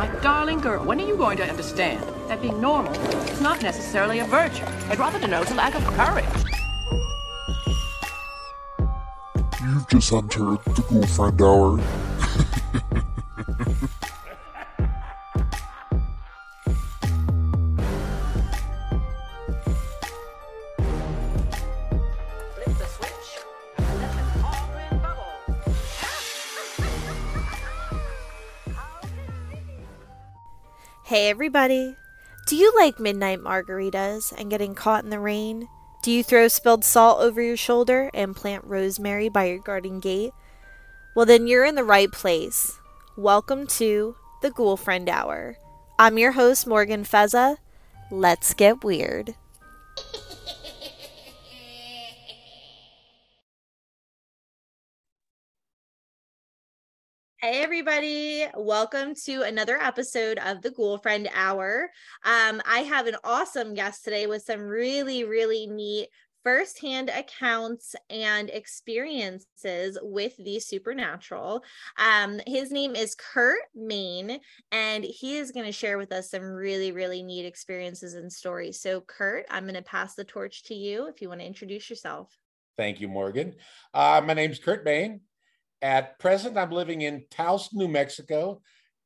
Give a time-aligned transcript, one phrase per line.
[0.00, 2.90] My darling girl, when are you going to understand that being normal
[3.28, 4.64] is not necessarily a virtue?
[4.90, 6.24] It rather denotes a lack of courage.
[9.60, 12.09] You've just entered the girlfriend hour.
[31.20, 31.96] Hey everybody!
[32.46, 35.68] Do you like midnight margaritas and getting caught in the rain?
[36.02, 40.32] Do you throw spilled salt over your shoulder and plant rosemary by your garden gate?
[41.14, 42.78] Well, then you're in the right place.
[43.18, 45.58] Welcome to the Ghoul Friend Hour.
[45.98, 47.58] I'm your host, Morgan Feza.
[48.10, 49.34] Let's get weird.
[57.42, 61.90] Hey everybody, welcome to another episode of the Ghoul Friend Hour.
[62.22, 66.08] Um, I have an awesome guest today with some really, really neat
[66.44, 71.64] firsthand accounts and experiences with the supernatural.
[71.96, 74.38] Um, his name is Kurt Mayne,
[74.70, 78.82] and he is going to share with us some really, really neat experiences and stories.
[78.82, 81.88] So, Kurt, I'm going to pass the torch to you if you want to introduce
[81.88, 82.36] yourself.
[82.76, 83.54] Thank you, Morgan.
[83.94, 85.22] Uh, my name's Kurt Mayne.
[85.82, 88.60] At present, I'm living in Taos, New Mexico.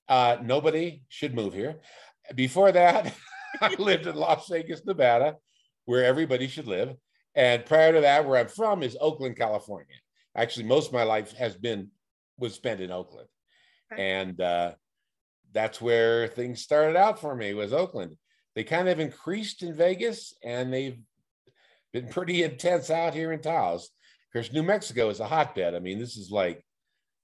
[0.08, 1.76] Uh, nobody should move here.
[2.34, 3.14] Before that,
[3.60, 5.36] I lived in Las Vegas, Nevada,
[5.84, 6.94] where everybody should live.
[7.34, 9.96] And prior to that, where I'm from is Oakland, California.
[10.36, 11.90] Actually, most of my life has been
[12.38, 13.28] was spent in Oakland,
[13.92, 14.02] Okay.
[14.20, 14.72] and uh,
[15.52, 18.16] that's where things started out for me was Oakland.
[18.56, 20.98] They kind of increased in Vegas, and they've
[21.92, 23.90] been pretty intense out here in Taos.
[24.34, 25.74] Course, New Mexico is a hotbed.
[25.74, 26.64] I mean, this is like,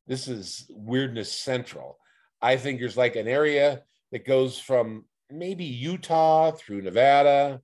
[0.06, 1.98] this is weirdness central.
[2.41, 7.61] I think there's like an area that goes from maybe Utah through Nevada,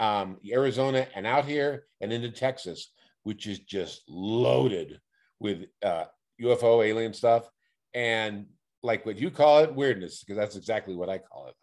[0.00, 2.90] um, Arizona, and out here and into Texas,
[3.24, 5.00] which is just loaded
[5.38, 6.04] with uh,
[6.40, 7.48] UFO alien stuff
[7.94, 8.46] and
[8.82, 11.54] like what you call it, weirdness, because that's exactly what I call it.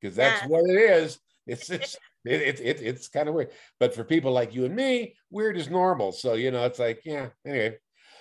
[0.00, 0.48] Because that's Yeah.
[0.48, 1.18] what it is.
[1.46, 3.50] It's it's it, it, it, it's kind of weird.
[3.80, 6.12] But for people like you and me, weird is normal.
[6.12, 7.28] So you know, it's like, yeah.
[7.46, 7.78] Anyway,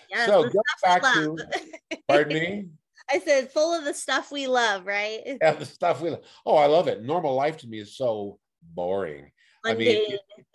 [0.10, 1.38] Yes, so go back to.
[2.08, 2.68] Pardon me.
[3.10, 5.22] I said full of the stuff we love, right?
[5.42, 6.10] Yeah, the stuff we.
[6.12, 6.22] Love.
[6.46, 7.04] Oh, I love it.
[7.04, 9.32] Normal life to me is so boring.
[9.66, 9.88] I mean,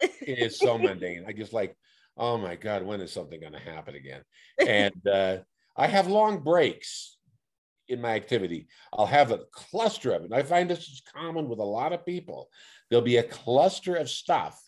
[0.01, 1.25] it- it is so mundane.
[1.27, 1.77] I just like,
[2.17, 4.23] oh my god, when is something going to happen again?
[4.59, 5.39] And uh,
[5.77, 7.17] I have long breaks
[7.89, 8.69] in my activity.
[8.93, 10.27] I'll have a cluster of it.
[10.27, 12.49] And I find this is common with a lot of people.
[12.89, 14.61] There'll be a cluster of stuff,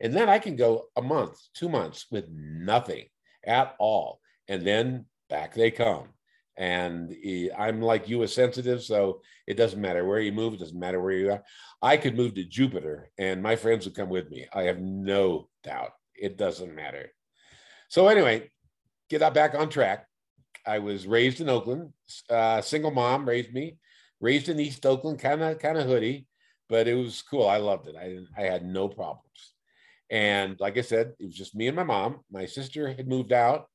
[0.00, 3.06] and then I can go a month, two months with nothing
[3.44, 6.08] at all, and then back they come.
[6.58, 7.14] And
[7.56, 10.54] I'm like you, a sensitive, so it doesn't matter where you move.
[10.54, 11.44] It doesn't matter where you are.
[11.82, 14.46] I could move to Jupiter, and my friends would come with me.
[14.54, 15.90] I have no doubt.
[16.14, 17.12] It doesn't matter.
[17.88, 18.50] So anyway,
[19.10, 20.06] get that back on track.
[20.66, 21.92] I was raised in Oakland.
[22.30, 23.76] Uh, single mom raised me.
[24.18, 26.26] Raised in East Oakland, kind of kind of hoodie,
[26.68, 27.46] but it was cool.
[27.46, 27.96] I loved it.
[27.96, 29.54] I didn't- I had no problems.
[30.10, 32.20] And like I said, it was just me and my mom.
[32.30, 33.68] My sister had moved out.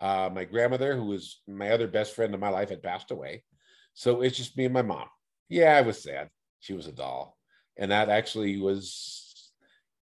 [0.00, 3.44] Uh, my grandmother, who was my other best friend in my life, had passed away.
[3.94, 5.08] So it's just me and my mom.
[5.48, 6.28] Yeah, I was sad.
[6.60, 7.36] She was a doll.
[7.78, 9.52] And that actually was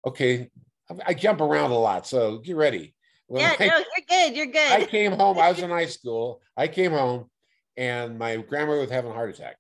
[0.06, 0.50] okay.
[0.90, 2.06] I- I jump around a lot.
[2.08, 2.94] So get ready.
[3.28, 4.36] When yeah, I- no, you're good.
[4.38, 4.72] You're good.
[4.72, 5.38] I came home.
[5.38, 6.42] I was in high school.
[6.58, 7.30] I came home,
[7.78, 9.58] and my grandmother was having a heart attack.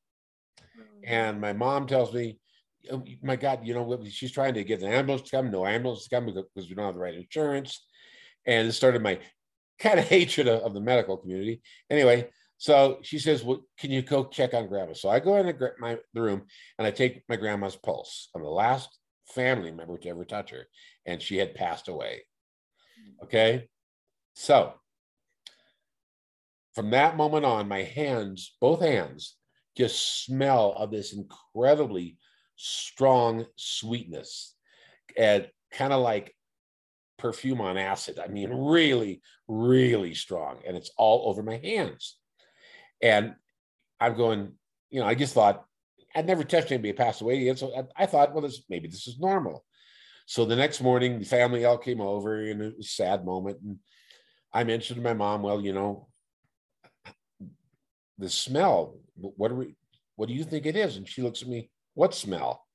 [1.04, 2.40] And my mom tells me,
[2.92, 4.04] "Oh, "My God, you know?
[4.10, 5.52] She's trying to get an ambulance to come.
[5.52, 7.86] No ambulance to come because we don't have the right insurance."
[8.46, 9.20] And it started my
[9.80, 11.62] kind of hatred of, of the medical community.
[11.90, 15.58] Anyway, so she says, "Well, can you go check on grandma?" So I go in
[15.80, 16.46] my the room
[16.78, 18.30] and I take my grandma's pulse.
[18.36, 20.68] I'm the last family member to ever touch her,
[21.06, 22.24] and she had passed away.
[23.24, 23.70] Okay,
[24.34, 24.74] so
[26.78, 29.36] from that moment on, my hands, both hands,
[29.78, 32.18] just smell of this incredibly
[32.56, 34.56] strong sweetness
[35.16, 36.34] and kind of like
[37.18, 38.20] perfume on acid.
[38.20, 40.60] I mean, really, really strong.
[40.68, 42.18] And it's all over my hands.
[43.02, 43.36] And
[44.00, 44.54] I'm going,
[44.90, 45.66] you know, I just thought
[46.16, 47.38] I'd never touched anybody passed away.
[47.38, 47.60] yet.
[47.60, 49.64] so I, I thought, well, this maybe this is normal.
[50.26, 53.60] So the next morning, the family all came over and it was a sad moment.
[53.62, 53.78] And
[54.52, 56.07] I mentioned to my mom, well, you know,
[58.18, 59.76] the smell, what are we,
[60.16, 60.98] what do you think it is?
[60.98, 62.66] And she looks at me, what smell?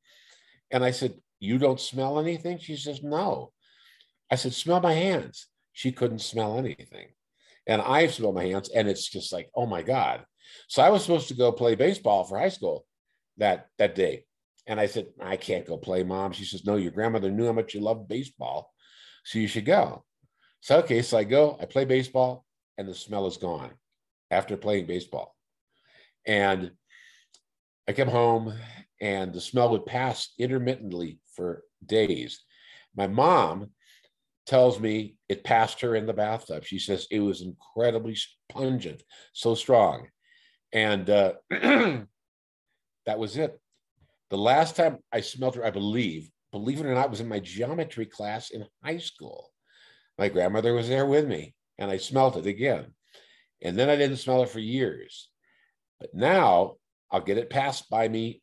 [0.70, 2.58] And I said, you don't smell anything?
[2.58, 3.52] She says, no.
[4.30, 5.48] I said, smell my hands.
[5.72, 7.08] She couldn't smell anything.
[7.66, 10.24] And I smell my hands and it's just like, oh my God.
[10.68, 12.86] So I was supposed to go play baseball for high school
[13.38, 14.24] that that day.
[14.66, 16.32] And I said, I can't go play, mom.
[16.32, 18.72] She says, No, your grandmother knew how much you loved baseball.
[19.24, 20.04] So you should go.
[20.60, 22.44] So okay, so I go, I play baseball,
[22.78, 23.72] and the smell is gone
[24.32, 25.36] after playing baseball.
[26.26, 26.72] And
[27.88, 28.54] I came home
[29.00, 32.40] and the smell would pass intermittently for days.
[32.96, 33.70] My mom
[34.46, 36.64] tells me it passed her in the bathtub.
[36.64, 38.16] She says it was incredibly
[38.48, 39.02] pungent,
[39.32, 40.08] so strong.
[40.72, 42.06] And uh, that
[43.16, 43.60] was it.
[44.30, 47.40] The last time I smelled her, I believe, believe it or not, was in my
[47.40, 49.50] geometry class in high school.
[50.18, 52.94] My grandmother was there with me, and I smelled it again.
[53.62, 55.28] And then I didn't smell it for years.
[56.00, 56.76] But now
[57.10, 58.42] I'll get it passed by me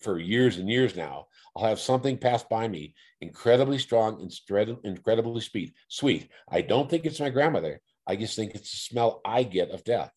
[0.00, 1.26] for years and years now.
[1.56, 5.74] I'll have something pass by me, incredibly strong, and incredibly sweet.
[5.88, 6.28] Sweet.
[6.50, 7.80] I don't think it's my grandmother.
[8.06, 10.12] I just think it's the smell I get of death.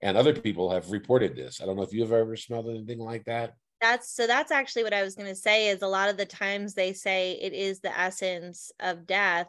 [0.00, 1.60] And other people have reported this.
[1.60, 3.54] I don't know if you've ever smelled anything like that.
[3.80, 6.26] That's so that's actually what I was going to say is a lot of the
[6.26, 9.48] times they say it is the essence of death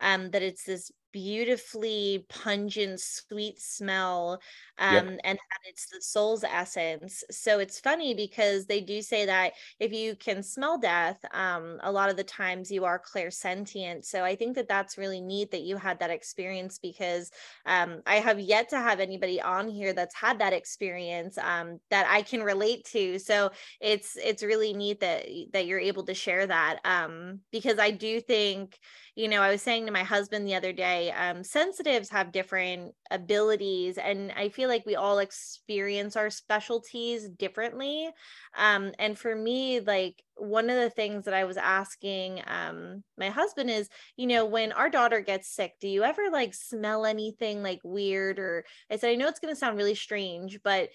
[0.00, 4.40] um that it's this beautifully pungent sweet smell
[4.78, 5.20] um yep.
[5.24, 7.24] and that it's the soul's essence.
[7.30, 11.90] So it's funny because they do say that if you can smell death um a
[11.90, 14.04] lot of the times you are clairsentient.
[14.04, 17.30] So i think that that's really neat that you had that experience because
[17.66, 22.06] um i have yet to have anybody on here that's had that experience um that
[22.08, 23.18] i can relate to.
[23.18, 23.50] So
[23.80, 28.20] it's it's really neat that that you're able to share that um because i do
[28.20, 28.78] think
[29.18, 32.94] you know, I was saying to my husband the other day, um, sensitives have different
[33.10, 38.10] abilities, and I feel like we all experience our specialties differently.
[38.56, 43.28] Um, and for me, like one of the things that I was asking um, my
[43.28, 47.60] husband is, you know, when our daughter gets sick, do you ever like smell anything
[47.60, 48.38] like weird?
[48.38, 50.90] Or I said, I know it's going to sound really strange, but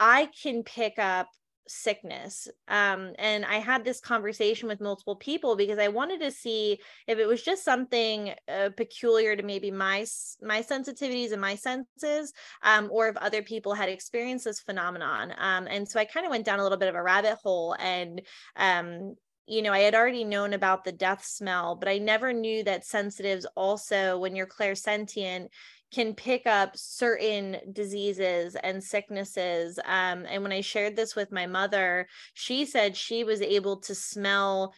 [0.00, 1.28] I can pick up
[1.68, 6.78] sickness um, and i had this conversation with multiple people because i wanted to see
[7.06, 10.04] if it was just something uh, peculiar to maybe my
[10.42, 12.32] my sensitivities and my senses
[12.62, 16.30] um, or if other people had experienced this phenomenon um, and so i kind of
[16.30, 18.22] went down a little bit of a rabbit hole and
[18.56, 19.14] um,
[19.46, 22.84] you know, I had already known about the death smell, but I never knew that
[22.84, 25.48] sensitives also, when you're clairsentient,
[25.92, 29.78] can pick up certain diseases and sicknesses.
[29.84, 33.94] Um, and when I shared this with my mother, she said she was able to
[33.94, 34.74] smell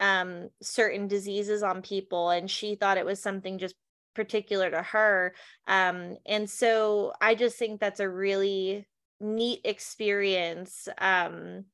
[0.00, 3.74] um, certain diseases on people, and she thought it was something just
[4.14, 5.34] particular to her.
[5.66, 8.86] Um, and so I just think that's a really
[9.20, 10.88] neat experience.
[10.98, 11.64] Um,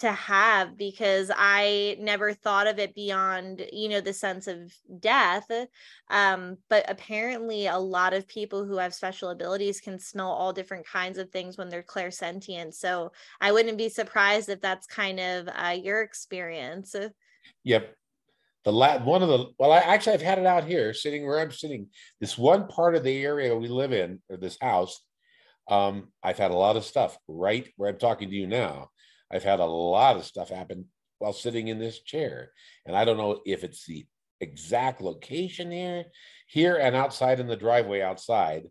[0.00, 5.50] to have because I never thought of it beyond, you know, the sense of death.
[6.08, 10.86] Um, but apparently, a lot of people who have special abilities can smell all different
[10.86, 12.74] kinds of things when they're clairsentient.
[12.74, 16.94] So I wouldn't be surprised if that's kind of uh, your experience.
[17.64, 17.94] Yep.
[18.64, 21.40] The la- one of the well, I actually I've had it out here, sitting where
[21.40, 21.88] I'm sitting.
[22.20, 25.00] This one part of the area we live in, or this house,
[25.68, 28.90] um, I've had a lot of stuff right where I'm talking to you now
[29.30, 30.86] I've had a lot of stuff happen
[31.18, 32.50] while sitting in this chair.
[32.86, 34.06] And I don't know if it's the
[34.40, 36.06] exact location here,
[36.46, 38.64] here and outside in the driveway outside.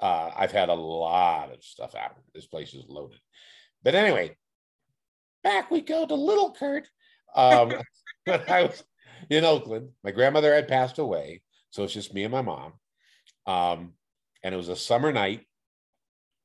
[0.00, 2.22] Uh, I've had a lot of stuff happen.
[2.34, 3.18] This place is loaded.
[3.82, 4.36] But anyway,
[5.42, 6.88] back we go to little Kurt.
[7.34, 7.74] Um,
[8.26, 8.82] I was
[9.28, 9.90] in Oakland.
[10.02, 11.42] My grandmother had passed away.
[11.70, 12.72] So it's just me and my mom.
[13.46, 13.94] Um,
[14.42, 15.44] and it was a summer night.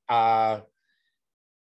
[0.07, 0.61] Uh,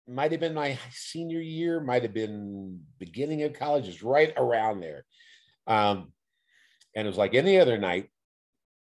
[0.09, 4.81] might have been my senior year, might have been beginning of college, is right around
[4.81, 5.05] there.
[5.67, 6.13] Um,
[6.95, 8.09] and it was like any other night.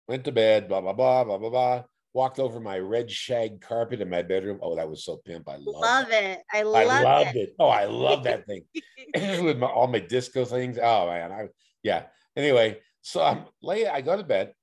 [0.07, 1.83] Went to bed, blah blah blah blah blah blah.
[2.13, 4.59] Walked over my red shag carpet in my bedroom.
[4.61, 5.49] Oh, that was so pimp!
[5.49, 6.39] I love, love it.
[6.53, 7.49] I love I loved it.
[7.49, 7.55] it.
[7.59, 8.63] Oh, I love that thing
[9.43, 10.77] with my, all my disco things.
[10.81, 11.47] Oh man, I
[11.83, 12.03] yeah.
[12.37, 13.87] Anyway, so I'm late.
[13.87, 14.53] I go to bed,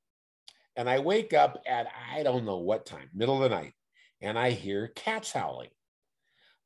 [0.76, 3.74] and I wake up at I don't know what time, middle of the night,
[4.22, 5.70] and I hear cats howling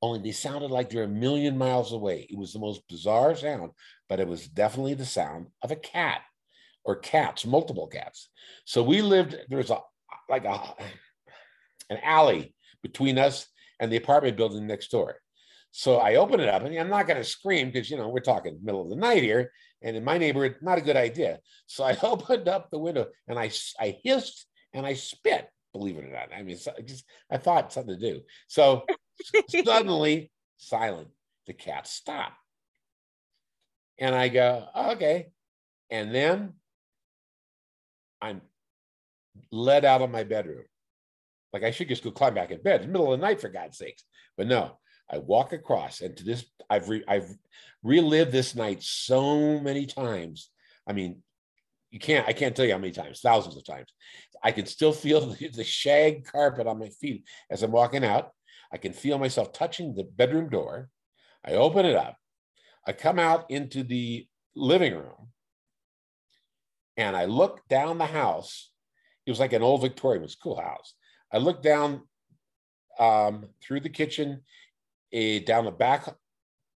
[0.01, 2.27] only they sounded like they're a million miles away.
[2.31, 3.73] It was the most bizarre sound,
[4.09, 6.21] but it was definitely the sound of a cat
[6.85, 8.29] or cats, multiple cats.
[8.65, 9.81] So we lived, there was a
[10.29, 10.61] like a
[11.91, 13.47] an alley between us
[13.81, 15.17] and the apartment building next door.
[15.71, 18.21] So I open it up and I'm not going to scream because, you know, we're
[18.21, 19.53] talking middle of the night here.
[19.83, 21.41] And in my neighborhood, not a good idea.
[21.67, 26.05] So I opened up the window and I, I hissed and I spit, believe it
[26.05, 26.31] or not.
[26.35, 28.23] I mean, I just, I thought something to do.
[28.49, 28.85] So
[29.65, 31.09] Suddenly, silent.
[31.47, 32.35] The cat stopped.
[33.99, 35.29] And I go, okay.
[35.91, 36.55] And then
[38.21, 38.43] I'm
[39.51, 40.65] led out of my bedroom.
[41.53, 43.41] Like I should just go climb back in bed in the middle of the night
[43.41, 44.05] for God's sakes.
[44.37, 44.79] But no,
[45.11, 47.35] I walk across, and to this, I've re, I've
[47.83, 50.51] relived this night so many times.
[50.87, 51.23] I mean,
[51.91, 53.93] you can't I can't tell you how many times, thousands of times.
[54.45, 58.33] I can still feel the, the shag carpet on my feet as I'm walking out.
[58.73, 60.91] I can feel myself touching the bedroom door.
[61.45, 62.17] I open it up.
[62.87, 65.29] I come out into the living room
[66.97, 68.71] and I look down the house.
[69.25, 70.95] It was like an old Victorian, it was cool house.
[71.33, 72.03] I look down
[72.99, 74.43] um, through the kitchen,
[75.13, 76.09] a, down the back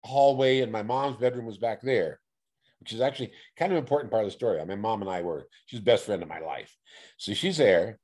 [0.05, 2.21] hallway, and my mom's bedroom was back there,
[2.81, 4.65] which is actually kind of an important part of the story.
[4.65, 6.77] My mom and I were, she's best friend of my life.
[7.17, 7.99] So she's there,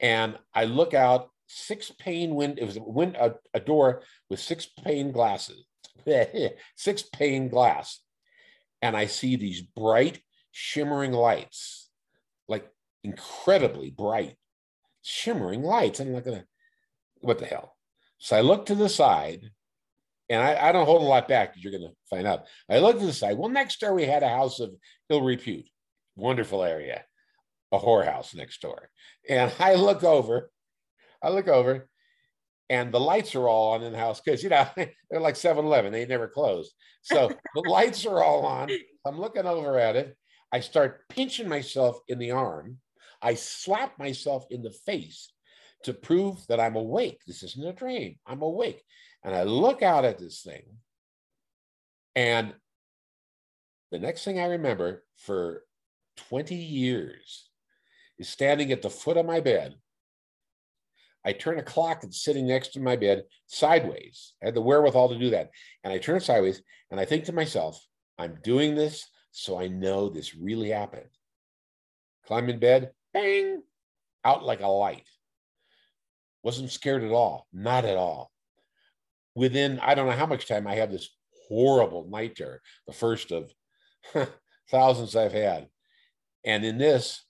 [0.00, 4.40] and I look out, six pane window, it was a, wind, a, a door with
[4.40, 5.64] six pane glasses,
[6.76, 8.00] six pane glass.
[8.82, 10.20] And I see these bright,
[10.52, 11.88] shimmering lights,
[12.48, 12.68] like
[13.02, 14.36] incredibly bright,
[15.02, 16.00] shimmering lights.
[16.00, 16.44] I'm gonna,
[17.20, 17.74] what the hell?
[18.18, 19.50] So I look to the side,
[20.28, 22.46] and I, I don't hold a lot back because you're gonna find out.
[22.68, 23.38] I look to the side.
[23.38, 24.70] Well, next door we had a house of
[25.08, 25.68] ill repute,
[26.16, 27.04] wonderful area,
[27.72, 28.90] a whorehouse next door.
[29.28, 30.50] And I look over,
[31.26, 31.88] I look over,
[32.70, 35.92] and the lights are all on in the house because you know they're like 7-Eleven,
[35.92, 36.72] they never closed.
[37.02, 38.70] So the lights are all on.
[39.04, 40.16] I'm looking over at it.
[40.52, 42.78] I start pinching myself in the arm.
[43.20, 45.32] I slap myself in the face
[45.82, 47.20] to prove that I'm awake.
[47.26, 48.16] This isn't a dream.
[48.24, 48.82] I'm awake.
[49.24, 50.62] And I look out at this thing.
[52.14, 52.54] And
[53.90, 55.64] the next thing I remember for
[56.28, 57.48] 20 years
[58.18, 59.74] is standing at the foot of my bed.
[61.26, 64.34] I turn a clock that's sitting next to my bed sideways.
[64.40, 65.50] I had the wherewithal to do that.
[65.82, 67.84] And I turn it sideways and I think to myself,
[68.16, 71.10] I'm doing this so I know this really happened.
[72.26, 73.60] Climb in bed, bang,
[74.24, 75.06] out like a light.
[76.44, 78.30] Wasn't scared at all, not at all.
[79.34, 81.10] Within, I don't know how much time I have this
[81.48, 83.52] horrible night terror, the first of
[84.70, 85.68] thousands I've had.
[86.44, 87.25] And in this,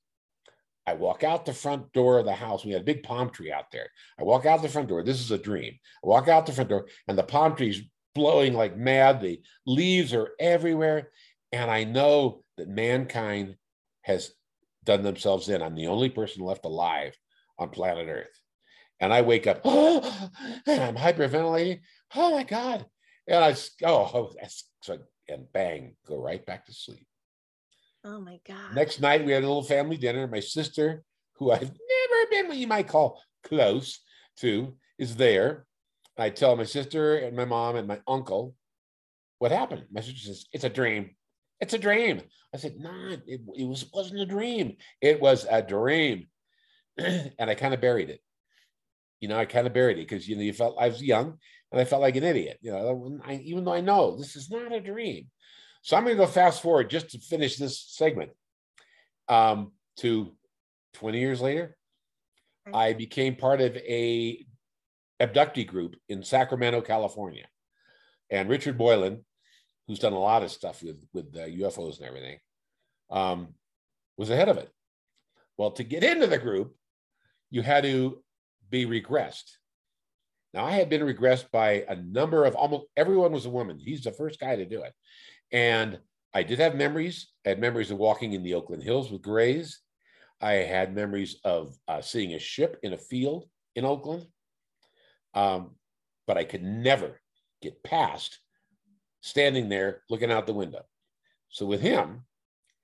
[0.86, 2.64] I walk out the front door of the house.
[2.64, 3.88] We had a big palm tree out there.
[4.18, 5.02] I walk out the front door.
[5.02, 5.74] This is a dream.
[6.04, 7.82] I walk out the front door, and the palm tree's
[8.14, 9.20] blowing like mad.
[9.20, 11.10] The leaves are everywhere.
[11.52, 13.56] And I know that mankind
[14.02, 14.32] has
[14.84, 15.62] done themselves in.
[15.62, 17.16] I'm the only person left alive
[17.58, 18.40] on planet Earth.
[19.00, 20.30] And I wake up, oh,
[20.66, 21.80] and I'm hyperventilating.
[22.14, 22.86] Oh my God.
[23.28, 24.32] And I, oh,
[25.28, 27.06] and bang, go right back to sleep.
[28.06, 28.72] Oh my God.
[28.72, 30.28] Next night, we had a little family dinner.
[30.28, 31.02] My sister,
[31.38, 33.98] who I've never been what you might call close
[34.38, 35.66] to, is there.
[36.16, 38.54] I tell my sister and my mom and my uncle
[39.38, 39.86] what happened.
[39.90, 41.16] My sister says, It's a dream.
[41.60, 42.22] It's a dream.
[42.54, 44.76] I said, Nah, it, it was, wasn't a dream.
[45.02, 46.28] It was a dream.
[46.98, 48.20] and I kind of buried it.
[49.20, 51.38] You know, I kind of buried it because, you know, you felt I was young
[51.72, 54.48] and I felt like an idiot, you know, I, even though I know this is
[54.48, 55.26] not a dream.
[55.86, 58.32] So I'm going to go fast forward just to finish this segment
[59.28, 60.32] um, to
[60.94, 61.76] 20 years later.
[62.74, 64.44] I became part of a
[65.20, 67.44] abductee group in Sacramento, California,
[68.30, 69.24] and Richard Boylan,
[69.86, 72.38] who's done a lot of stuff with with uh, UFOs and everything,
[73.08, 73.54] um,
[74.16, 74.68] was ahead of it.
[75.56, 76.74] Well, to get into the group,
[77.48, 78.24] you had to
[78.68, 79.52] be regressed.
[80.52, 83.78] Now, I had been regressed by a number of almost everyone was a woman.
[83.78, 84.92] He's the first guy to do it.
[85.52, 85.98] And
[86.34, 87.28] I did have memories.
[87.44, 89.80] I had memories of walking in the Oakland Hills with Grays.
[90.40, 94.26] I had memories of uh, seeing a ship in a field in Oakland.
[95.34, 95.76] Um,
[96.26, 97.20] but I could never
[97.62, 98.38] get past
[99.20, 100.82] standing there looking out the window.
[101.48, 102.22] So with him,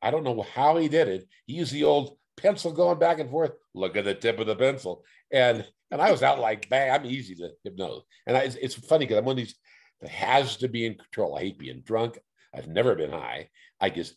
[0.01, 1.29] I don't know how he did it.
[1.47, 3.53] He used the old pencil going back and forth.
[3.75, 7.05] Look at the tip of the pencil, and and I was out like, bang, I'm
[7.05, 8.03] easy to hypnose.
[8.27, 9.55] And I, it's, it's funny because I'm one of these
[10.01, 11.37] that has to be in control.
[11.37, 12.19] I hate being drunk.
[12.55, 13.49] I've never been high.
[13.81, 14.15] I just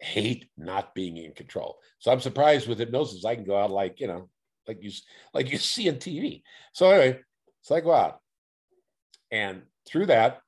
[0.00, 1.78] hate not being in control.
[1.98, 4.28] So I'm surprised with hypnosis, I can go out like, you know,
[4.66, 4.90] like you
[5.32, 6.42] like you see on TV.
[6.72, 7.20] So anyway,
[7.62, 8.20] so I go out.
[9.30, 10.40] And through that,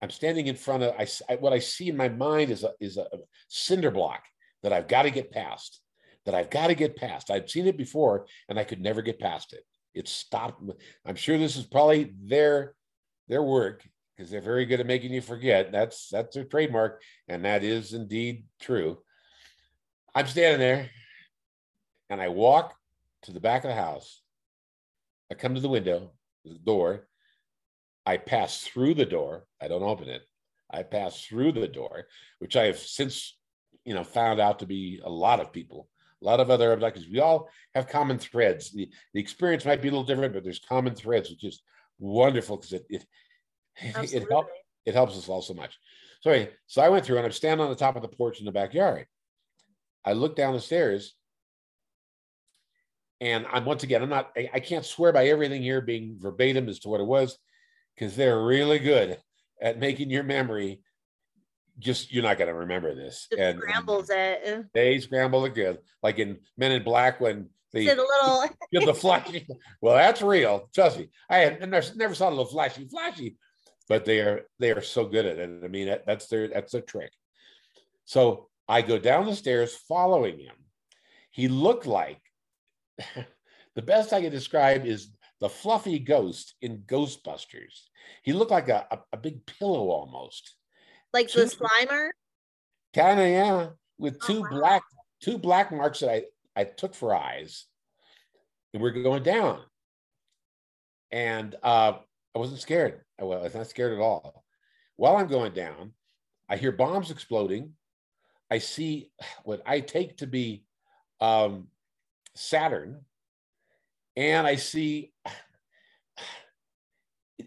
[0.00, 2.96] I'm standing in front of I, what I see in my mind is a is
[2.96, 3.06] a
[3.48, 4.22] cinder block
[4.62, 5.80] that I've got to get past.
[6.24, 7.30] That I've got to get past.
[7.30, 9.64] I've seen it before and I could never get past it.
[9.92, 10.62] It stopped.
[11.04, 12.74] I'm sure this is probably their
[13.28, 13.84] their work
[14.22, 15.72] because they're very good at making you forget.
[15.72, 18.98] That's that's their trademark, and that is indeed true.
[20.14, 20.90] I'm standing there,
[22.08, 22.72] and I walk
[23.22, 24.22] to the back of the house.
[25.28, 26.12] I come to the window,
[26.44, 27.08] the door.
[28.06, 29.44] I pass through the door.
[29.60, 30.22] I don't open it.
[30.70, 32.06] I pass through the door,
[32.38, 33.36] which I have since,
[33.84, 35.88] you know, found out to be a lot of people
[36.20, 37.10] a lot of other abductees.
[37.10, 38.70] We all have common threads.
[38.70, 41.62] The, the experience might be a little different, but there's common threads, which is
[41.98, 43.04] wonderful because it it,
[43.80, 44.46] it, help,
[44.84, 45.78] it helps us all so much.
[46.20, 48.38] So, anyway, so I went through and I'm standing on the top of the porch
[48.38, 49.06] in the backyard.
[50.04, 51.14] I look down the stairs
[53.20, 56.68] and I'm once again, I'm not, I, I can't swear by everything here being verbatim
[56.68, 57.38] as to what it was
[57.94, 59.16] because they're really good
[59.60, 60.80] at making your memory
[61.78, 63.28] just, you're not going to remember this.
[63.30, 64.66] Just And scrambles it.
[64.74, 68.44] they scramble it good, like in Men in Black when they Did a little
[68.86, 69.46] the flashy.
[69.80, 70.68] Well, that's real.
[70.74, 71.08] Trust me.
[71.30, 73.36] I had never, never saw a little flashy, flashy,
[73.88, 75.60] but they are they are so good at it.
[75.64, 77.12] I mean, that, that's their that's their trick.
[78.04, 80.54] So I go down the stairs following him.
[81.30, 82.20] He looked like
[83.74, 85.08] the best I can describe is
[85.40, 87.82] the fluffy ghost in Ghostbusters.
[88.22, 90.54] He looked like a, a, a big pillow almost.
[91.12, 92.10] like the Two- Slimer.
[92.94, 93.66] Kind of, yeah,
[93.98, 94.48] with Oh, two wow.
[94.50, 94.82] black
[95.20, 96.24] two black marks that I
[96.54, 97.64] I took for eyes,
[98.74, 99.62] and we're going down.
[101.10, 101.94] And uh,
[102.34, 103.00] I wasn't scared.
[103.20, 104.44] I was not scared at all.
[104.96, 105.92] While I'm going down,
[106.48, 107.72] I hear bombs exploding.
[108.50, 109.10] I see
[109.44, 110.64] what I take to be
[111.20, 111.68] um,
[112.34, 113.00] Saturn,
[114.16, 115.12] and I see.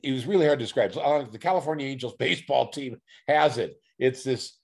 [0.03, 0.93] It was really hard to describe.
[0.93, 3.79] So, the California Angels baseball team has it.
[3.97, 4.57] It's this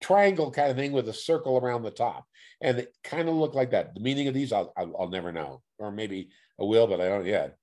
[0.00, 2.24] triangle kind of thing with a circle around the top,
[2.60, 3.94] and it kind of looked like that.
[3.94, 6.30] The meaning of these, I'll, I'll, I'll never know, or maybe
[6.60, 7.56] I will, but I don't yet.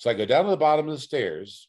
[0.00, 1.68] So I go down to the bottom of the stairs,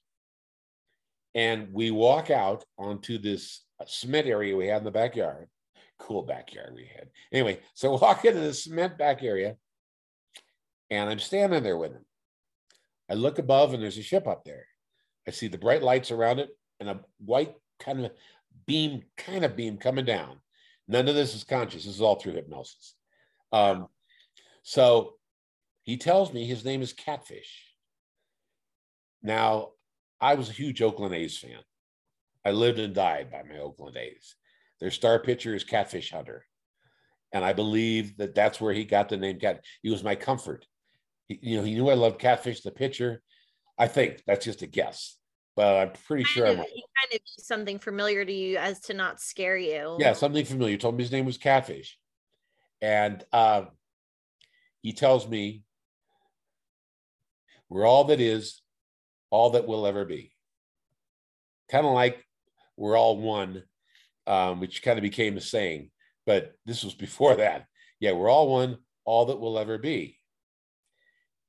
[1.36, 5.50] and we walk out onto this cement area we had in the backyard.
[6.00, 7.10] Cool backyard we had.
[7.34, 9.58] Anyway, so walk into the cement back area,
[10.90, 12.06] and I'm standing there with him.
[13.10, 14.66] I look above, and there's a ship up there.
[15.28, 18.14] I see the bright lights around it, and a white kind of
[18.66, 20.40] beam, kind of beam coming down.
[20.88, 21.84] None of this is conscious.
[21.84, 22.96] This is all through hypnosis.
[23.52, 23.88] Um,
[24.64, 25.16] so
[25.84, 27.71] he tells me his name is Catfish.
[29.24, 29.70] Now,
[30.20, 31.60] I was a huge Oakland A's fan.
[32.46, 34.36] I lived and died by my Oakland A's.
[34.80, 36.46] Their star pitcher is Catfish Hunter.
[37.32, 39.64] And I believe that that's where he got the name Cat.
[39.82, 40.66] He was my comfort.
[41.28, 43.22] He, you know, he knew I loved Catfish, the pitcher.
[43.78, 45.18] I think that's just a guess,
[45.56, 46.74] but I'm pretty sure I'm Kind of, right.
[46.74, 49.98] he kind of used something familiar to you as to not scare you.
[50.00, 50.74] Yeah, something familiar.
[50.74, 51.98] He told me his name was Catfish.
[52.82, 53.66] And uh,
[54.82, 55.64] he tells me,
[57.70, 58.62] we're all that is,
[59.32, 60.32] all that will ever be.
[61.72, 62.24] Kind of like
[62.78, 63.64] we're all one,
[64.28, 65.90] um, which kind of became a saying,
[66.28, 67.66] but this was before that.
[68.00, 70.18] Yeah, we're all one, all that will ever be.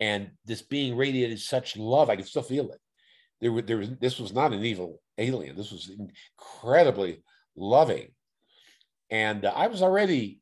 [0.01, 2.81] And this being radiated such love, I can still feel it.
[3.41, 5.57] There, there was this was not an evil alien.
[5.57, 7.23] This was incredibly
[7.57, 8.09] loving,
[9.11, 10.41] and uh, I was already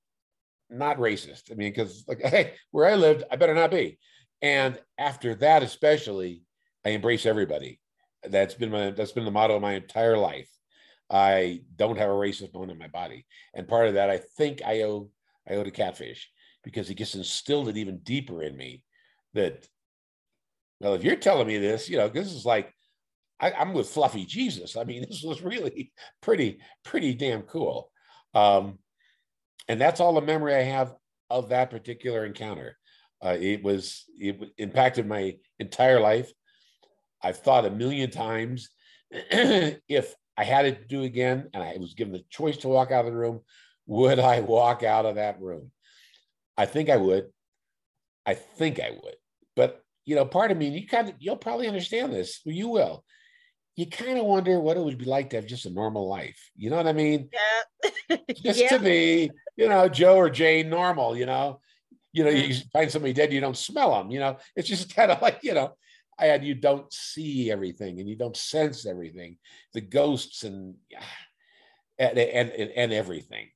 [0.70, 1.50] not racist.
[1.50, 3.98] I mean, because like, hey, where I lived, I better not be.
[4.42, 6.42] And after that, especially,
[6.84, 7.80] I embrace everybody.
[8.22, 10.48] That's been my that's been the motto of my entire life.
[11.10, 14.62] I don't have a racist bone in my body, and part of that I think
[14.64, 15.10] I owe
[15.48, 16.30] I owe to Catfish
[16.62, 18.82] because he gets instilled it even deeper in me.
[19.34, 19.66] That
[20.80, 22.72] well, if you're telling me this, you know, this is like
[23.40, 24.76] I, I'm with Fluffy Jesus.
[24.76, 27.90] I mean, this was really pretty pretty damn cool.
[28.34, 28.78] Um,
[29.68, 30.94] and that's all the memory I have
[31.28, 32.76] of that particular encounter.
[33.24, 36.30] Uh, it was it impacted my entire life.
[37.22, 38.70] I've thought a million times
[39.10, 42.90] if I had it to do again and I was given the choice to walk
[42.90, 43.40] out of the room,
[43.86, 45.70] would I walk out of that room?
[46.56, 47.26] I think I would.
[48.24, 49.16] I think I would.
[49.56, 52.40] But you know, part of me, you kind of you'll probably understand this.
[52.44, 53.04] You will.
[53.76, 56.50] You kind of wonder what it would be like to have just a normal life.
[56.56, 57.30] You know what I mean?
[57.32, 58.16] Yeah.
[58.42, 58.68] just yeah.
[58.68, 61.60] to be, you know, Joe or Jane normal, you know,
[62.12, 62.70] you know, you mm.
[62.72, 65.54] find somebody dead, you don't smell them, you know, it's just kind of like, you
[65.54, 65.74] know,
[66.18, 69.36] and you don't see everything and you don't sense everything,
[69.72, 70.74] the ghosts and,
[71.98, 73.48] and, and, and everything.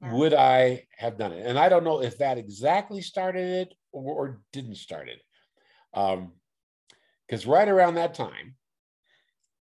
[0.00, 0.14] Yeah.
[0.14, 1.46] Would I have done it?
[1.46, 5.20] And I don't know if that exactly started it or, or didn't start it.
[5.94, 6.32] Um,
[7.26, 8.54] because right around that time,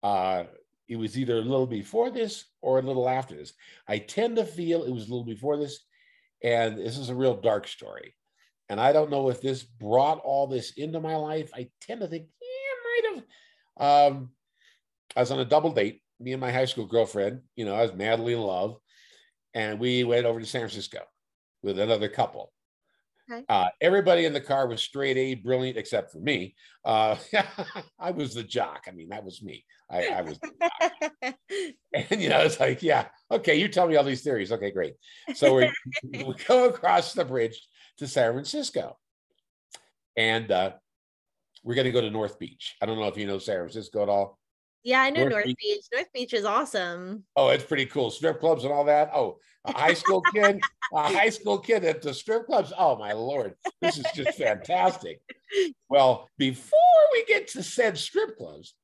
[0.03, 0.45] uh,
[0.89, 3.53] it was either a little before this or a little after this.
[3.87, 5.79] I tend to feel it was a little before this,
[6.43, 8.15] and this is a real dark story.
[8.73, 11.51] And I don't know if this brought all this into my life.
[11.55, 13.23] I tend to think, yeah, it might
[13.77, 14.13] have.
[14.15, 14.31] Um,
[15.15, 17.43] I was on a double date, me and my high school girlfriend.
[17.55, 18.79] You know, I was madly in love,
[19.53, 21.01] and we went over to San Francisco
[21.63, 22.51] with another couple.
[23.31, 23.45] Okay.
[23.47, 26.55] Uh, everybody in the car was straight A, brilliant, except for me.
[26.83, 27.17] Uh,
[27.99, 28.85] I was the jock.
[28.89, 29.67] I mean, that was me.
[29.91, 30.41] I, I was.
[31.95, 34.51] And you know, it's like, yeah, okay, you tell me all these theories.
[34.51, 34.95] Okay, great.
[35.35, 35.71] So we
[36.25, 37.61] we go across the bridge
[37.99, 38.99] to San Francisco.
[40.17, 40.73] And uh,
[41.65, 42.77] we're going to go to North Beach.
[42.83, 44.39] I don't know if you know San Francisco at all.
[44.85, 45.85] Yeah, I know North North Beach- Beach.
[45.95, 47.25] North Beach is awesome.
[47.37, 48.11] Oh, it's pretty cool.
[48.11, 49.11] Strip clubs and all that.
[49.15, 50.61] Oh, a high school kid,
[50.93, 52.73] a high school kid at the strip clubs.
[52.77, 55.21] Oh my lord, this is just fantastic.
[55.89, 56.79] Well, before
[57.13, 58.75] we get to said strip clubs,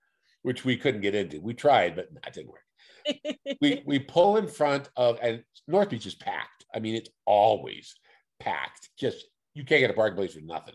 [0.42, 2.62] which we couldn't get into, we tried, but that didn't work.
[3.61, 6.64] We we pull in front of and North Beach is packed.
[6.73, 7.97] I mean, it's always
[8.40, 8.88] packed.
[8.98, 10.74] Just you can't get a parking place for nothing.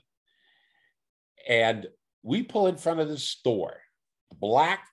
[1.47, 1.88] And
[2.21, 3.78] we pull in front of the store,
[4.39, 4.88] black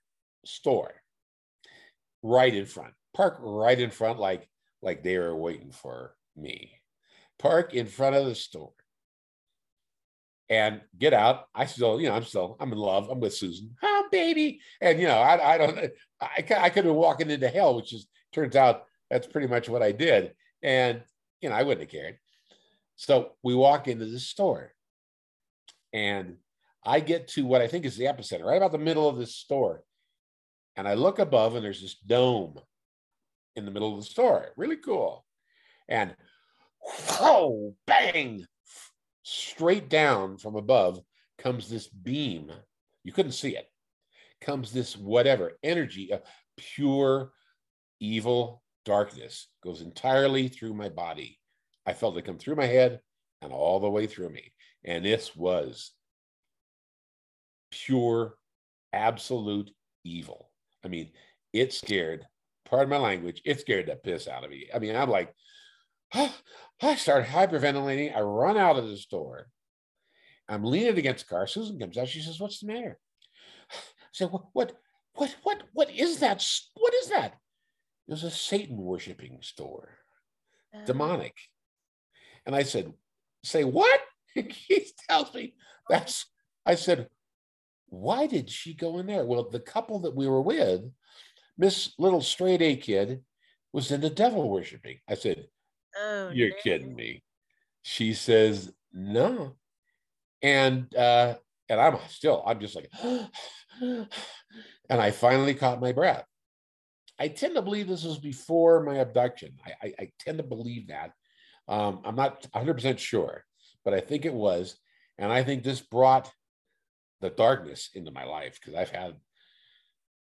[0.44, 0.92] store,
[2.22, 2.92] right in front.
[3.14, 4.48] Park right in front, like
[4.82, 6.72] like they were waiting for me.
[7.38, 8.72] Park in front of the store.
[10.48, 11.44] And get out.
[11.54, 13.08] I still, you know, I'm still, I'm in love.
[13.08, 13.76] I'm with Susan.
[13.84, 14.60] Oh, baby.
[14.80, 15.78] And you know, I, I don't,
[16.20, 19.82] I, I could have walking into hell, which is turns out that's pretty much what
[19.82, 20.32] I did.
[20.62, 21.02] And
[21.40, 22.18] you know, I wouldn't have cared.
[23.00, 24.74] So we walk into the store,
[25.90, 26.36] and
[26.84, 29.36] I get to what I think is the epicenter, right about the middle of this
[29.36, 29.84] store.
[30.76, 32.60] And I look above, and there's this dome
[33.56, 34.50] in the middle of the store.
[34.54, 35.24] Really cool.
[35.88, 36.14] And
[36.82, 38.44] whoa, bang,
[39.22, 41.00] straight down from above
[41.38, 42.52] comes this beam.
[43.02, 43.66] You couldn't see it.
[44.42, 46.20] Comes this whatever energy of
[46.58, 47.32] pure
[47.98, 51.39] evil darkness goes entirely through my body.
[51.90, 53.00] I felt it come through my head
[53.42, 54.52] and all the way through me.
[54.84, 55.90] And this was
[57.72, 58.36] pure,
[58.92, 59.70] absolute
[60.04, 60.50] evil.
[60.84, 61.10] I mean,
[61.52, 62.26] it scared,
[62.64, 64.68] pardon my language, it scared the piss out of me.
[64.72, 65.34] I mean, I'm like,
[66.12, 68.16] I start hyperventilating.
[68.16, 69.48] I run out of the store.
[70.48, 71.46] I'm leaning against the car.
[71.48, 72.08] Susan comes out.
[72.08, 72.98] She says, What's the matter?
[73.72, 73.76] I
[74.12, 74.72] said, What, what,
[75.14, 76.44] what, what, what is that?
[76.74, 77.34] What is that?
[78.06, 79.98] It was a Satan worshiping store,
[80.74, 80.84] oh.
[80.84, 81.34] demonic.
[82.46, 82.92] And I said,
[83.44, 84.00] Say what?
[84.34, 85.54] he tells me
[85.88, 86.26] that's,
[86.64, 87.08] I said,
[87.86, 89.24] Why did she go in there?
[89.24, 90.82] Well, the couple that we were with,
[91.58, 93.22] Miss Little Straight A Kid,
[93.72, 94.98] was into devil worshiping.
[95.08, 95.46] I said,
[95.96, 96.56] Oh, You're no.
[96.62, 97.22] kidding me.
[97.82, 99.56] She says, No.
[100.42, 101.34] And uh,
[101.68, 102.90] and I'm still, I'm just like,
[103.80, 104.08] and
[104.90, 106.24] I finally caught my breath.
[107.18, 109.52] I tend to believe this was before my abduction.
[109.64, 111.12] I, I, I tend to believe that.
[111.70, 113.44] Um, I'm not 100% sure,
[113.84, 114.76] but I think it was.
[115.18, 116.30] And I think this brought
[117.20, 119.14] the darkness into my life because I've had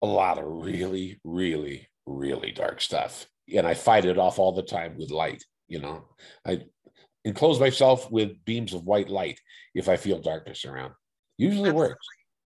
[0.02, 3.26] a lot of really, really, really dark stuff.
[3.52, 5.42] And I fight it off all the time with light.
[5.68, 6.04] You know,
[6.46, 6.64] I
[7.24, 9.40] enclose myself with beams of white light
[9.74, 10.92] if I feel darkness around.
[11.38, 11.88] Usually Absolutely.
[11.90, 12.06] works.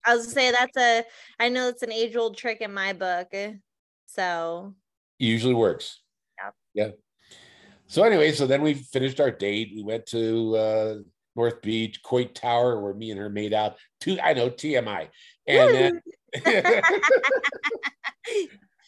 [0.06, 1.04] I was say that's a.
[1.40, 3.28] I know it's an age old trick in my book.
[4.08, 4.74] So
[5.20, 6.02] usually works.
[6.44, 6.54] Yep.
[6.74, 6.92] Yeah.
[7.92, 9.74] So anyway, so then we finished our date.
[9.76, 10.96] We went to uh,
[11.36, 13.76] North Beach, Coit Tower, where me and her made out.
[14.00, 15.10] Two, I know TMI,
[15.48, 16.02] and then,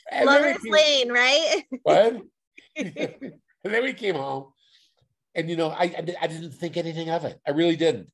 [0.09, 1.63] and Lover's came- Lane, right?
[1.83, 2.21] What?
[2.77, 3.33] and
[3.65, 4.53] then we came home,
[5.35, 7.37] and you know, I I, I didn't think anything of it.
[7.45, 8.09] I really didn't.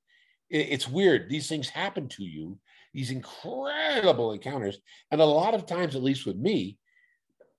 [0.49, 1.30] It- it's weird.
[1.30, 2.58] These things happen to you.
[2.95, 4.80] These incredible encounters,
[5.12, 6.80] and a lot of times, at least with me,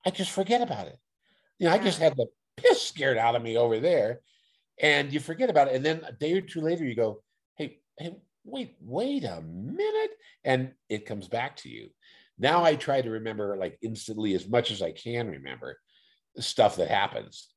[0.04, 0.98] I just forget about it.
[1.60, 2.26] You know, I just had the
[2.62, 4.20] piss scared out of me over there,
[4.80, 5.74] and you forget about it.
[5.74, 7.22] And then a day or two later, you go,
[7.56, 10.10] "Hey, hey, wait, wait a minute,"
[10.44, 11.90] and it comes back to you.
[12.38, 15.78] Now I try to remember like instantly as much as I can remember
[16.34, 17.48] the stuff that happens.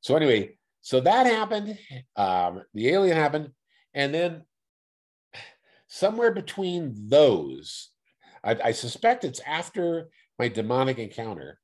[0.00, 1.78] So anyway, so that happened.
[2.14, 3.50] Um, the alien happened,
[3.94, 4.44] and then
[5.88, 7.90] somewhere between those,
[8.44, 11.58] I, I suspect it's after my demonic encounter.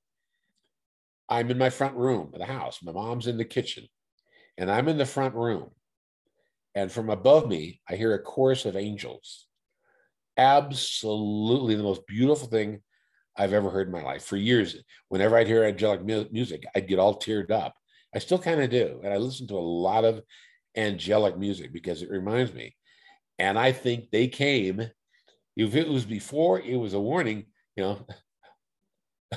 [1.32, 2.80] I'm in my front room of the house.
[2.82, 3.88] My mom's in the kitchen,
[4.58, 5.70] and I'm in the front room.
[6.74, 9.46] And from above me, I hear a chorus of angels.
[10.36, 12.82] Absolutely the most beautiful thing
[13.34, 14.24] I've ever heard in my life.
[14.24, 14.76] For years,
[15.08, 17.76] whenever I'd hear angelic mu- music, I'd get all teared up.
[18.14, 19.00] I still kind of do.
[19.02, 20.20] And I listen to a lot of
[20.76, 22.76] angelic music because it reminds me.
[23.38, 24.86] And I think they came,
[25.56, 28.06] if it was before, it was a warning, you know.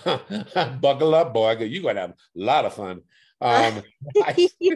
[0.82, 1.58] Buckle up, boy.
[1.58, 3.02] You're going to have a lot of fun.
[3.42, 3.84] Um,
[4.24, 4.50] I,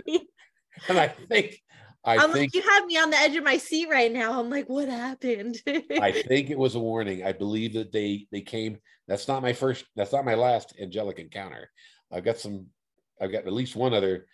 [0.88, 1.62] and I think,
[2.04, 4.40] I I'm think like, you have me on the edge of my seat right now.
[4.40, 5.62] I'm like, what happened?
[5.68, 7.24] I think it was a warning.
[7.24, 8.78] I believe that they they came.
[9.08, 9.86] That's not my first.
[9.96, 11.70] That's not my last angelic encounter.
[12.12, 12.68] I've got some.
[13.22, 14.28] I've got at least one other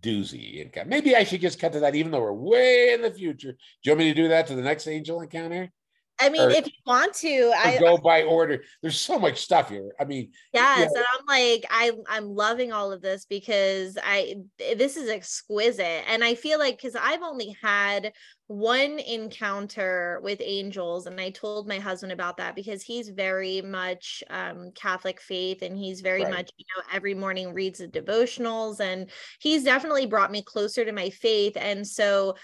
[0.00, 0.90] doozy encounter.
[0.90, 3.52] Maybe I should just cut to that, even though we're way in the future.
[3.52, 5.70] Do you want me to do that to the next angel encounter?
[6.20, 8.64] I mean, or- if you want to, I go by order.
[8.82, 9.92] There's so much stuff here.
[10.00, 14.96] I mean, yes, and I'm like, I I'm loving all of this because I this
[14.96, 18.12] is exquisite, and I feel like because I've only had
[18.48, 24.24] one encounter with angels, and I told my husband about that because he's very much
[24.30, 26.32] um, Catholic faith, and he's very Right.
[26.32, 30.92] much you know every morning reads the devotionals, and he's definitely brought me closer to
[30.92, 32.34] my faith, and so.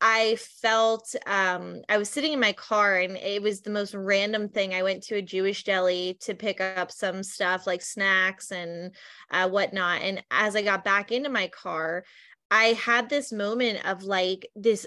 [0.00, 4.48] I felt um I was sitting in my car and it was the most random
[4.48, 4.74] thing.
[4.74, 8.94] I went to a Jewish deli to pick up some stuff like snacks and
[9.30, 10.02] uh, whatnot.
[10.02, 12.04] And as I got back into my car,
[12.50, 14.86] I had this moment of like this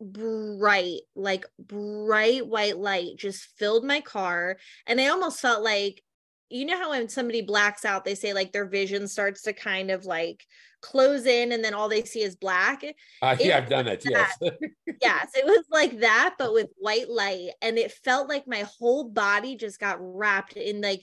[0.00, 4.56] bright, like bright white light just filled my car.
[4.86, 6.02] And I almost felt like,
[6.50, 9.90] you know how when somebody blacks out, they say like their vision starts to kind
[9.90, 10.44] of like
[10.80, 12.84] close in and then all they see is black
[13.22, 14.04] uh, yeah, I've done it.
[14.06, 14.36] Yes.
[15.02, 17.50] yes, it was like that, but with white light.
[17.62, 21.02] And it felt like my whole body just got wrapped in like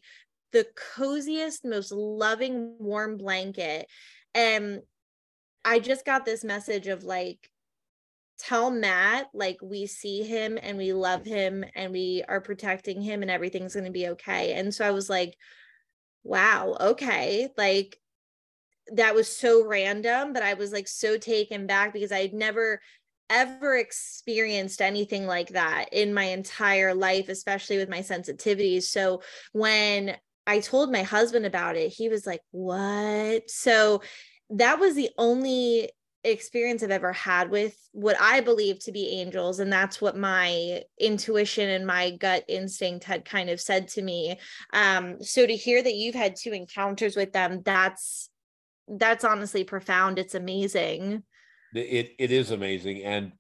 [0.52, 3.88] the coziest, most loving, warm blanket.
[4.36, 4.82] And
[5.66, 7.50] I just got this message of like,
[8.42, 13.22] tell Matt, like, we see him and we love him and we are protecting him
[13.22, 14.54] and everything's going to be okay.
[14.54, 15.36] And so I was like,
[16.24, 17.50] wow, okay.
[17.58, 17.98] Like,
[18.94, 22.82] that was so random, but I was like so taken back because I'd never
[23.30, 28.84] ever experienced anything like that in my entire life, especially with my sensitivities.
[28.84, 29.22] So
[29.54, 33.50] when I told my husband about it, he was like, What?
[33.50, 34.02] So
[34.50, 35.90] that was the only
[36.24, 39.60] experience I've ever had with what I believe to be angels.
[39.60, 44.40] And that's what my intuition and my gut instinct had kind of said to me.
[44.74, 48.30] Um, so to hear that you've had two encounters with them, that's
[48.88, 50.20] that's honestly profound.
[50.20, 51.24] It's amazing.
[51.74, 53.32] it it is amazing and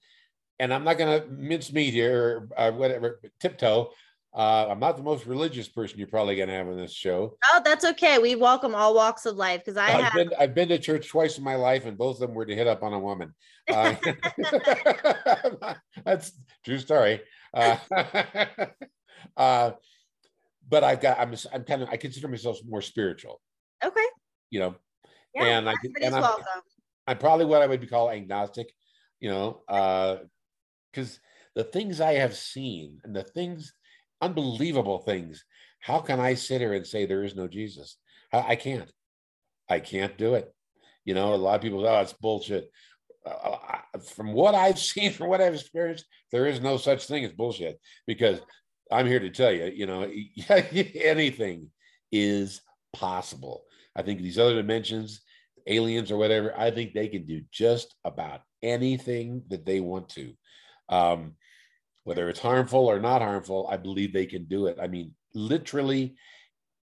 [0.59, 3.89] and i'm not to mince meat here or uh, whatever tiptoe
[4.33, 7.35] uh, i'm not the most religious person you're probably going to have on this show
[7.53, 8.17] Oh, that's okay.
[8.17, 11.09] We welcome all walks of life because I i've have been i've been to church
[11.09, 13.33] twice in my life and both of them were to hit up on a woman
[13.73, 13.95] uh,
[16.05, 16.33] that's
[16.65, 17.21] true story
[17.53, 17.77] uh,
[19.37, 19.71] uh,
[20.67, 23.39] but i've got i'm i'm kind of i consider myself more spiritual
[23.83, 24.05] okay.
[24.49, 24.75] you know
[25.35, 26.45] Yeah, and I and I'm, welcome.
[27.07, 28.73] I'm probably what I would be called agnostic,
[29.19, 29.61] you know,
[30.91, 31.19] because
[31.55, 33.73] the things I have seen and the things,
[34.21, 35.43] unbelievable things,
[35.79, 37.97] how can I sit here and say there is no Jesus?
[38.31, 38.91] I, I can't.
[39.69, 40.53] I can't do it.
[41.05, 42.69] You know, a lot of people, oh, it's bullshit.
[43.25, 43.57] Uh,
[44.13, 47.79] from what I've seen, from what I've experienced, there is no such thing as bullshit
[48.07, 48.39] because
[48.91, 50.09] I'm here to tell you, you know,
[50.49, 51.71] anything
[52.11, 52.61] is
[52.93, 53.63] possible.
[53.95, 55.21] I think these other dimensions,
[55.67, 60.33] aliens or whatever, I think they can do just about anything that they want to.
[60.89, 61.35] Um,
[62.03, 64.77] whether it's harmful or not harmful, I believe they can do it.
[64.81, 66.15] I mean, literally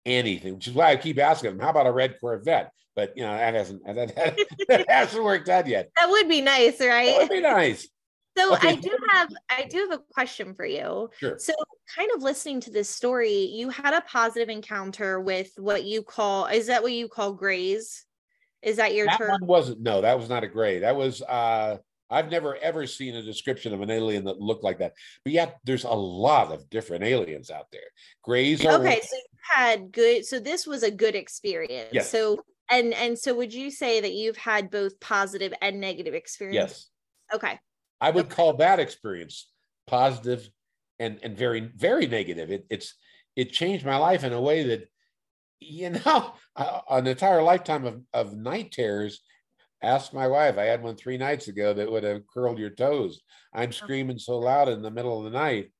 [0.05, 2.71] anything, which is why I keep asking them, how about a red Corvette?
[2.95, 5.89] But you know, that hasn't that, that, that hasn't worked out yet.
[5.95, 7.17] That would be nice, That right?
[7.17, 7.87] would be nice.
[8.35, 8.69] So Okay.
[8.69, 11.07] I do have I do have a question for you.
[11.19, 11.37] Sure.
[11.37, 11.53] So
[11.95, 16.47] kind of listening to this story, you had a positive encounter with what you call
[16.47, 18.05] is that what you call grays?
[18.63, 19.29] Is that your That term?
[19.29, 19.81] one wasn't.
[19.81, 20.79] No, that was not a gray.
[20.79, 21.21] That was.
[21.21, 21.77] uh
[22.13, 24.93] I've never ever seen a description of an alien that looked like that.
[25.23, 27.81] But yet, there's a lot of different aliens out there.
[28.23, 31.89] Grays are Okay, so you had good so this was a good experience.
[31.91, 32.09] Yes.
[32.09, 36.55] So and and so would you say that you've had both positive and negative experience?
[36.55, 36.89] yes.
[37.33, 37.59] Okay.
[37.99, 39.49] I would call that experience
[39.87, 40.47] positive
[40.99, 42.51] and and very very negative.
[42.51, 42.95] It, it's
[43.35, 44.89] it changed my life in a way that
[45.59, 46.33] you know
[46.89, 49.21] an entire lifetime of of night terrors.
[49.83, 50.57] Ask my wife.
[50.57, 53.21] I had one three nights ago that would have curled your toes.
[53.53, 55.71] I'm screaming so loud in the middle of the night.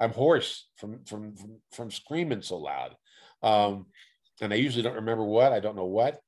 [0.00, 2.96] I'm hoarse from from from, from screaming so loud.
[3.42, 3.86] Um,
[4.40, 5.52] and I usually don't remember what.
[5.52, 6.18] I don't know what.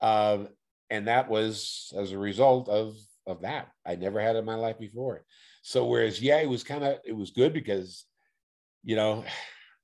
[0.00, 0.48] Um,
[0.88, 2.96] and that was as a result of
[3.26, 3.68] of that.
[3.84, 5.24] I never had it in my life before.
[5.60, 8.06] So whereas yeah, it was kind of it was good because
[8.82, 9.24] you know,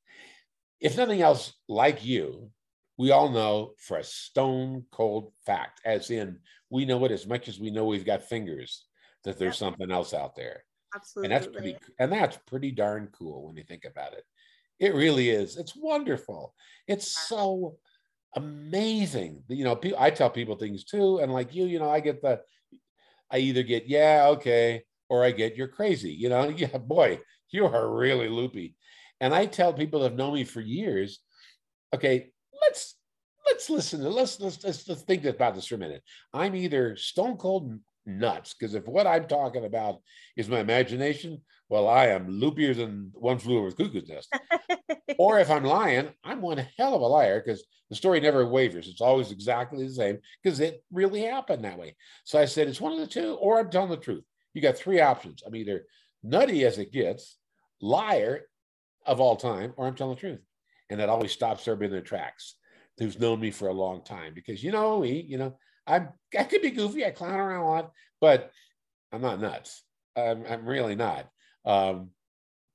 [0.81, 2.51] if nothing else, like you,
[2.97, 7.49] we all know for a stone cold fact, as in we know it as much
[7.49, 8.87] as we know we've got fingers,
[9.25, 9.59] that there's Yep.
[9.59, 10.65] something else out there.
[10.95, 11.25] Absolutely.
[11.25, 14.25] And that's pretty and that's pretty darn cool when you think about it.
[14.81, 15.57] It really is.
[15.57, 16.55] It's wonderful.
[16.89, 17.79] It's so
[18.37, 19.45] amazing.
[19.49, 22.43] You know, I tell people things too, and like you, you know, I get the
[23.31, 26.13] I either get yeah, okay, or I get you're crazy.
[26.13, 28.77] You know, yeah, boy, you are really loopy.
[29.21, 31.21] And I tell people that have known me for years,
[31.95, 32.97] okay, let's
[33.47, 36.03] let's listen to let's let's let's, let's think about this for a minute.
[36.33, 40.01] I'm either stone cold nuts because if what I'm talking about
[40.37, 44.35] is my imagination, well, I am loopier than one flew over the cuckoo's nest.
[45.19, 48.89] or if I'm lying, I'm one hell of a liar because the story never wavers.
[48.89, 51.97] It's always exactly the same because it really happened that way.
[52.25, 54.25] So I said, it's one of the two, or I'm telling the truth.
[54.53, 55.43] You got three options.
[55.47, 55.87] I'm either
[56.23, 57.37] nutty as it gets,
[57.81, 58.43] liar
[59.07, 60.41] of all time, or I'm telling the truth.
[60.91, 62.57] And that always stops everybody in their tracks
[62.99, 66.45] who's known me for a long time because you know me, you know, I'm I
[66.45, 68.51] could be goofy, I clown around a lot, but
[69.13, 69.83] I'm not nuts.
[70.17, 71.29] I'm, I'm really not.
[71.65, 72.11] Um,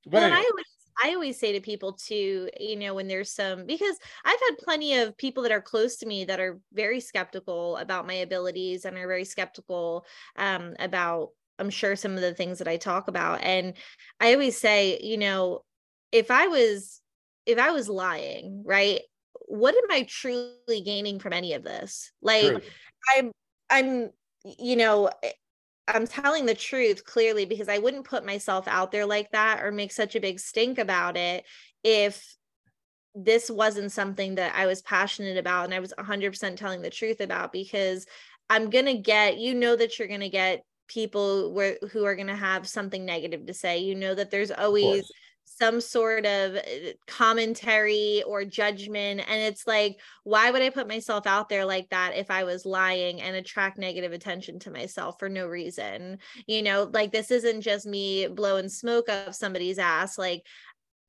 [0.04, 0.38] but well, anyway.
[0.38, 0.66] I always
[1.02, 4.98] I always say to people too, you know, when there's some because I've had plenty
[4.98, 8.96] of people that are close to me that are very skeptical about my abilities and
[8.98, 10.04] are very skeptical
[10.36, 13.42] um, about I'm sure some of the things that I talk about.
[13.42, 13.74] And
[14.18, 15.60] I always say, you know,
[16.12, 16.99] if I was
[17.50, 19.00] if I was lying, right?
[19.46, 22.12] What am I truly gaining from any of this?
[22.22, 22.60] Like True.
[23.16, 23.32] I'm
[23.68, 24.10] I'm
[24.44, 25.32] you know, eh,
[25.88, 29.72] I'm telling the truth clearly because I wouldn't put myself out there like that or
[29.72, 31.44] make such a big stink about it
[31.82, 32.36] if
[33.14, 37.20] this wasn't something that I was passionate about and I was 100% telling the truth
[37.20, 38.06] about because
[38.48, 42.14] I'm going to get you know that you're going to get people where who are
[42.14, 45.10] going to have something negative to say you know that there's always
[45.60, 46.60] some sort of uh,
[47.06, 52.16] commentary or judgment and it's like why would i put myself out there like that
[52.16, 56.18] if i was lying and attract negative attention to myself for no reason?
[56.46, 60.42] You know like this isn't just me blowing smoke up somebody's ass like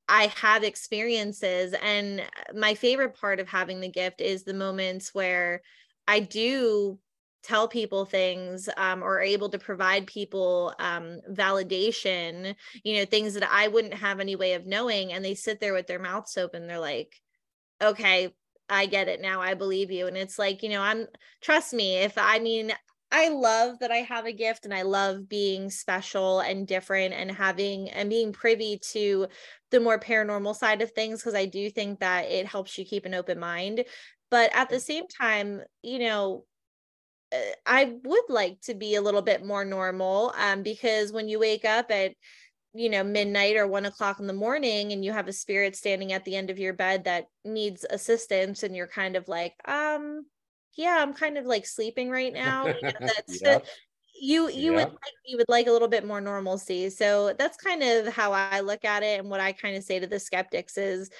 [0.08, 2.22] I have experiences and
[2.54, 5.62] my favorite part of having the gift is the moments where
[6.06, 6.98] I do
[7.42, 13.48] tell people things um, or able to provide people um, validation you know things that
[13.50, 16.66] i wouldn't have any way of knowing and they sit there with their mouths open
[16.66, 17.20] they're like
[17.82, 18.32] okay
[18.68, 21.06] i get it now i believe you and it's like you know i'm
[21.40, 22.72] trust me if i mean
[23.14, 27.30] I love that I have a gift and I love being special and different and
[27.30, 29.26] having and being privy to
[29.70, 33.04] the more paranormal side of things because I do think that it helps you keep
[33.04, 33.84] an open mind.
[34.30, 36.46] But at the same time, you know,
[37.66, 41.64] I would like to be a little bit more normal um, because when you wake
[41.64, 42.14] up at
[42.74, 46.12] you know midnight or one o'clock in the morning and you have a spirit standing
[46.12, 50.24] at the end of your bed that needs assistance and you're kind of like um
[50.76, 53.42] yeah i'm kind of like sleeping right now you know, that's
[54.20, 56.88] you you would like you would like a little bit more normalcy.
[56.90, 59.98] So that's kind of how i look at it and what i kind of say
[59.98, 61.10] to the skeptics is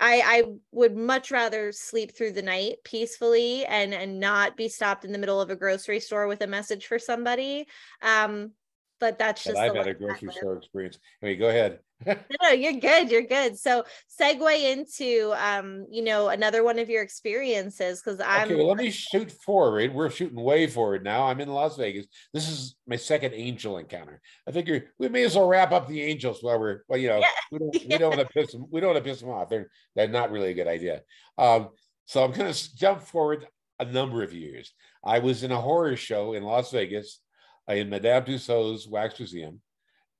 [0.00, 5.04] I, I would much rather sleep through the night peacefully and and not be stopped
[5.04, 7.66] in the middle of a grocery store with a message for somebody.
[8.00, 8.52] Um,
[9.00, 9.56] but that's just.
[9.56, 10.98] I've had a grocery store experience.
[11.22, 11.80] I mean, go ahead.
[12.06, 13.10] no, you're good.
[13.10, 13.58] You're good.
[13.58, 13.84] So
[14.20, 18.54] segue into um, you know, another one of your experiences because I'm okay.
[18.54, 19.92] Well, let me shoot forward.
[19.92, 21.24] We're shooting way forward now.
[21.24, 22.06] I'm in Las Vegas.
[22.32, 24.20] This is my second angel encounter.
[24.48, 27.18] I figure we may as well wrap up the angels while we're well, you know,
[27.18, 27.26] yeah.
[27.52, 28.66] we don't we don't want to piss them.
[28.70, 29.50] We don't want to piss them off.
[29.50, 31.02] They're they're not really a good idea.
[31.36, 31.68] Um,
[32.06, 33.46] so I'm going to jump forward
[33.78, 34.72] a number of years.
[35.04, 37.20] I was in a horror show in Las Vegas
[37.68, 39.60] in Madame Tussauds Wax Museum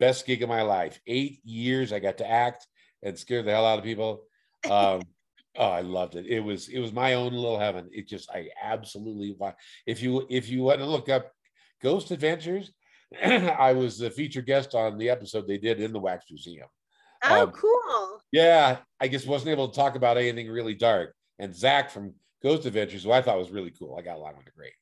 [0.01, 0.99] best gig of my life.
[1.07, 2.67] Eight years I got to act
[3.03, 4.25] and scare the hell out of people.
[4.69, 5.03] Um,
[5.57, 6.27] oh, I loved it.
[6.27, 7.89] It was it was my own little heaven.
[7.93, 9.37] It just I absolutely
[9.87, 11.31] if you if you want to look up
[11.81, 12.73] Ghost Adventures,
[13.23, 16.67] I was the featured guest on the episode they did in the Wax Museum.
[17.23, 18.21] Oh, um, cool.
[18.33, 21.15] Yeah, I just wasn't able to talk about anything really dark.
[21.39, 24.47] And Zach from Ghost Adventures, who I thought was really cool, I got along with
[24.47, 24.73] it great.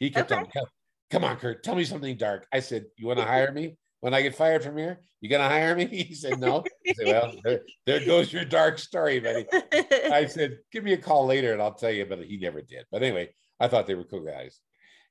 [0.00, 0.40] He kept okay.
[0.40, 0.66] on,
[1.10, 2.46] come on, Kurt, tell me something dark.
[2.52, 3.76] I said, You want to hire me?
[4.04, 5.86] when I get fired from here, you gonna hire me?
[5.90, 6.62] He said, no.
[6.86, 9.46] I said, well, there, there, goes your dark story, buddy.
[10.12, 12.84] I said, give me a call later and I'll tell you, but he never did.
[12.92, 14.60] But anyway, I thought they were cool guys.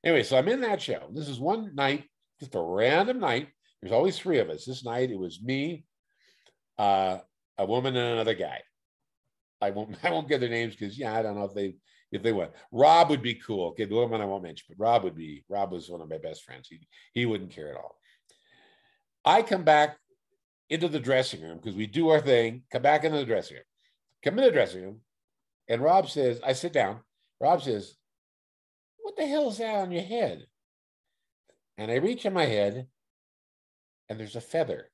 [0.04, 1.08] Anyway, so I'm in that show.
[1.12, 2.04] This is one night,
[2.38, 3.48] just a random night.
[3.82, 4.64] There's always three of us.
[4.64, 5.86] This night it was me,
[6.78, 7.18] uh,
[7.58, 8.60] a woman, and another guy.
[9.60, 11.78] I won't I won't get their names because yeah, I don't know if they
[12.14, 12.52] if they went.
[12.70, 13.68] Rob would be cool.
[13.68, 16.18] Okay, the woman I won't mention, but Rob would be Rob was one of my
[16.18, 16.68] best friends.
[16.68, 17.96] He he wouldn't care at all.
[19.24, 19.98] I come back
[20.70, 23.64] into the dressing room because we do our thing, come back into the dressing room,
[24.22, 25.00] come in the dressing room,
[25.68, 27.00] and Rob says, I sit down.
[27.40, 27.94] Rob says,
[29.02, 30.46] What the hell is that on your head?
[31.76, 32.86] And I reach in my head,
[34.08, 34.90] and there's a feather,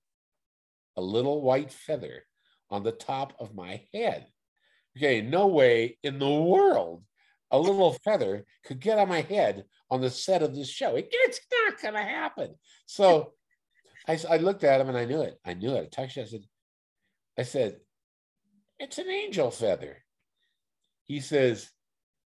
[0.96, 2.24] a little white feather
[2.70, 4.26] on the top of my head.
[4.96, 7.04] Okay, no way in the world
[7.50, 10.94] a little feather could get on my head on the set of this show.
[10.96, 12.54] It's not going to happen.
[12.86, 13.32] So
[14.06, 15.38] I, I looked at him and I knew it.
[15.44, 15.82] I knew it.
[15.82, 16.22] I touched it.
[16.22, 16.42] I said,
[17.38, 17.76] I said,
[18.78, 19.98] it's an angel feather.
[21.04, 21.70] He says,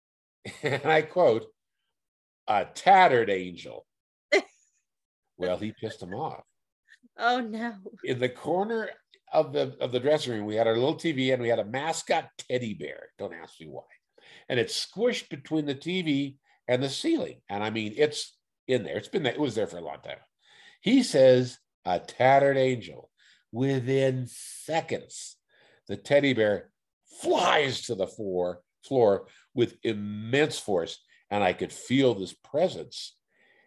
[0.64, 1.46] and I quote,
[2.48, 3.86] a tattered angel.
[5.38, 6.44] well, he pissed him off.
[7.18, 7.76] Oh no.
[8.04, 8.90] in the corner
[9.32, 11.66] of the of the dressing room, we had our little TV and we had a
[11.66, 13.10] mascot teddy bear.
[13.20, 13.84] Don't ask me why.
[14.52, 16.36] And it's squished between the TV
[16.68, 17.39] and the ceiling.
[17.49, 18.36] And I mean, it's
[18.68, 18.97] in there.
[18.97, 19.34] It's been there.
[19.34, 20.18] It was there for a long time.
[20.82, 23.10] He says a tattered angel.
[23.54, 25.38] Within seconds,
[25.88, 26.70] the teddy bear
[27.22, 30.99] flies to the floor, floor with immense force,
[31.30, 33.16] and I could feel this presence.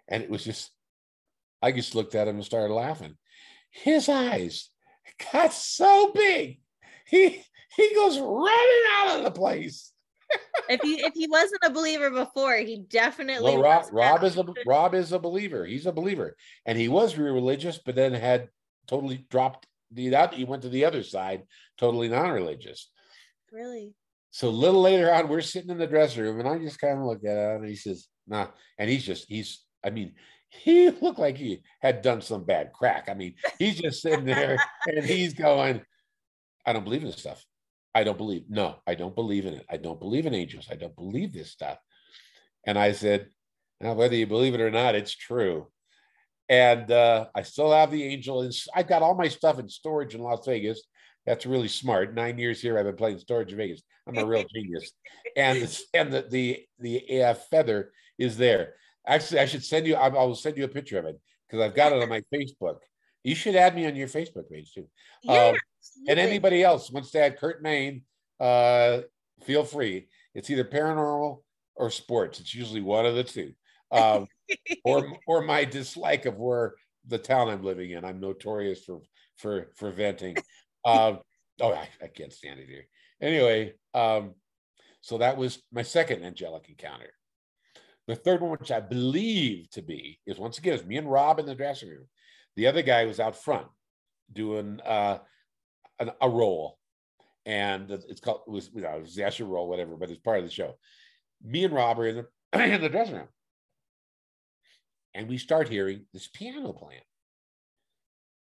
[0.09, 0.71] And it was just,
[1.61, 3.17] I just looked at him and started laughing.
[3.71, 4.71] His eyes
[5.33, 6.61] got so big,
[7.07, 7.43] he
[7.77, 9.93] he goes running out of the place.
[10.69, 14.47] If he if he wasn't a believer before, he definitely Well, Rob, Rob is a
[14.67, 15.67] Rob is a believer.
[15.67, 18.49] He's a believer, and he was religious, but then had
[18.87, 20.35] totally dropped the that.
[20.35, 21.43] He went to the other side,
[21.79, 22.91] totally non-religious.
[23.53, 23.95] really.
[24.31, 26.99] So a little later on, we're sitting in the dressing room, and I just kind
[26.99, 29.63] of look at him, and he says, "Nah," and he's just he's.
[29.85, 30.15] I mean,
[30.49, 33.09] he looked like he had done some bad crack.
[33.09, 35.83] I mean, he's just sitting there, and he's going,
[36.67, 37.45] "I don't believe in this stuff.
[37.95, 38.45] I don't believe.
[38.49, 39.67] No, I don't believe in it.
[39.71, 40.69] I don't believe in angels.
[40.71, 41.79] I don't believe this stuff."
[42.67, 43.31] And I said,
[43.81, 45.69] "Now, whether you believe it or not, it's true."
[46.49, 50.15] And uh, I still have the angel, and I've got all my stuff in storage
[50.15, 50.83] in Las Vegas.
[51.25, 52.15] That's really smart.
[52.15, 53.83] Nine years here, I've been playing storage in Vegas.
[54.07, 54.93] I'm a real genius.
[55.37, 58.75] And the, and the the the uh, feather is there.
[59.07, 59.95] Actually, I should send you.
[59.95, 61.19] I will send you a picture of it
[61.49, 62.77] because I've got it on my Facebook.
[63.23, 64.87] You should add me on your Facebook page too.
[65.23, 65.57] Yeah, Um,
[66.09, 68.03] and anybody else wants to add Kurt Mayne,
[68.41, 69.01] uh,
[69.43, 70.09] feel free.
[70.35, 71.43] It's either paranormal
[71.77, 72.41] or sports.
[72.41, 73.53] It's usually one of the two.
[73.91, 74.27] Um,
[74.85, 76.75] or or my dislike of where
[77.07, 78.05] the town I'm living in.
[78.05, 79.01] I'm notorious for
[79.39, 80.37] for for venting.
[80.87, 81.21] Um,
[81.63, 82.85] oh, I, I can't stand it here.
[83.19, 84.35] Anyway, um,
[85.01, 87.09] so that was my second angelic encounter.
[88.07, 91.39] The third one, which I believe to be, is once again, it's me and Rob
[91.39, 92.07] in the dressing room.
[92.57, 93.67] The other guy was out front
[94.31, 95.21] doing uh,
[95.99, 96.79] an, a role,
[97.47, 100.39] and it's called it was you know it was the role, whatever, but it's part
[100.39, 100.75] of the show.
[101.43, 103.29] Me and Rob are in the in the dressing room,
[105.15, 107.01] and we start hearing this piano playing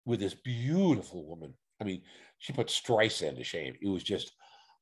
[0.06, 1.54] with this beautiful woman.
[1.80, 2.02] I mean,
[2.38, 3.76] she put Streisand to shame.
[3.82, 4.32] It was just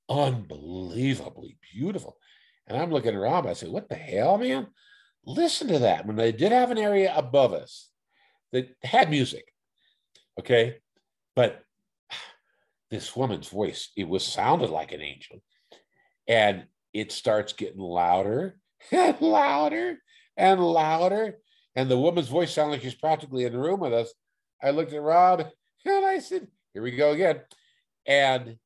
[0.09, 2.17] unbelievably beautiful.
[2.67, 3.47] And I'm looking at Rob.
[3.47, 4.67] I said, "What the hell, man?
[5.26, 7.89] Listen to that." When they did have an area above us
[8.51, 9.45] that had music,
[10.39, 10.78] okay,
[11.36, 11.63] but
[12.92, 15.42] this woman's voice, it was sounded like an angel,
[16.28, 18.58] and it starts getting louder
[18.92, 19.98] and louder
[20.38, 21.38] and louder,
[21.76, 24.14] and the woman's voice sounded like she's practically in the room with us.
[24.62, 25.42] I looked at Rob
[25.86, 27.42] and I said, "Here we go again,"
[28.06, 28.58] and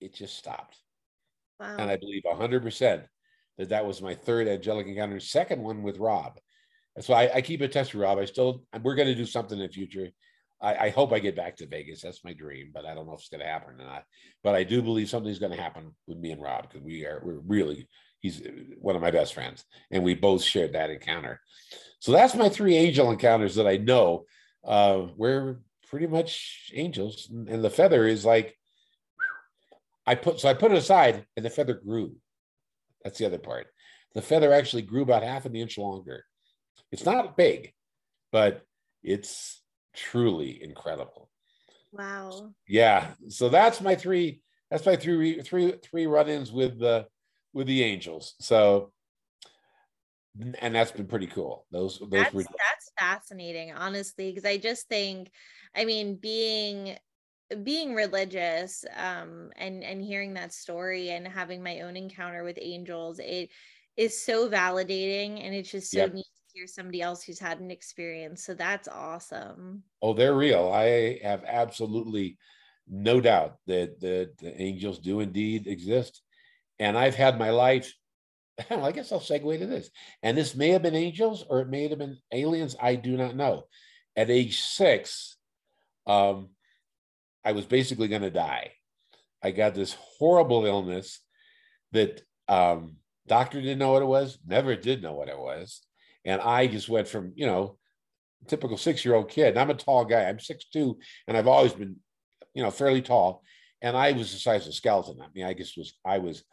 [0.00, 0.76] it just stopped
[1.60, 1.76] Wow.
[1.78, 3.04] and I believe 100%
[3.58, 5.20] that that was my third angelic encounter.
[5.20, 6.38] Second one with Rob.
[6.96, 8.18] That's why I, I keep in touch with Rob.
[8.18, 10.08] I still, we're going to do something in the future.
[10.64, 12.00] I, I hope I get back to Vegas.
[12.00, 14.04] That's my dream, but I don't know if it's going to happen or not.
[14.42, 17.20] But I do believe something's going to happen with me and Rob because we are,
[17.22, 17.86] we're really,
[18.20, 18.42] he's
[18.80, 21.40] one of my best friends and we both shared that encounter.
[22.00, 24.24] So that's my three angel encounters that I know.
[24.64, 25.58] Uh, we're
[25.88, 27.28] pretty much angels.
[27.30, 28.56] And the feather is like,
[30.06, 32.16] I put so I put it aside and the feather grew.
[33.02, 33.66] That's the other part.
[34.14, 36.24] The feather actually grew about half an inch longer.
[36.92, 37.72] It's not big,
[38.32, 38.62] but
[39.02, 39.62] it's
[39.94, 41.30] truly incredible.
[41.92, 42.54] wow.
[42.66, 43.14] Yeah.
[43.28, 44.42] So that's my three.
[44.70, 47.06] That's my three three three run-ins with the
[47.52, 48.34] with the angels.
[48.40, 48.92] So
[50.60, 51.66] and that's been pretty cool.
[51.70, 55.30] Those those That's were that's fascinating, honestly, because I just think,
[55.74, 56.96] I mean, being
[57.64, 63.20] being religious um and and hearing that story and having my own encounter with angels
[63.20, 63.50] it
[63.96, 66.10] is so validating and it's just so Yep.
[66.10, 70.70] neat hear somebody else who's had an experience so that's awesome Oh, they're real.
[70.70, 72.36] I have absolutely
[72.86, 76.20] no doubt that the, the angels do indeed exist.
[76.78, 77.94] And I've had my life.
[78.70, 79.90] Well, I guess I'll segue to this.
[80.22, 82.76] And this may have been angels or it may have been aliens.
[82.80, 83.64] I do not know.
[84.14, 85.38] At age six,
[86.06, 86.50] um,
[87.44, 88.72] I was basically going to die.
[89.42, 91.18] I got this horrible illness
[91.92, 92.96] that um,
[93.26, 95.80] doctor didn't know what it was, never did know what it was.
[96.24, 97.78] And I just went from, you know,
[98.48, 99.48] typical six-year-old kid.
[99.48, 100.24] And I'm a tall guy.
[100.24, 100.96] I'm 6'2",
[101.28, 101.96] and I've always been,
[102.54, 103.42] you know, fairly tall.
[103.82, 105.20] And I was the size of a skeleton.
[105.20, 106.44] I mean, I guess was I was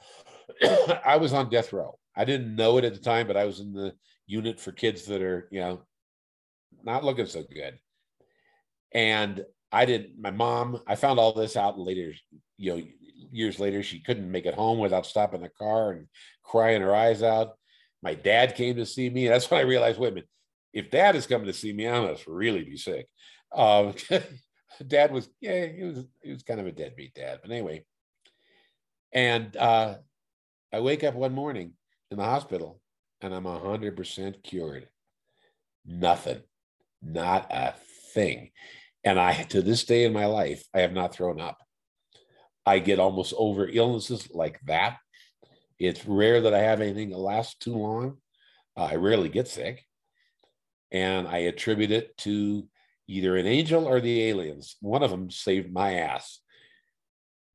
[1.05, 1.97] I was on death row.
[2.15, 3.93] I didn't know it at the time, but I was in the
[4.27, 5.81] unit for kids that are, you know,
[6.83, 7.79] not looking so good.
[8.93, 12.13] And I did my mom, I found all this out later,
[12.57, 12.83] you know,
[13.31, 16.07] years later, she couldn't make it home without stopping the car and
[16.43, 17.51] crying her eyes out.
[18.01, 19.27] My dad came to see me.
[19.27, 20.29] That's when I realized, wait a minute,
[20.73, 23.07] if dad is coming to see me, I must really be sick.
[23.53, 23.93] Um,
[24.87, 27.39] dad was, yeah, he was, he was kind of a deadbeat dad.
[27.41, 27.83] But anyway,
[29.11, 29.95] and uh,
[30.71, 31.73] I wake up one morning
[32.09, 32.79] in the hospital
[33.19, 34.87] and I'm 100% cured.
[35.85, 36.41] Nothing,
[37.01, 37.73] not a
[38.13, 38.51] thing.
[39.03, 41.57] And I, to this day in my life, I have not thrown up.
[42.65, 44.97] I get almost over illnesses like that.
[45.81, 48.17] It's rare that I have anything that lasts too long.
[48.77, 49.83] Uh, I rarely get sick.
[50.91, 52.67] And I attribute it to
[53.07, 54.75] either an angel or the aliens.
[54.79, 56.39] One of them saved my ass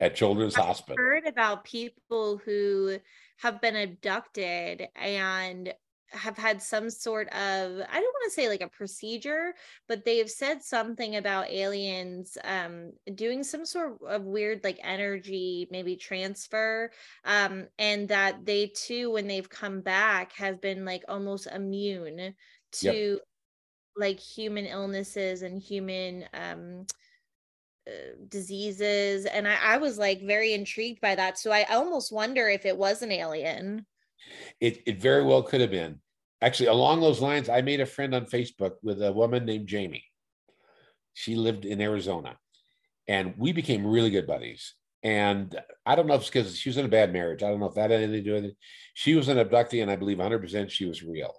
[0.01, 0.65] at Children's Hospital.
[0.65, 1.05] I've Hospital.
[1.05, 2.99] heard about people who
[3.39, 5.73] have been abducted and
[6.11, 9.55] have had some sort of I don't want to say like a procedure,
[9.89, 15.97] but they've said something about aliens um doing some sort of weird like energy maybe
[15.97, 16.91] transfer
[17.25, 22.35] um and that they too when they've come back have been like almost immune
[22.73, 23.21] to
[23.97, 26.87] like human illnesses and human um
[27.89, 32.49] uh, diseases and I, I was like very intrigued by that so i almost wonder
[32.49, 33.87] if it was an alien
[34.61, 36.01] It, it very well could have been.
[36.43, 40.05] Actually, along those lines, I made a friend on Facebook with a woman named Jamie.
[41.15, 42.37] She lived in Arizona
[43.09, 44.75] and we became really good buddies.
[45.03, 47.43] And I don't know if it's because she was in a bad marriage.
[47.43, 48.57] I don't know if that had anything to do with it.
[48.95, 51.33] She was an abductee, and I believe 100% she was real.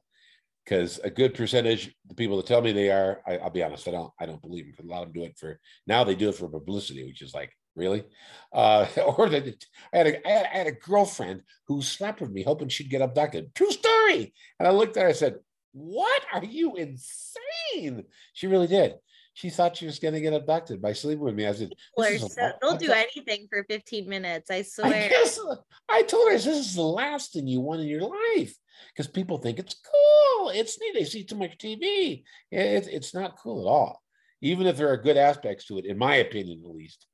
[0.64, 3.88] Because a good percentage, the people that tell me they are, I, will be honest,
[3.88, 4.90] I don't, I don't believe them.
[4.90, 6.04] A lot of them do it for now.
[6.04, 8.04] They do it for publicity, which is like really.
[8.52, 12.32] Uh, or that I had, a, I had I had a girlfriend who slept with
[12.32, 13.56] me, hoping she'd get abducted.
[13.56, 14.34] True story.
[14.60, 15.36] And I looked at her, I said,
[15.72, 16.24] "What?
[16.34, 18.04] Are you insane?"
[18.34, 18.96] She really did.
[19.38, 21.46] She thought she was going to get abducted by sleeping with me.
[21.46, 25.10] I said, People this is so, they'll do anything for 15 minutes i I swear
[25.10, 25.40] guess
[25.88, 28.56] I told her this is the last thing you want in your life
[28.92, 30.50] because people think it's cool.
[30.50, 30.96] It's neat.
[30.96, 32.24] They see too much TV.
[32.52, 34.02] It's it's not cool at all.
[34.42, 37.06] Even if there are good aspects to it, in my opinion, at least,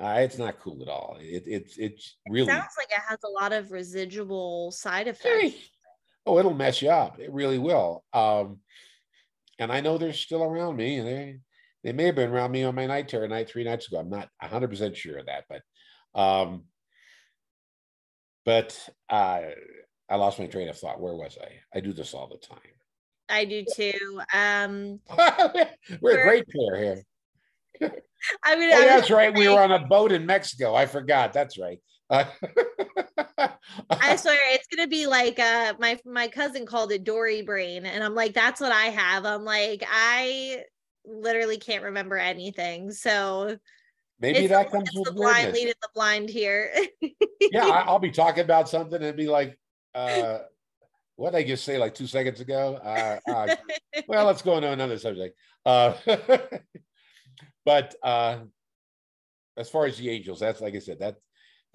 [0.00, 1.16] uh, it's not cool at all.
[1.20, 5.70] It, it's it's really sounds like it has a lot of residual side effects
[6.28, 7.18] oh, it'll mess you up.
[7.18, 8.04] It really will.
[8.12, 8.58] Um,
[9.58, 11.38] and I know they're still around me, and they
[11.82, 13.98] they may have been around me on my night terror night three nights ago.
[13.98, 15.62] I'm not 100 percent sure of that, but
[16.20, 16.64] um,
[18.44, 18.78] but
[19.08, 19.40] uh,
[20.08, 21.00] I lost my train of thought.
[21.00, 21.76] Where was I?
[21.76, 22.58] I do this all the time.
[23.28, 25.00] i do too um
[26.00, 27.02] We're a great pair here.
[28.44, 29.34] I mean Oh, that's right.
[29.34, 30.74] We were on a boat in Mexico.
[30.74, 31.32] I forgot.
[31.32, 31.78] That's right.
[32.10, 32.24] Uh,
[33.90, 38.02] I swear it's gonna be like uh my my cousin called it Dory brain, and
[38.02, 39.24] I'm like, that's what I have.
[39.24, 40.64] I'm like, I
[41.04, 42.90] literally can't remember anything.
[42.92, 43.58] So
[44.20, 46.72] Maybe it's, that comes with the blind leading the blind here.
[47.52, 49.58] yeah, I, I'll be talking about something and be like,
[49.94, 50.38] uh,
[51.16, 52.80] what did I just say like two seconds ago?
[52.82, 53.56] Uh, uh,
[54.08, 55.36] well, let's go into another subject.
[57.68, 58.38] But uh,
[59.58, 61.16] as far as the angels, that's like I said, that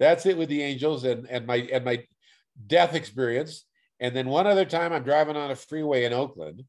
[0.00, 2.02] that's it with the angels and and my and my
[2.66, 3.64] death experience.
[4.00, 6.64] And then one other time, I'm driving on a freeway in Oakland,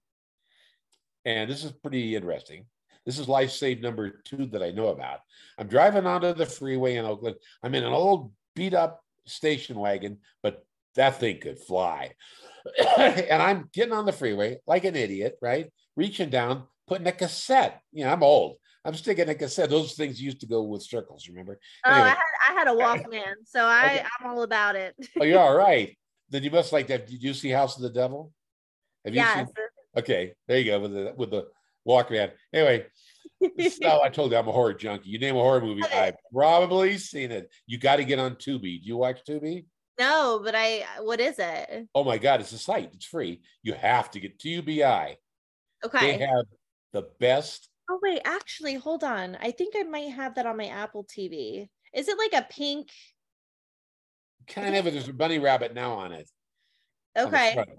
[1.26, 2.68] and this is pretty interesting.
[3.04, 5.22] This is life save number two that I know about.
[5.58, 7.38] I'm driving onto the freeway in Oakland.
[7.64, 10.64] I'm in an old beat up station wagon, but
[10.94, 12.14] that thing could fly.
[12.96, 15.74] and I'm getting on the freeway like an idiot, right?
[15.96, 17.82] Reaching down, putting a cassette.
[17.92, 18.58] You know, I'm old.
[18.86, 21.60] I'm sticking like I said, Those things used to go with circles, remember?
[21.86, 22.18] Oh, I had
[22.50, 24.04] I had a Walkman, so I Okay.
[24.20, 24.96] I'm all about it.
[25.20, 25.98] Oh, you're all right.
[26.30, 27.08] Then you must like that.
[27.08, 28.32] Did you see House of the Devil?
[29.04, 29.34] Have you Yes.
[29.36, 29.48] seen?
[29.98, 31.48] Okay, there you go with the with the
[31.88, 32.32] Walkman.
[32.54, 32.86] Anyway,
[33.70, 35.10] so I told you I'm a horror junkie.
[35.10, 35.84] You name a horror movie.
[35.84, 37.52] I've probably seen it.
[37.66, 38.82] You got to get on Tubi.
[38.82, 39.66] Do you watch Tubi?
[39.98, 41.88] no, but I what is it?
[41.96, 42.92] Oh my God, it's a site.
[42.94, 43.42] It's free.
[43.64, 45.16] You have to get TUBI.
[45.86, 46.18] Okay.
[46.18, 46.46] They have
[46.94, 47.70] the best.
[47.90, 49.38] Oh wait, actually, hold on.
[49.42, 51.68] I think I might have that on my Apple TV.
[51.94, 52.90] Is it like a pink?
[54.48, 54.86] Kind of.
[54.86, 56.30] There's a bunny rabbit now on it.
[57.18, 57.54] Okay.
[57.54, 57.70] front.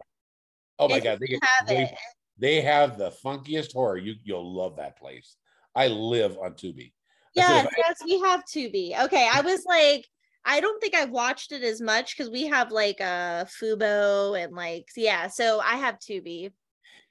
[0.78, 1.90] Oh my If God, they, get- have they, it.
[2.38, 3.96] they have the funkiest horror.
[3.98, 5.36] You you'll love that place.
[5.74, 6.92] I live on Tubi.
[7.34, 8.98] Yes, yes, we have Tubi.
[9.04, 10.06] Okay, I was like,
[10.44, 14.54] I don't think I've watched it as much because we have like a Fubo and
[14.54, 16.52] like yeah, so I have Tubi.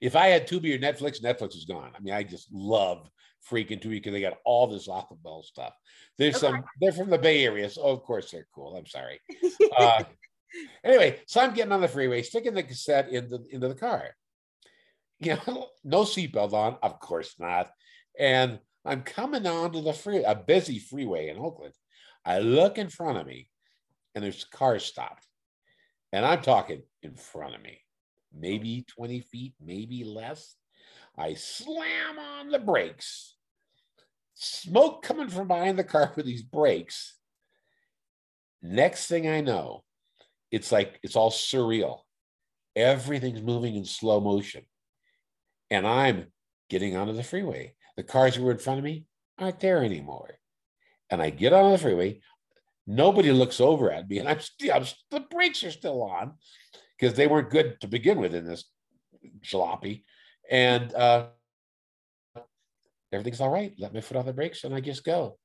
[0.06, 1.92] If I had Tubi or Netflix, Netflix is gone.
[1.96, 3.10] I mean, I just love
[3.50, 5.74] freaking Tubi because they got all this the ball stuff.
[6.20, 6.48] There's Okay.
[6.48, 7.68] some, they're from the Bay Area.
[7.72, 8.76] So of course they're cool.
[8.78, 9.20] I'm sorry.
[9.78, 10.04] Uh,
[10.86, 14.12] anyway, so I'm getting on the freeway, sticking the cassette into, into the car.
[15.20, 17.72] You know, no seatbelt on, of course not.
[18.18, 21.74] And I'm coming onto the free, a busy freeway in Oakland.
[22.24, 23.50] I look in front of me
[24.14, 25.28] and there's cars stopped.
[26.14, 27.80] And I'm talking in front of me,
[28.36, 28.40] Oh.
[28.40, 30.56] maybe 20 feet, maybe less.
[31.18, 33.36] I slam on the brakes
[34.36, 37.16] smoke coming from behind the car with these brakes.
[38.62, 39.84] Next thing I know,
[40.52, 42.00] it's like it's all surreal.
[42.76, 44.64] Everything's moving in slow motion.
[45.72, 46.28] And I'm
[46.70, 47.76] getting onto the freeway.
[47.96, 49.06] The cars that were in front of me
[49.40, 50.36] aren't there anymore.
[51.10, 52.22] And I get on the freeway.
[52.88, 56.34] Nobody looks over at me, and I'm still I'm, the brakes are still on
[57.00, 58.66] because they weren't good to begin with in this
[59.44, 60.04] jalopy.
[60.50, 61.28] And uh,
[63.12, 63.74] everything's all right.
[63.78, 65.38] Let my foot on the brakes, and I just go.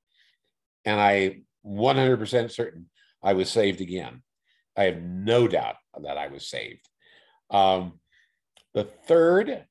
[0.85, 2.89] And I 100% certain
[3.23, 4.23] I was saved again.
[4.77, 6.89] I have no doubt that I was saved.
[7.51, 8.01] Um,
[8.73, 9.65] the third,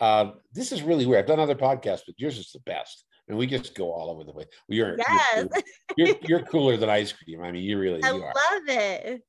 [0.00, 1.20] uh, this is really weird.
[1.20, 3.04] I've done other podcasts, but yours is the best.
[3.28, 4.46] And we just go all over the place.
[4.68, 5.48] Well, you're, Yes.
[5.96, 7.42] you're, you're, you're cooler than ice cream.
[7.42, 8.06] I mean, you really are.
[8.06, 8.32] I you love
[8.68, 9.22] it.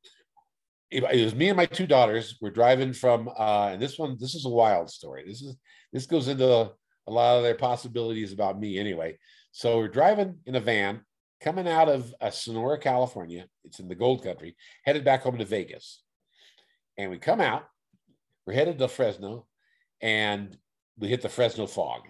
[0.92, 2.38] It, was me and my two daughters.
[2.42, 5.24] We're driving from, uh, and this one, this is a wild story.
[5.26, 5.56] This is
[5.92, 6.72] this goes into
[7.08, 9.18] a lot of their possibilities about me anyway.
[9.52, 11.02] So we're driving in a van
[11.42, 13.46] coming out of uh, Sonora, California.
[13.64, 16.04] It's in the gold country, headed back home to Vegas.
[16.98, 17.64] And we come out,
[18.46, 19.48] we're headed to Fresno,
[20.02, 20.58] and
[20.98, 22.02] we hit the Fresno fog.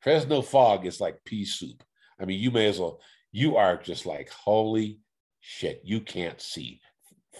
[0.00, 1.82] Fresno fog is like pea soup.
[2.20, 3.00] I mean, you may as well,
[3.32, 5.00] you are just like, holy
[5.40, 6.80] shit, you can't see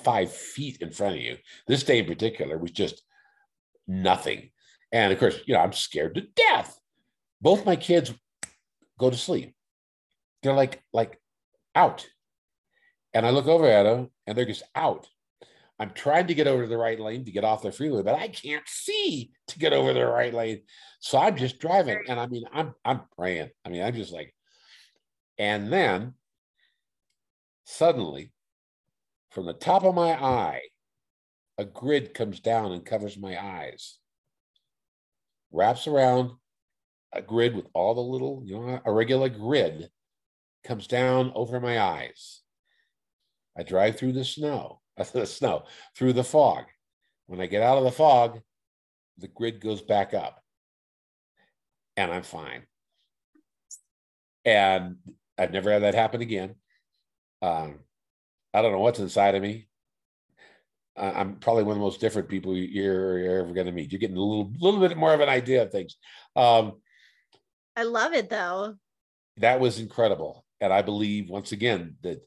[0.03, 1.37] five feet in front of you.
[1.67, 3.03] This day in particular was just
[3.87, 4.51] nothing.
[4.93, 6.79] And of course, you know, I'm scared to death.
[7.41, 8.13] Both my kids
[8.99, 9.55] go to sleep.
[10.43, 11.21] They're like, like
[11.75, 12.07] out.
[13.13, 15.07] And I look over at them and they're just out.
[15.79, 18.15] I'm trying to get over to the right lane to get off the freeway, but
[18.15, 20.63] I can't see to get over the right lane.
[21.01, 22.05] So I'm just driving.
[22.09, 23.51] And I mean, I'm I'm praying.
[23.65, 24.33] I mean, I'm just like,
[25.37, 26.15] and then
[27.65, 28.33] suddenly
[29.35, 30.63] from the top of my eye,
[31.59, 33.99] a grid comes down and covers my eyes,
[35.53, 36.31] wraps around
[37.13, 39.91] a grid with all the little, you know, a regular grid
[40.63, 42.43] comes down over my eyes.
[43.59, 44.81] I drive through the snow,
[45.13, 45.65] the snow,
[45.97, 46.67] through the fog.
[47.27, 48.41] When I get out of the fog,
[49.19, 50.41] the grid goes back up
[51.97, 52.63] and I'm fine.
[54.45, 54.97] And
[55.37, 56.55] I've never had that happen again.
[57.43, 57.81] Um,
[58.55, 59.67] I don't know what's inside of me.
[60.97, 63.91] I'm probably one of the most different people you're, you're ever going to meet.
[63.91, 65.97] You're getting a little, little bit more of an idea of things.
[66.37, 66.75] Um,
[67.77, 68.77] I love it though.
[69.39, 70.45] that was incredible.
[70.61, 72.25] And I believe once again that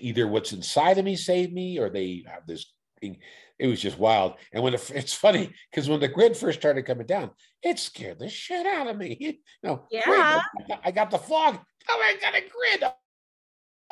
[0.00, 2.66] either what's inside of me saved me or they have this
[3.00, 3.18] thing.
[3.60, 4.34] It was just wild.
[4.52, 7.30] And when it, it's funny because when the grid first started coming down,
[7.62, 9.16] it scared the shit out of me.
[9.62, 10.02] You know, Yeah.
[10.08, 11.60] I got- I got the fog.
[11.88, 12.92] Oh, I got a grid.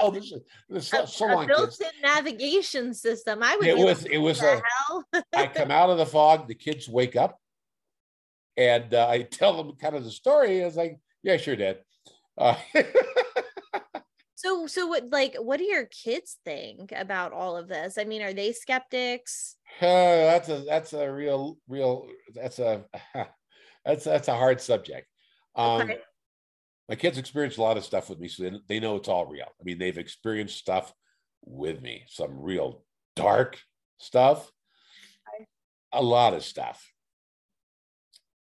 [0.01, 3.43] Oh, this is, this A, so a built-in navigation system.
[3.43, 3.67] I would.
[3.67, 4.63] It was like, it was "What
[5.15, 5.27] a?
[5.37, 7.39] I come out of the fog, the kids wake up,
[8.57, 10.63] and uh, I tell them kind of the story.
[10.63, 11.81] I was like, "Yeah, sure, Dad."
[12.39, 12.57] Uh,
[14.41, 17.99] So, so what, like, what do your kids think about all of this?
[17.99, 19.57] I mean, are they skeptics?
[19.83, 22.87] uh, that's a that's a real real that's a
[23.85, 25.09] that's that's a hard subject.
[25.55, 25.99] Um, Okay.
[26.91, 29.25] My kids experience a lot of stuff with me, so they, they know it's all
[29.25, 29.47] real.
[29.47, 30.93] I mean, they've experienced stuff
[31.45, 32.83] with me, some real
[33.15, 33.61] dark
[33.99, 34.51] stuff,
[35.93, 36.85] a lot of stuff.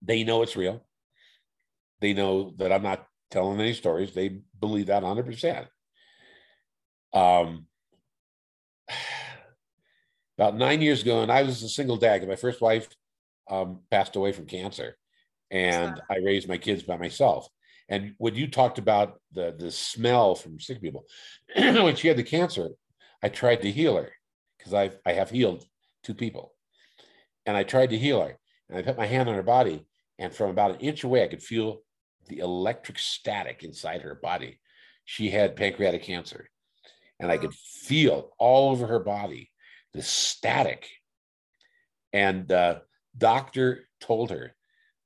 [0.02, 0.84] They know it's real.
[2.02, 4.16] They know that I'm not telling any stories.
[4.16, 5.68] They believe that 100%.
[7.14, 7.68] Um,
[10.40, 12.22] about nine years ago, and I was a single dad.
[12.22, 12.88] 'cause My first wife
[13.48, 14.98] um, passed away from cancer,
[15.52, 17.48] and I raised my kids by myself.
[17.90, 21.06] And when you talked about the the smell from sick people,
[21.56, 22.70] when she had the cancer,
[23.22, 24.12] I tried to heal her
[24.58, 25.66] because I I have healed
[26.04, 26.54] two people,
[27.46, 28.38] and I tried to heal her,
[28.70, 29.86] and I put my hand on her body,
[30.20, 31.82] and from about an inch away, I could feel
[32.28, 34.60] the electric static inside her body.
[35.06, 36.50] She had pancreatic cancer,
[37.20, 39.52] and I could feel all over her body
[39.94, 40.88] the static.
[42.14, 42.80] And uh,
[43.18, 44.56] doctor told her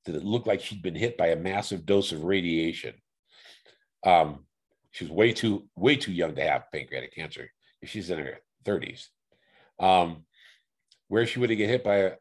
[0.06, 2.94] that it looked like she'd been hit by a massive dose of radiation.
[4.06, 4.46] Um,
[4.92, 7.50] she was way too way too young to have pancreatic cancer.
[7.84, 9.10] She's in her thirties.
[9.80, 10.26] Um,
[11.08, 12.12] where she would have get hit by a,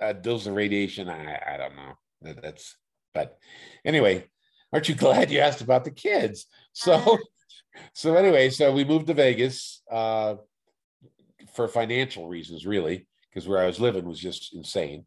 [0.00, 1.92] a dose of radiation, I, I don't know.
[2.22, 2.76] That, that's
[3.14, 3.38] but
[3.84, 4.24] anyway,
[4.72, 6.46] aren't you glad you asked about the kids?
[6.72, 7.18] So
[7.94, 10.36] so anyway, so we moved to Vegas uh,
[11.54, 15.06] for financial reasons, really, because where I was living was just insane.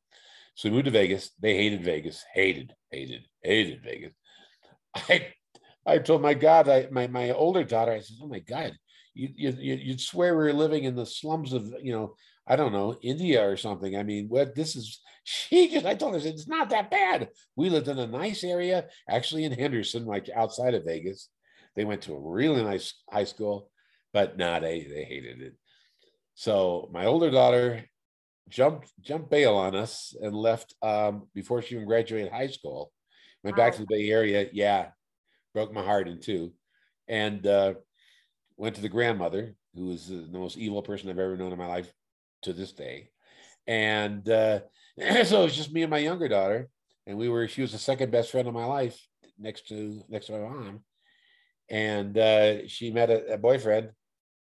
[0.58, 1.30] So we moved to Vegas.
[1.40, 4.14] They hated Vegas, hated, hated, hated Vegas.
[4.96, 5.28] I
[5.86, 8.76] I told my God, I my my older daughter, I said, Oh my God,
[9.14, 12.16] you, you you'd swear we were living in the slums of you know
[12.48, 13.96] I don't know India or something.
[13.96, 15.00] I mean, what this is?
[15.30, 17.28] She just I told her it's not that bad.
[17.58, 21.28] We lived in a nice area, actually in Henderson, like outside of Vegas.
[21.76, 23.70] They went to a really nice high school,
[24.14, 25.56] but nah, they they hated it.
[26.36, 27.84] So my older daughter
[28.50, 32.92] jumped jumped bail on us and left um, before she even graduated high school.
[33.44, 34.48] Went back to the Bay Area.
[34.52, 34.88] Yeah,
[35.54, 36.54] broke my heart in two,
[37.08, 37.76] and uh,
[38.58, 41.68] went to the grandmother, who was the most evil person I've ever known in my
[41.68, 41.92] life
[42.44, 43.10] to this day.
[43.68, 44.62] And uh,
[45.24, 46.70] so it was just me and my younger daughter,
[47.06, 47.48] and we were.
[47.48, 49.00] She was the second best friend of my life,
[49.38, 50.80] next to next to my mom.
[51.70, 53.92] And uh, she met a, a boyfriend,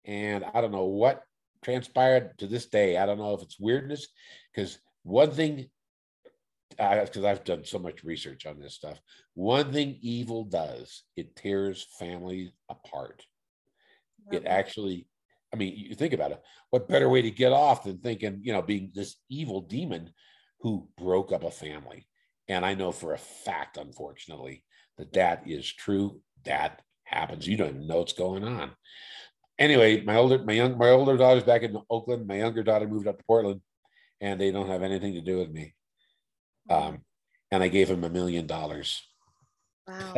[0.04, 1.22] and I don't know what
[1.62, 2.96] transpired to this day.
[2.96, 4.08] I don't know if it's weirdness,
[4.54, 5.70] because one thing,
[6.70, 9.00] because I've done so much research on this stuff,
[9.34, 13.24] one thing evil does, it tears families apart.
[14.30, 15.08] It actually,
[15.52, 16.42] I mean, you think about it.
[16.70, 20.10] What better way to get off than thinking, you know, being this evil demon
[20.60, 22.06] who broke up a family?
[22.46, 24.64] And I know for a fact, unfortunately,
[24.98, 26.20] that that is true.
[26.44, 27.48] That happens.
[27.48, 28.72] You don't even know what's going on.
[29.58, 32.26] Anyway, my older, my young, my older daughter's back in Oakland.
[32.26, 33.60] My younger daughter moved up to Portland,
[34.20, 35.74] and they don't have anything to do with me.
[36.70, 37.00] Um,
[37.50, 39.02] and I gave him a million dollars.
[39.86, 40.14] Wow.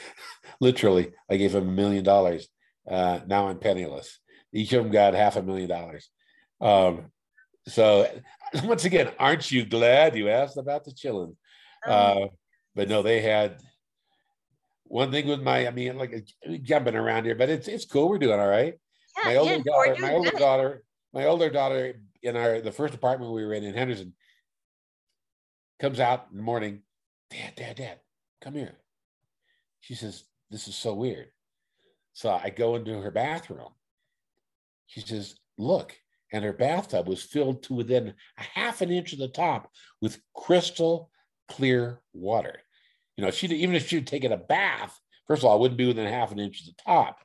[0.60, 2.48] Literally, I gave him a million dollars.
[2.88, 4.18] Uh, now I'm penniless.
[4.52, 6.08] Each of them got half a million dollars.
[6.60, 7.12] Um,
[7.68, 8.08] so
[8.64, 11.36] once again, aren't you glad you asked about the chillin'?
[11.86, 11.92] Oh.
[11.92, 12.28] Uh,
[12.74, 13.60] but no, they had
[14.88, 16.26] one thing with my, I mean, like
[16.62, 18.08] jumping around here, but it's it's cool.
[18.08, 18.74] We're doing all right.
[19.18, 20.38] Yeah, my older daughter, my older good.
[20.38, 24.14] daughter, my older daughter in our the first apartment we were in in Henderson
[25.80, 26.82] comes out in the morning.
[27.30, 27.98] Dad, dad, dad,
[28.40, 28.76] come here.
[29.80, 31.28] She says, "This is so weird."
[32.16, 33.68] So I go into her bathroom.
[34.86, 35.94] She says, Look,
[36.32, 39.70] and her bathtub was filled to within a half an inch of the top
[40.00, 41.10] with crystal
[41.48, 42.60] clear water.
[43.16, 45.78] You know, she didn't even if she'd taken a bath, first of all, it wouldn't
[45.78, 47.18] be within half an inch of the top.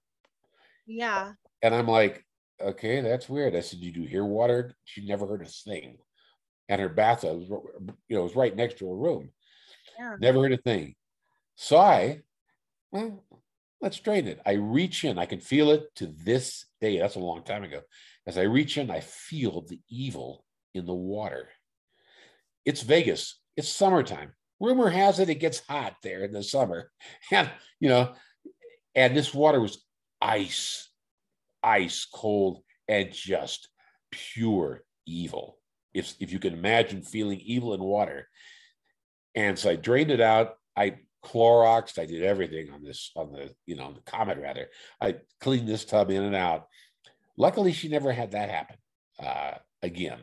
[0.88, 1.34] Yeah.
[1.62, 2.26] And I'm like,
[2.62, 3.56] okay, that's weird.
[3.56, 4.74] I said, did you hear water?
[4.86, 5.98] She never heard a thing.
[6.70, 7.50] And her bathtub, was,
[8.08, 9.32] you know, was right next to her room.
[10.00, 10.16] Yeah.
[10.20, 10.96] Never heard a thing.
[11.56, 12.22] So I,
[12.92, 13.24] well,
[13.82, 14.40] let's drain it.
[14.46, 17.00] I reach in, I can feel it to this day.
[17.00, 17.82] That's a long time ago.
[18.26, 21.50] As I reach in, I feel the evil in the water.
[22.66, 24.34] It's Vegas, it's summertime.
[24.62, 26.92] Rumor has it it gets hot there in the summer.
[27.32, 27.50] And,
[27.80, 28.14] you know,
[28.94, 29.84] and this water was
[30.22, 30.90] ice,
[31.64, 33.70] ice cold, and just
[34.12, 35.58] pure evil.
[35.94, 38.28] If, if you can imagine feeling evil in water.
[39.34, 40.54] And so I drained it out.
[40.78, 41.98] I Clorox.
[42.00, 44.68] I did everything on this, on the, you know, the Comet rather.
[45.00, 46.68] I cleaned this tub in and out.
[47.38, 48.78] Luckily, she never had that happen
[49.20, 50.20] uh, again.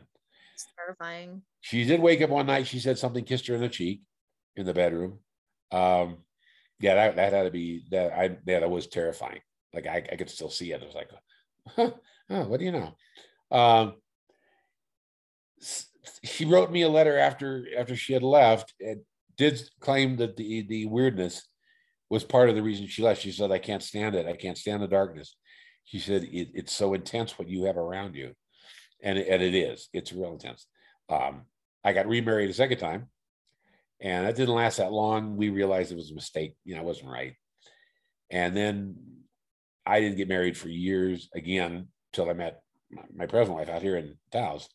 [0.53, 1.41] It's terrifying.
[1.61, 2.67] She did wake up one night.
[2.67, 4.01] She said something kissed her in the cheek
[4.59, 5.19] in the bedroom.
[5.71, 6.17] Um,
[6.79, 8.13] yeah, that, that had to be that.
[8.13, 9.41] I yeah, that was terrifying.
[9.73, 10.81] Like I, I could still see it.
[10.81, 11.09] I was like,
[11.67, 11.91] huh,
[12.29, 12.95] oh, what do you know?
[13.51, 13.95] Um,
[16.23, 19.01] she wrote me a letter after after she had left, and
[19.37, 21.47] did claim that the the weirdness
[22.09, 23.21] was part of the reason she left.
[23.21, 24.25] She said, "I can't stand it.
[24.25, 25.35] I can't stand the darkness."
[25.85, 28.33] She said, it, "It's so intense what you have around you,"
[29.01, 29.89] and and it is.
[29.93, 30.65] It's real intense.
[31.09, 31.45] Um,
[31.83, 33.09] I got remarried a second time,
[34.01, 35.35] and that didn't last that long.
[35.35, 36.55] We realized it was a mistake.
[36.63, 37.33] You know, it wasn't right.
[38.29, 38.95] And then
[39.85, 42.61] I didn't get married for years again until I met
[43.13, 44.69] my present wife out here in Taos.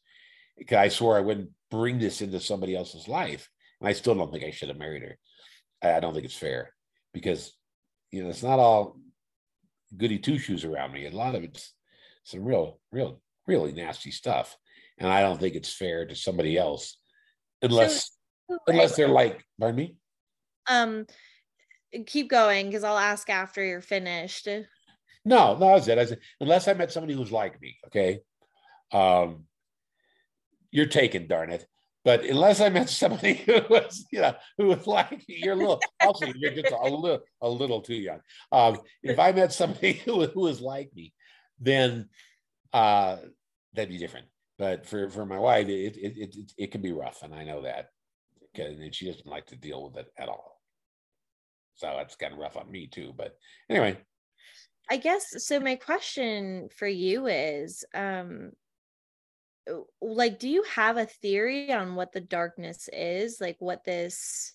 [0.71, 3.49] I swore I wouldn't bring this into somebody else's life.
[3.81, 5.19] And I still don't think I should have married her.
[5.83, 6.73] I don't think it's fair
[7.13, 7.53] because,
[8.11, 8.97] you know, it's not all
[9.97, 11.07] goody two shoes around me.
[11.07, 11.75] A lot of it's
[12.25, 14.57] some real, real, really nasty stuff.
[14.99, 16.99] And I don't think it's fair to somebody else
[17.63, 18.11] unless, so,
[18.67, 19.97] unless they're like, pardon me?
[20.69, 21.07] Um,
[22.07, 24.47] keep going because I'll ask after you're finished.
[25.25, 25.99] No, no, that's it.
[25.99, 28.21] I said, unless I met somebody who's like me, okay.
[28.93, 29.45] Um,
[30.71, 31.67] you're taken, darn it.
[32.05, 35.81] But unless I met somebody who was, you know, who was like you're a little,
[36.01, 38.21] also you're just a little, a little too young.
[38.53, 41.13] Um, if I met somebody who, who was like me,
[41.59, 42.09] then
[42.73, 43.17] uh,
[43.73, 44.27] that'd be different.
[44.59, 47.63] But for for my wife, it it it, it can be rough, and I know
[47.63, 47.89] that,
[48.59, 50.61] and she doesn't like to deal with it at all.
[51.75, 53.13] So it's kind of rough on me too.
[53.17, 53.37] But
[53.69, 53.99] anyway,
[54.91, 55.59] I guess so.
[55.61, 58.53] My question for you is, um,
[60.01, 64.53] like do you have a theory on what the darkness is like what this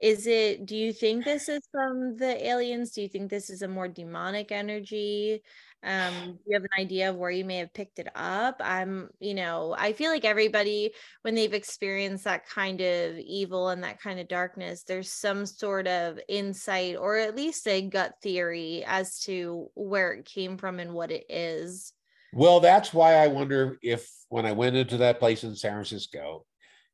[0.00, 3.62] is it do you think this is from the aliens do you think this is
[3.62, 5.40] a more demonic energy
[5.84, 9.08] um do you have an idea of where you may have picked it up i'm
[9.20, 14.00] you know i feel like everybody when they've experienced that kind of evil and that
[14.00, 19.20] kind of darkness there's some sort of insight or at least a gut theory as
[19.20, 21.92] to where it came from and what it is
[22.32, 26.46] Well, that's why I wonder if when I went into that place in San Francisco,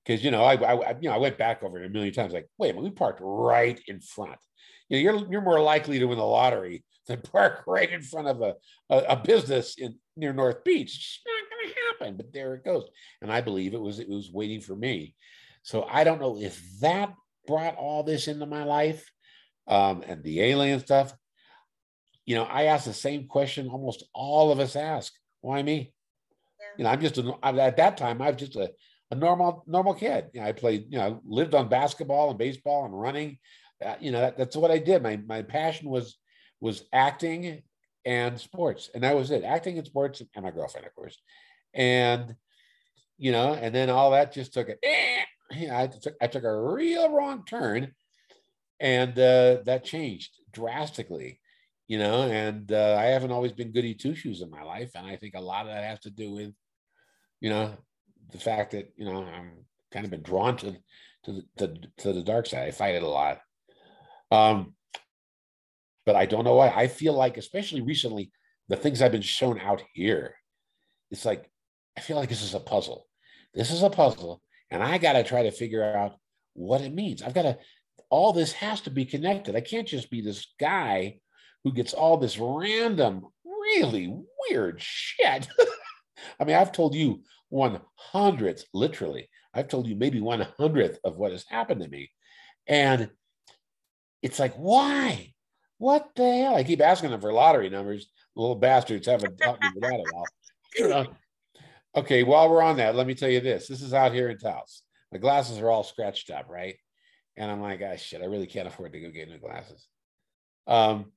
[0.05, 2.33] because you know I, I you know I went back over it a million times.
[2.33, 4.39] Like, wait a minute, we parked right in front.
[4.89, 8.29] You know, you're you're more likely to win the lottery than park right in front
[8.29, 8.55] of a
[8.91, 10.95] a, a business in near North Beach.
[10.95, 12.17] It's not going to happen.
[12.17, 12.85] But there it goes,
[13.23, 15.15] and I believe it was it was waiting for me.
[15.63, 17.15] So I don't know if that
[17.47, 19.11] brought all this into my life,
[19.67, 21.15] um, and the alien stuff.
[22.27, 25.13] You know, I ask the same question almost all of us ask.
[25.41, 25.93] Why me?
[26.79, 28.71] You know, I'm just a, at that time I was just a,
[29.11, 30.27] a normal normal kid.
[30.33, 33.39] You know, I played, you know, lived on basketball and baseball and running.
[33.85, 35.03] Uh, you know, that, that's what I did.
[35.03, 36.17] My my passion was
[36.65, 37.63] was acting
[38.07, 39.45] and sports, and that was it.
[39.45, 41.21] Acting and sports, and my girlfriend, of course.
[41.75, 42.35] And
[43.19, 44.77] you know, and then all that just took a,
[45.69, 47.93] know, I took I took a real wrong turn,
[48.81, 51.41] and uh, that changed drastically
[51.87, 55.07] you know and uh, i haven't always been goody two shoes in my life and
[55.07, 56.53] i think a lot of that has to do with
[57.41, 57.77] you know
[58.33, 59.53] the fact that you know i'm
[59.93, 60.73] kind of been drawn to
[61.25, 63.41] to the to, to the dark side i fight it a lot
[64.31, 64.75] um
[66.07, 68.31] but i don't know why i feel like especially recently
[68.69, 70.35] the things i've been shown out here
[71.11, 71.51] it's like
[71.97, 73.07] i feel like this is a puzzle
[73.55, 76.17] this is a puzzle and i got to try to figure out
[76.55, 77.59] what it means i've got to
[78.11, 81.19] all this has to be connected i can't just be this guy
[81.65, 84.15] who gets all this random, really
[84.49, 85.49] weird shit.
[86.41, 91.17] I mean, I've told you one hundredth, literally, I've told you maybe one hundredth of
[91.17, 92.11] what has happened to me.
[92.67, 93.11] And
[94.23, 95.34] it's like, why?
[95.79, 96.57] What the hell?
[96.57, 98.09] I keep asking them for lottery numbers.
[98.37, 100.27] Little bastards haven't helped me with that at all.
[100.77, 101.07] You know?
[101.97, 103.69] Okay, while we're on that, let me tell you this.
[103.69, 104.83] This is out here in Taos.
[105.13, 106.77] My glasses are all scratched up, right?
[107.37, 109.87] And I'm like, ah, shit, I really can't afford to go get new glasses.
[110.67, 111.13] Um,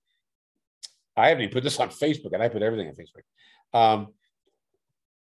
[1.15, 3.23] I haven't even put this on Facebook, and I put everything on Facebook.
[3.73, 4.13] Um,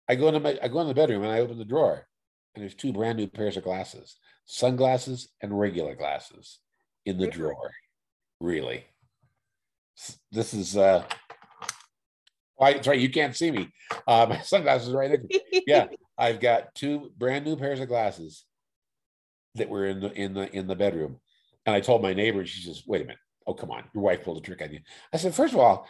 [0.09, 2.07] I go into my, I go in the bedroom and I open the drawer,
[2.53, 6.59] and there's two brand new pairs of glasses, sunglasses and regular glasses,
[7.05, 7.71] in the drawer.
[8.39, 8.85] Really,
[10.31, 10.77] this is.
[10.77, 11.03] uh
[12.55, 12.73] Why?
[12.73, 12.99] That's right.
[12.99, 13.69] You can't see me.
[14.07, 15.41] Uh, my sunglasses are right me.
[15.67, 15.87] Yeah,
[16.17, 18.45] I've got two brand new pairs of glasses
[19.55, 21.19] that were in the in the in the bedroom,
[21.65, 23.83] and I told my neighbor, and she says, "Wait a minute." Oh, come on.
[23.93, 24.79] Your wife pulled a trick on you.
[25.13, 25.87] I said, first of all,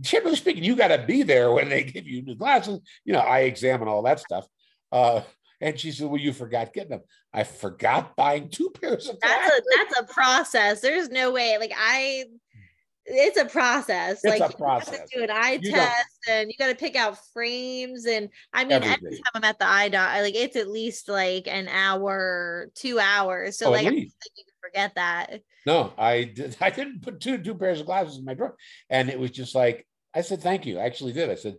[0.00, 2.80] generally speaking, you got to be there when they give you new glasses.
[3.04, 4.46] You know, I examine all that stuff.
[4.90, 5.20] Uh,
[5.60, 7.02] and she said, well, you forgot getting them.
[7.30, 9.60] I forgot buying two pairs of that's glasses.
[9.60, 12.24] a that's a process there's no way like i
[13.06, 14.98] it's a process It's like a you have process.
[15.10, 18.28] to do an eye You don't- test and you got to pick out frames and
[18.52, 21.46] i mean every time i'm at the eye doc I, like it's at least like
[21.46, 25.92] an hour two hours so Oh, like I don't think you can forget that No,
[25.98, 26.56] I did.
[26.60, 28.56] I didn't put two two pairs of glasses in my drawer,
[28.90, 31.28] and it was just like I said, "Thank you." I actually did.
[31.30, 31.56] I said,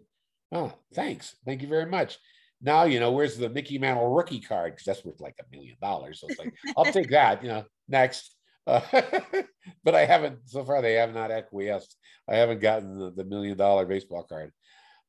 [0.51, 2.17] "Oh, thanks, thank you very much."
[2.61, 5.75] Now you know where's the Mickey Mantle rookie card because that's worth like a million
[5.81, 6.21] dollars.
[6.21, 7.41] So it's like I'll take that.
[7.43, 8.34] You know, next.
[9.84, 10.82] But I haven't so far.
[10.82, 11.95] They have not acquiesced.
[12.28, 14.51] I haven't gotten the, the million dollar baseball card.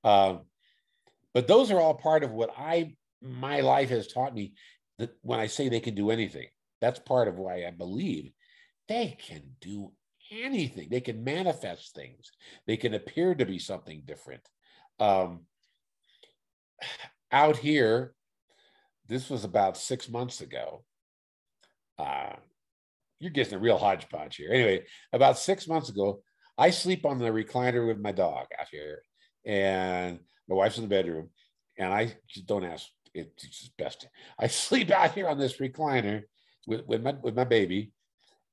[0.05, 0.43] Um,
[1.35, 4.55] but those are all part of what I my life has taught me.
[4.99, 6.47] That when I say they can do anything,
[6.81, 8.33] that's part of why I believe
[8.89, 9.93] they can do
[10.31, 10.89] anything.
[10.91, 12.31] They can manifest things.
[12.67, 14.43] They can appear to be something different.
[14.99, 15.41] Um,
[17.31, 18.15] out here,
[19.09, 20.85] this was about six months ago.
[21.99, 22.37] Uh,
[23.19, 24.51] you're getting a real hodgepodge here.
[24.53, 26.23] Anyway, about six months ago,
[26.59, 29.01] I sleep on the recliner with my dog out here,
[29.45, 31.31] and my wife's in the bedroom,
[31.79, 32.87] and I just don't ask.
[33.15, 34.07] It's just best.
[34.39, 36.23] I sleep out here on this recliner
[36.67, 37.93] with, with my with my baby,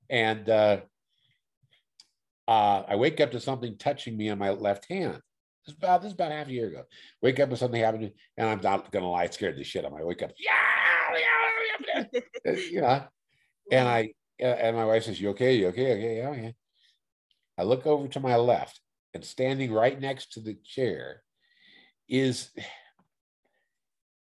[0.09, 0.81] and uh,
[2.47, 5.19] uh, I wake up to something touching me on my left hand.
[5.65, 6.83] This is about this is about half a year ago.
[7.21, 9.97] Wake up to something happening, and I'm not gonna lie, scared the shit out of
[9.97, 10.03] me.
[10.03, 10.51] I wake up, yeah,
[11.93, 12.03] yeah,
[12.43, 13.03] yeah, you know,
[13.71, 14.05] and I uh,
[14.43, 15.55] and my wife says, "You okay?
[15.55, 15.93] You okay?
[15.93, 16.17] Okay?
[16.17, 16.55] Yeah, okay."
[17.57, 18.79] I look over to my left,
[19.13, 21.21] and standing right next to the chair
[22.09, 22.49] is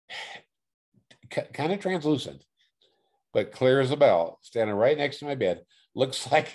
[1.54, 2.44] kind of translucent,
[3.34, 5.62] but clear as a bell, standing right next to my bed.
[5.96, 6.54] Looks like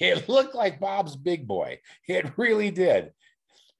[0.00, 1.80] it looked like Bob's big boy.
[2.08, 3.12] It really did.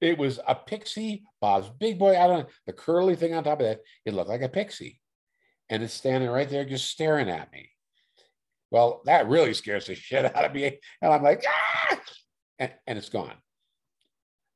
[0.01, 2.17] It was a pixie, Bob's big boy.
[2.19, 3.79] I don't know the curly thing on top of that.
[4.05, 4.99] It looked like a pixie,
[5.69, 7.72] and it's standing right there, just staring at me.
[8.73, 11.99] Well, that really scares the shit out of me, and I'm like, ah!
[12.59, 13.35] and, and it's gone.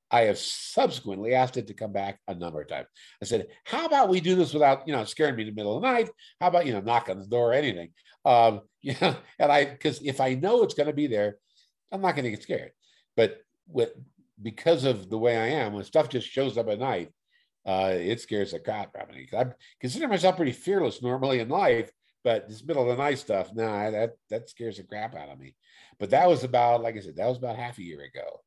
[0.10, 2.88] I have subsequently asked it to come back a number of times.
[3.22, 5.76] I said, "How about we do this without, you know, scaring me in the middle
[5.76, 6.10] of the night?
[6.42, 7.90] How about you know, knock on the door or anything?"
[8.26, 11.38] Um, you know, and I because if I know it's going to be there,
[11.92, 12.72] I'm not going to get scared.
[13.16, 13.38] But
[13.68, 13.92] with
[14.42, 17.10] because of the way I am, when stuff just shows up at night,
[17.66, 19.28] uh, it scares the crap out of me.
[19.38, 19.48] I
[19.80, 21.92] consider myself pretty fearless normally in life,
[22.28, 25.40] but this middle of the night stuff, nah, that that scares the crap out of
[25.40, 25.56] me.
[25.98, 28.42] But that was about, like I said, that was about half a year ago.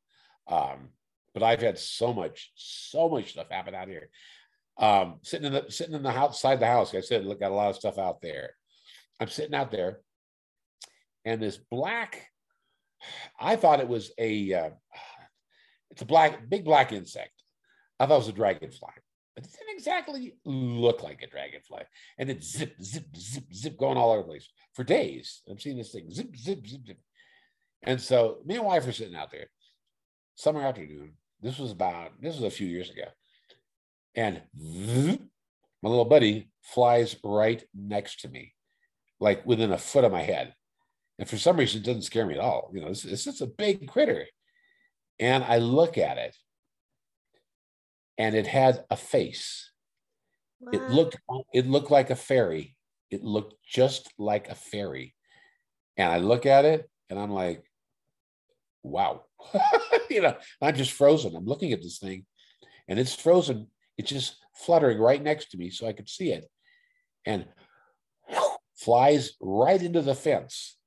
[0.47, 0.89] Um,
[1.33, 4.11] but I've had so much, so much stuff happen out here.
[4.77, 7.49] Um, sitting in the sitting in the outside the house, like I said, look, got
[7.49, 8.51] a lot of stuff out there.
[9.19, 10.01] I'm sitting out there,
[11.25, 12.27] and this black,
[13.39, 14.69] I thought it was a, uh,
[15.89, 17.33] it's a black, big black insect.
[17.99, 18.93] I thought it was a dragonfly,
[19.41, 21.83] but it didn't exactly look like a dragonfly.
[22.17, 25.41] And it zip, zip, zip, zip, going all over the place for days.
[25.49, 26.97] I'm seeing this thing zip, zip, zip, zip.
[27.83, 29.47] And so me and wife are sitting out there,
[30.35, 33.05] summer afternoon, this was about, this was a few years ago.
[34.15, 38.53] And my little buddy flies right next to me,
[39.19, 40.53] like within a foot of my head.
[41.17, 42.71] And for some reason, it doesn't scare me at all.
[42.73, 44.25] You know, it's, it's just a big critter.
[45.19, 46.35] And I look at it
[48.21, 49.71] and it had a face.
[50.59, 50.69] Wow.
[50.73, 51.17] It looked
[51.55, 52.77] it looked like a fairy.
[53.09, 55.15] It looked just like a fairy.
[55.97, 57.63] And I look at it and I'm like,
[58.83, 59.23] wow.
[60.09, 61.35] you know, I'm just frozen.
[61.35, 62.27] I'm looking at this thing
[62.87, 63.67] and it's frozen.
[63.97, 66.45] It's just fluttering right next to me so I could see it.
[67.25, 67.47] And
[68.77, 70.77] flies right into the fence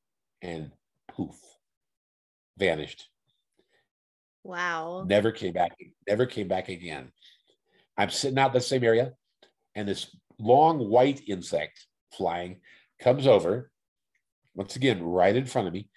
[0.41, 0.71] and
[1.09, 1.35] poof,
[2.57, 3.09] vanished.
[4.45, 5.05] Wow.
[5.09, 5.73] Never came back,
[6.07, 7.11] never came back again.
[7.97, 9.15] I'm sitting out in the same area,
[9.75, 12.61] and this long white insect flying
[13.01, 13.71] comes over,
[14.55, 15.89] once again, right in front of me,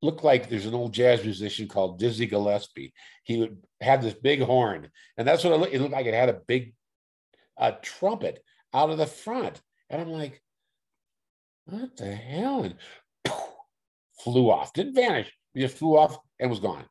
[0.00, 2.92] looked like there's an old jazz musician called Dizzy Gillespie.
[3.24, 6.06] He would have this big horn, and that's what it looked, it looked like.
[6.06, 6.74] It had a big
[7.58, 9.60] uh, trumpet out of the front,
[9.90, 10.40] and I'm like,
[11.64, 12.76] "What the hell?" And
[13.24, 13.42] poof,
[14.20, 14.72] flew off.
[14.72, 15.32] Didn't vanish.
[15.54, 16.84] He just flew off and was gone.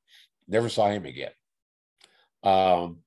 [0.52, 1.32] Never saw him again.
[2.44, 2.98] Um,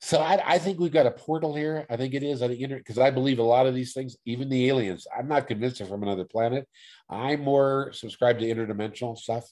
[0.00, 1.84] so I, I, think we've got a portal here.
[1.90, 4.16] I think it is on the internet because I believe a lot of these things,
[4.24, 6.66] even the aliens, I'm not convinced they're from another planet.
[7.10, 9.44] I'm more subscribed to interdimensional stuff,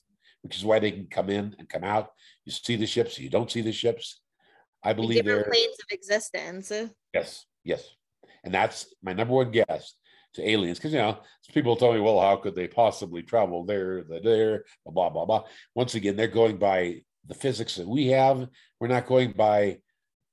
[0.43, 2.11] which is why they can come in and come out.
[2.47, 4.21] You see the ships, you don't see the ships.
[4.83, 6.73] I believe they're planes of existence.
[7.13, 7.87] Yes, yes,
[8.45, 9.95] and that's my number one guess
[10.35, 11.19] to aliens because you know
[11.53, 15.45] people tell me, well, how could they possibly travel there, the there, blah blah blah.
[15.75, 18.49] Once again, they're going by the physics that we have.
[18.81, 19.79] We're not going by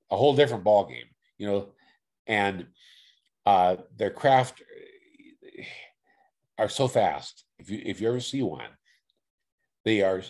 [0.09, 1.05] a whole different ball game,
[1.37, 1.69] you know,
[2.27, 2.67] and
[3.45, 4.61] uh, their craft
[6.57, 7.43] are so fast.
[7.59, 8.69] If you if you ever see one,
[9.85, 10.21] they are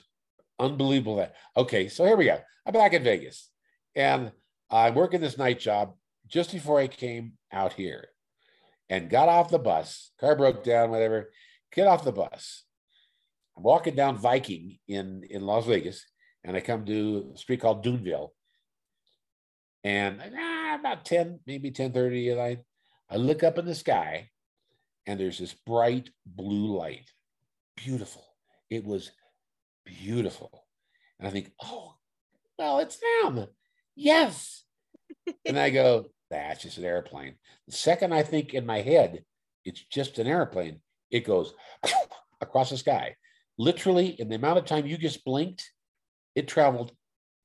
[0.60, 1.18] unbelievable.
[1.18, 2.40] That okay, so here we go.
[2.66, 3.50] I'm back in Vegas,
[3.96, 4.32] and
[4.70, 5.96] I'm working this night job
[6.28, 8.08] just before I came out here,
[8.92, 10.12] and got off the bus.
[10.20, 11.32] Car broke down, whatever.
[11.74, 12.64] Get off the bus.
[13.58, 16.06] I'm walking down Viking in in Las Vegas,
[16.44, 18.30] and I come to a street called Duneville,
[19.84, 22.60] and ah, about 10, maybe 10 30 at night,
[23.10, 24.30] I look up in the sky
[25.08, 27.10] and there's this bright blue light.
[27.76, 28.24] Beautiful.
[28.70, 29.12] It was
[29.86, 30.66] beautiful.
[31.20, 31.96] And I think, oh,
[32.58, 33.48] well, it's them.
[33.96, 34.64] Yes.
[35.46, 37.36] and I go, that's just an airplane.
[37.68, 39.24] The second I think in my head,
[39.64, 41.54] it's just an airplane, it goes
[42.42, 43.16] across the sky.
[43.58, 45.70] Literally, in the amount of time you just blinked,
[46.34, 46.94] it traveled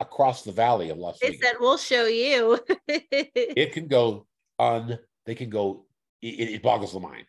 [0.01, 1.41] across the valley of Las Vegas.
[1.41, 2.59] They said, "We'll show you."
[2.89, 4.27] it can go
[4.59, 4.99] on.
[5.27, 5.85] They can go.
[6.23, 7.27] It, it, boggles the mind.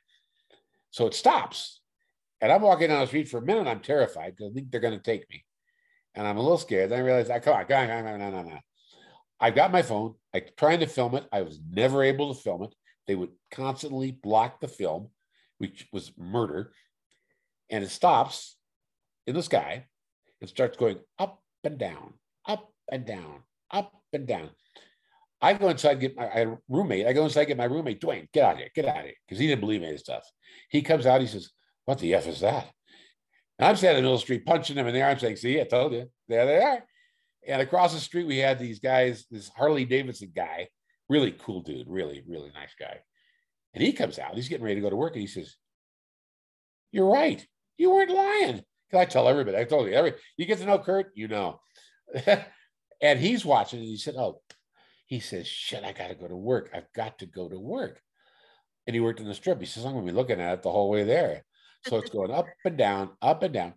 [0.92, 1.82] So it stops,
[2.40, 3.68] and I'm walking down the street for a minute.
[3.68, 5.44] I'm terrified because I think they're going to take me,
[6.16, 6.92] and I'm a little scared.
[6.92, 8.60] Then I realize, I come on, come on, come on, no, no, no.
[9.40, 10.16] I've got my phone.
[10.34, 11.26] I'm trying to film it.
[11.32, 12.74] I was never able to film it.
[13.08, 15.10] They would constantly block the film,
[15.60, 16.72] which was murder.
[17.70, 18.58] And it stops
[19.26, 19.86] in the sky
[20.42, 22.14] and starts going up and down,
[22.48, 24.50] up and down, up and down.
[25.42, 27.06] I go inside, get my I roommate.
[27.06, 29.14] I go inside, get my roommate, Dwayne, get out of here, get out of here.
[29.28, 30.24] Because he didn't believe any of stuff.
[30.70, 31.52] He comes out, he says,
[31.86, 32.72] What the F is that?
[33.60, 35.36] And I'm standing in the middle of the street punching him in the arm, saying,
[35.36, 36.84] See, I told you, there they are.
[37.48, 40.68] And across the street, we had these guys, this Harley Davidson guy,
[41.10, 42.98] really cool dude, really, really nice guy.
[43.74, 45.56] And he comes out, he's getting ready to go to work, and he says,
[46.92, 47.46] You're right.
[47.78, 48.62] You weren't lying.
[48.90, 49.58] Can I tell everybody?
[49.58, 51.60] I told you, every you get to know Kurt, you know.
[53.02, 54.42] and he's watching and he said, Oh,
[55.06, 56.70] he says, Shit, I got to go to work.
[56.74, 58.02] I've got to go to work.
[58.86, 59.60] And he worked in the strip.
[59.60, 61.44] He says, I'm going to be looking at it the whole way there.
[61.88, 63.74] So it's going up and down, up and down.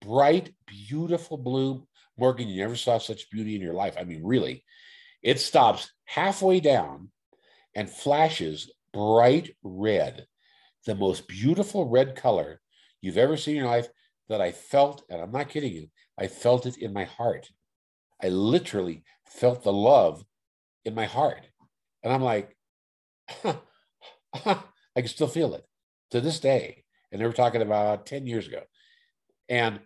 [0.00, 1.86] Bright, beautiful blue,
[2.16, 3.96] Morgan, you never saw such beauty in your life.
[3.98, 4.64] I mean, really,
[5.22, 7.10] it stops halfway down
[7.74, 10.26] and flashes bright red,
[10.86, 12.60] the most beautiful red color
[13.00, 13.88] you've ever seen in your life
[14.28, 15.88] that I felt, and I'm not kidding you,
[16.18, 17.48] I felt it in my heart.
[18.22, 20.24] I literally felt the love
[20.84, 21.46] in my heart.
[22.02, 22.56] And I'm like,
[23.44, 23.56] I
[24.96, 25.64] can still feel it
[26.10, 26.84] to this day.
[27.10, 28.60] And they were talking about 10 years ago.
[29.48, 29.80] And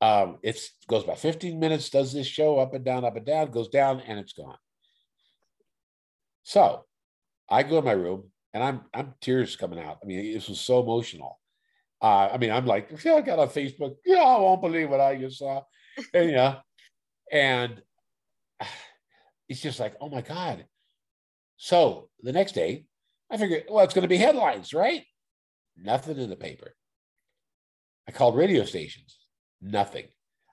[0.00, 3.50] um, it goes about 15 minutes, does this show up and down, up and down,
[3.50, 4.56] goes down, and it's gone.
[6.44, 6.84] So
[7.48, 9.98] I go in my room and I'm I'm tears coming out.
[10.02, 11.38] I mean, this was so emotional.
[12.00, 13.96] Uh, I mean, I'm like, yeah, I got on Facebook.
[14.04, 15.62] Yeah, I won't believe what I just saw.
[16.14, 16.60] and yeah,
[17.32, 17.82] and
[19.48, 20.64] it's just like, oh my God.
[21.56, 22.84] So the next day,
[23.30, 25.02] I figured, well, it's going to be headlines, right?
[25.76, 26.74] Nothing in the paper.
[28.06, 29.17] I called radio stations,
[29.60, 30.06] nothing.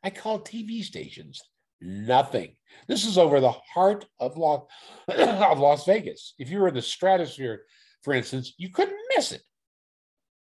[0.03, 1.41] I called TV stations,
[1.81, 2.55] nothing.
[2.87, 4.63] This is over the heart of Las,
[5.07, 6.33] of Las Vegas.
[6.37, 7.63] If you were in the stratosphere,
[8.03, 9.41] for instance, you couldn't miss it.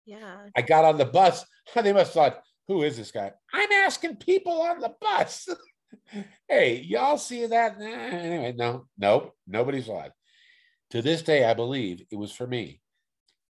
[0.07, 0.37] Yeah.
[0.57, 1.45] I got on the bus.
[1.75, 3.33] They must have thought, who is this guy?
[3.53, 5.49] I'm asking people on the bus.
[6.49, 7.77] hey, y'all see that?
[7.81, 10.12] Anyway, no, no, nobody saw it.
[10.91, 12.81] To this day, I believe it was for me.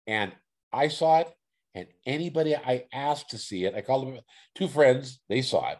[0.07, 0.31] And
[0.71, 1.29] I saw it,
[1.75, 4.19] and anybody I asked to see it, I called them
[4.55, 5.77] two friends, they saw it.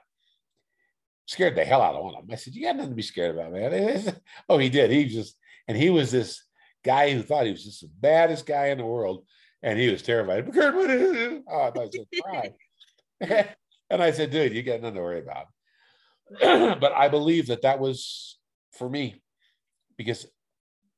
[1.26, 2.34] Scared the hell out of one of them.
[2.34, 4.16] I said, You got nothing to be scared about, man.
[4.50, 4.92] oh, he did.
[4.92, 5.38] He just,
[5.68, 6.44] and he was this
[6.84, 9.26] guy who thought he was just the baddest guy in the world.
[9.64, 10.46] And he was terrified.
[10.56, 11.44] What is it?
[11.50, 11.90] Oh, I
[13.22, 13.56] said,
[13.90, 15.48] and I said, Dude, you got nothing to worry about.
[16.80, 18.38] but I believe that that was
[18.74, 19.24] for me
[19.98, 20.28] because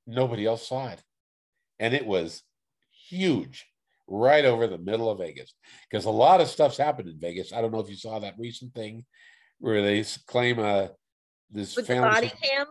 [0.08, 1.02] nobody else saw it.
[1.80, 2.42] And it was
[3.08, 3.68] huge
[4.08, 5.54] right over the middle of Vegas
[5.90, 7.54] because a lot of stuff's happened in Vegas.
[7.54, 9.06] I don't know if you saw that recent thing
[9.60, 10.88] where they claim uh,
[11.52, 12.10] this With family.
[12.10, 12.68] body cam?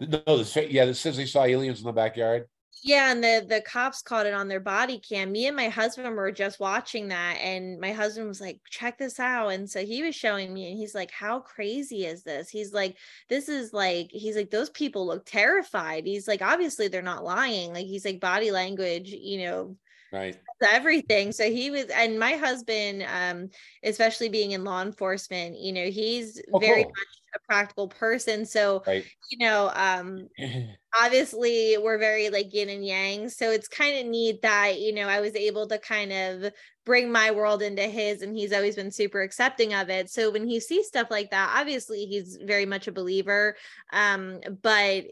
[0.00, 2.46] No, this, yeah, it says they saw aliens in the backyard.
[2.82, 5.32] Yeah, and the the cops caught it on their body cam.
[5.32, 9.18] Me and my husband were just watching that, and my husband was like, "Check this
[9.18, 12.72] out!" And so he was showing me, and he's like, "How crazy is this?" He's
[12.74, 12.96] like,
[13.28, 17.72] "This is like," he's like, "Those people look terrified." He's like, "Obviously, they're not lying."
[17.72, 19.76] Like he's like, body language, you know,
[20.16, 20.36] right.
[20.62, 21.32] Everything.
[21.32, 23.50] So he was and my husband um
[23.84, 26.90] especially being in law enforcement you know he's oh, very cool.
[26.90, 28.46] much a practical person.
[28.46, 29.04] So right.
[29.30, 30.28] you know um
[30.98, 33.28] obviously we're very like yin and yang.
[33.28, 36.52] So it's kind of neat that you know i was able to kind of
[36.84, 40.08] bring my world into his and he's always been super accepting of it.
[40.08, 43.56] So when he sees stuff like that obviously he's very much a believer.
[43.92, 45.04] Um but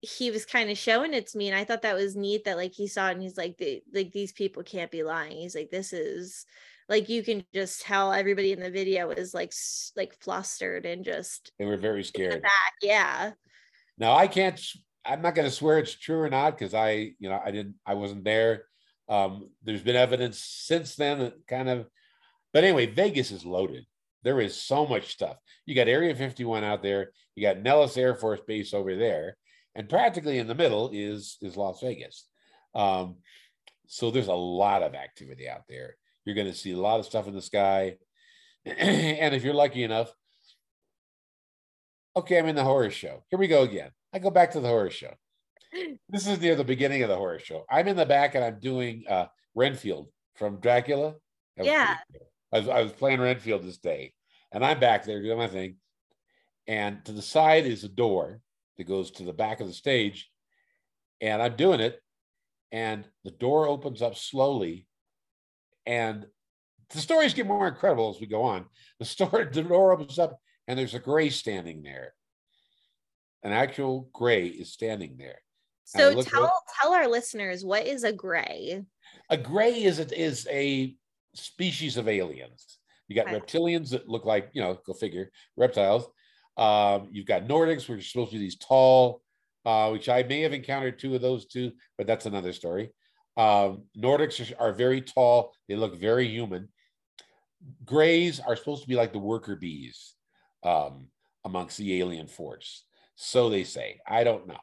[0.00, 2.56] he was kind of showing it to me and i thought that was neat that
[2.56, 5.36] like he saw it and he's like the, like these people can't be lying.
[5.36, 6.46] He's like this is
[6.88, 9.52] like you can just tell everybody in the video is like
[9.96, 12.42] like flustered and just they were very scared.
[12.42, 13.32] back yeah.
[13.98, 14.60] Now i can't
[15.04, 17.74] i'm not going to swear it's true or not because i you know i didn't
[17.84, 18.64] i wasn't there.
[19.08, 21.88] Um there's been evidence since then that kind of
[22.52, 23.84] but anyway vegas is loaded.
[24.22, 25.36] There is so much stuff.
[25.64, 27.10] You got area 51 out there.
[27.34, 29.36] You got nellis air force base over there
[29.78, 32.26] and practically in the middle is is Las Vegas.
[32.74, 33.16] Um,
[33.86, 35.96] so there's a lot of activity out there.
[36.24, 37.96] You're going to see a lot of stuff in the sky,
[38.66, 40.12] and if you're lucky enough,
[42.16, 43.24] okay, I'm in the horror show.
[43.30, 43.90] Here we go again.
[44.12, 45.14] I go back to the horror show.
[46.10, 47.66] This is near the beginning of the horror show.
[47.70, 51.16] I'm in the back and I'm doing uh, Renfield from Dracula.
[51.58, 51.98] Yeah.
[52.50, 54.14] I was, I was playing Renfield this day,
[54.50, 55.76] and I'm back there doing my thing.
[56.66, 58.40] And to the side is a door,
[58.78, 60.30] that goes to the back of the stage.
[61.20, 62.00] And I'm doing it,
[62.72, 64.86] and the door opens up slowly.
[65.84, 66.26] And
[66.90, 68.66] the stories get more incredible as we go on.
[68.98, 72.14] The story, the door opens up, and there's a gray standing there.
[73.42, 75.38] An actual gray is standing there.
[75.84, 78.84] So tell tell our listeners what is a gray.
[79.30, 80.94] A gray is a, is a
[81.34, 82.78] species of aliens.
[83.06, 86.06] You got reptilians that look like you know, go figure, reptiles,
[86.58, 89.22] um, you've got Nordics, which are supposed to be these tall,
[89.64, 92.90] uh, which I may have encountered two of those too, but that's another story.
[93.36, 96.68] Um, Nordics are, are very tall, they look very human.
[97.84, 100.14] Grays are supposed to be like the worker bees
[100.64, 101.06] um,
[101.44, 102.84] amongst the alien force.
[103.14, 103.98] So they say.
[104.06, 104.60] I don't know.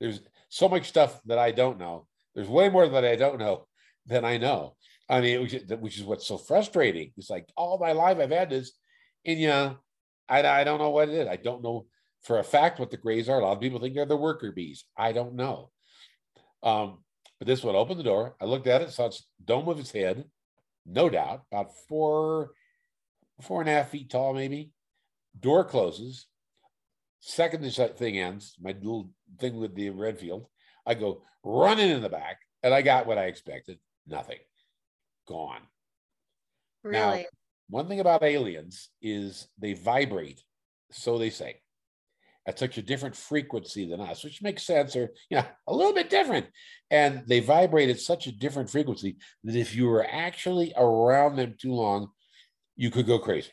[0.00, 2.06] There's so much stuff that I don't know.
[2.34, 3.66] There's way more that I don't know
[4.06, 4.76] than I know.
[5.08, 7.12] I mean, which is, which is what's so frustrating.
[7.16, 8.72] It's like all my life I've had this,
[9.24, 9.76] and you know,
[10.28, 11.28] I, I don't know what it is.
[11.28, 11.86] I don't know
[12.22, 13.40] for a fact what the grays are.
[13.40, 14.84] A lot of people think they're the worker bees.
[14.96, 15.70] I don't know.
[16.62, 16.98] Um,
[17.38, 18.34] but this one opened the door.
[18.40, 20.24] I looked at it, saw its dome of its head,
[20.84, 22.50] no doubt, about four,
[23.42, 24.70] four and a half feet tall, maybe.
[25.38, 26.26] door closes.
[27.20, 27.64] Second
[27.96, 30.46] thing ends, my little thing with the Renfield,
[30.86, 33.78] I go running in the back, and I got what I expected.
[34.06, 34.38] Nothing.
[35.26, 35.62] Gone.
[36.84, 37.26] Now, Really?
[37.68, 40.42] One thing about aliens is they vibrate,
[40.90, 41.60] so they say,
[42.46, 45.92] at such a different frequency than us, which makes sense, or you know, a little
[45.92, 46.46] bit different.
[46.90, 51.56] And they vibrate at such a different frequency that if you were actually around them
[51.60, 52.10] too long,
[52.76, 53.50] you could go crazy.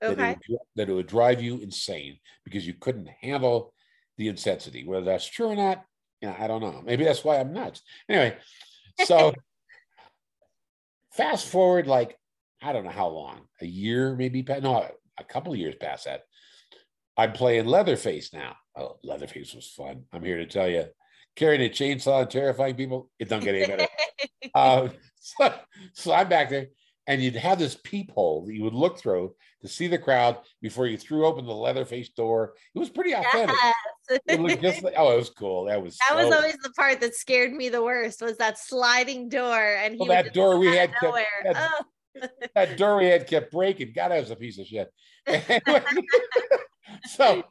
[0.00, 0.30] That, okay.
[0.32, 3.72] it would, that it would drive you insane because you couldn't handle
[4.18, 4.84] the intensity.
[4.84, 5.84] Whether that's true or not,
[6.20, 6.82] you know, I don't know.
[6.84, 7.82] Maybe that's why I'm nuts.
[8.08, 8.36] Anyway,
[9.04, 9.32] so
[11.12, 12.18] fast forward like
[12.62, 16.22] I don't know how long, a year maybe, no, a couple of years past that.
[17.16, 18.56] I'm playing Leatherface now.
[18.76, 20.04] Oh, Leatherface was fun.
[20.12, 20.86] I'm here to tell you,
[21.36, 23.86] carrying a chainsaw and terrifying people, it don't get any better.
[24.54, 24.88] uh,
[25.20, 25.54] so,
[25.92, 26.68] so I'm back there,
[27.06, 30.86] and you'd have this peephole that you would look through to see the crowd before
[30.86, 32.54] you threw open the Leatherface door.
[32.74, 33.56] It was pretty authentic.
[34.10, 34.20] Yes.
[34.26, 35.66] It looked just like, oh, it was cool.
[35.66, 38.58] That was that was so- always the part that scared me the worst was that
[38.58, 41.14] sliding door and he Well, that door we had kept-
[41.44, 41.84] that- Oh.
[42.54, 43.92] That had kept breaking.
[43.94, 44.92] God, that was a piece of shit.
[45.26, 45.82] Anyway,
[47.06, 47.44] so,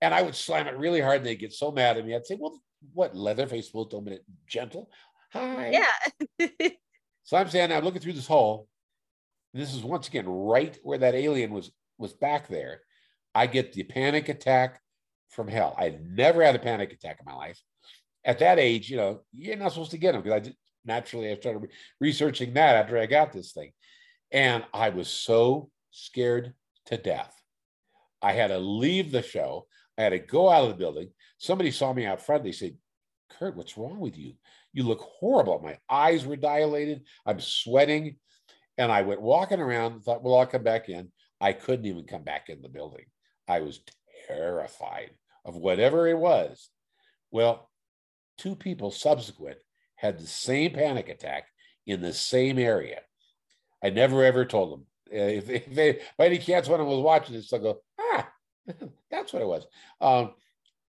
[0.00, 2.14] and I would slam it really hard, and they'd get so mad at me.
[2.14, 2.60] I'd say, "Well,
[2.92, 4.90] what Leatherface open it gentle?
[5.32, 5.84] Hi."
[6.40, 6.48] yeah
[7.28, 8.68] So I'm saying, I'm looking through this hole.
[9.52, 12.80] This is once again right where that alien was was back there.
[13.34, 14.80] I get the panic attack
[15.28, 15.76] from hell.
[15.78, 17.60] I never had a panic attack in my life.
[18.24, 20.56] At that age, you know, you're not supposed to get them because I did
[20.86, 21.68] naturally I started re-
[22.00, 23.72] researching that after I got this thing.
[24.30, 26.54] And I was so scared
[26.86, 27.34] to death.
[28.20, 29.66] I had to leave the show.
[29.96, 31.10] I had to go out of the building.
[31.38, 32.44] Somebody saw me out front.
[32.44, 32.76] They said,
[33.30, 34.34] Kurt, what's wrong with you?
[34.72, 35.60] You look horrible.
[35.60, 37.02] My eyes were dilated.
[37.26, 38.16] I'm sweating.
[38.76, 41.10] And I went walking around thought, well, I'll come back in.
[41.40, 43.06] I couldn't even come back in the building.
[43.46, 43.80] I was
[44.26, 45.10] terrified
[45.44, 46.68] of whatever it was.
[47.30, 47.70] Well,
[48.36, 49.58] two people subsequent
[49.96, 51.44] had the same panic attack
[51.86, 53.00] in the same area.
[53.82, 54.86] I never ever told them.
[55.12, 58.28] Uh, If they, if any chance one of them was watching this, they'll go, ah,
[59.10, 59.66] that's what it was.
[60.00, 60.32] Um,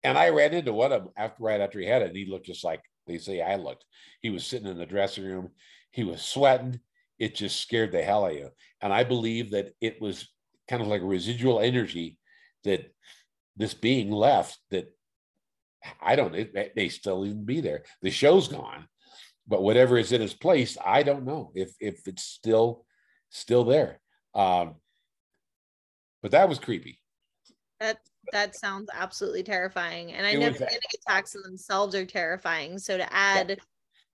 [0.02, 2.26] and I ran into one of them after right after he had it, and he
[2.26, 3.84] looked just like they say I looked.
[4.22, 5.50] He was sitting in the dressing room,
[5.90, 6.80] he was sweating.
[7.18, 8.50] It just scared the hell out of you.
[8.82, 10.28] And I believe that it was
[10.68, 12.18] kind of like a residual energy
[12.64, 12.92] that
[13.56, 14.94] this being left that
[16.00, 17.84] I don't it may- may still even be there.
[18.02, 18.86] The show's gone,
[19.46, 22.84] but whatever is in its place, I don't know if if it's still
[23.30, 24.00] still there.
[24.34, 24.76] Um,
[26.22, 27.00] but that was creepy.
[27.80, 27.98] that
[28.32, 32.96] that sounds absolutely terrifying and i It know panic attacks in themselves are terrifying so
[32.96, 33.58] to add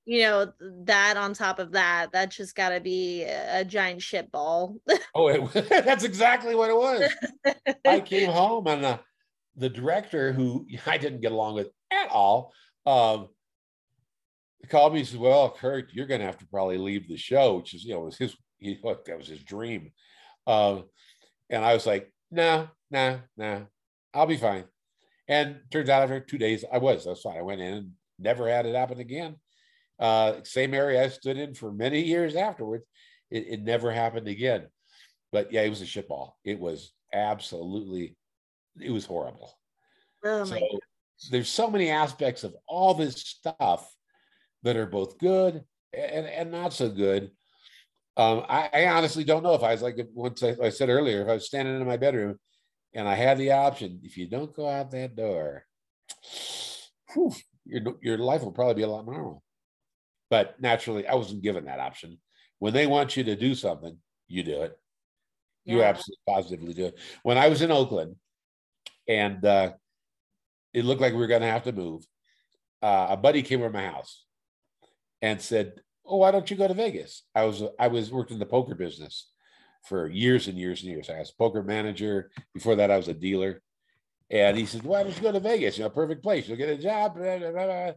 [0.04, 0.52] you know
[0.84, 4.76] that on top of that that just got to be a a giant shit ball
[5.14, 7.10] Oh, it, that's exactly what it was.
[7.86, 8.98] I came home and uh,
[9.56, 12.52] the director, who I didn't get along with at all,
[12.86, 13.28] um,
[14.68, 17.56] called me and said, "Well, Kurt, you're going to have to probably leave the show,"
[17.56, 18.36] which is, you know, was his.
[18.58, 19.90] He look, that was his dream.
[20.46, 20.84] Um,
[21.50, 23.66] and I was like, "No, no, no,
[24.14, 24.64] I'll be fine."
[25.28, 27.04] And turns out after two days, I was.
[27.04, 27.38] That's fine.
[27.38, 29.36] I went in and never had it happen again.
[29.98, 32.84] Uh, same area I stood in for many years afterwards.
[33.30, 34.66] It, it never happened again.
[35.30, 36.32] But yeah, it was a shitball.
[36.44, 38.16] It was absolutely,
[38.80, 39.56] it was horrible.
[40.24, 40.58] oh so
[41.30, 43.88] there's so many aspects of all this stuff
[44.62, 47.30] that are both good and, and not so good.
[48.16, 51.22] Um, I, I honestly don't know if I was like once I, I said earlier,
[51.22, 52.38] if I was standing in my bedroom
[52.94, 55.64] and I had the option, if you don't go out that door,
[57.12, 57.32] whew,
[57.64, 59.42] your your life will probably be a lot normal.
[60.28, 62.18] But naturally, I wasn't given that option.
[62.58, 63.96] When they want you to do something,
[64.28, 64.78] you do it.
[65.64, 66.98] You absolutely positively do it.
[67.22, 68.16] When I was in Oakland,
[69.06, 69.72] and uh,
[70.74, 72.04] it looked like we were going to have to move,
[72.82, 74.24] uh, a buddy came over to my house
[75.22, 78.38] and said, "Oh, why don't you go to Vegas?" I was I was worked in
[78.38, 79.30] the poker business
[79.84, 81.08] for years and years and years.
[81.08, 82.30] I was a poker manager.
[82.52, 83.62] Before that, I was a dealer.
[84.28, 85.78] And he said, "Why don't you go to Vegas?
[85.78, 86.48] You know, perfect place.
[86.48, 87.92] You'll get a job." blah, blah, blah, blah."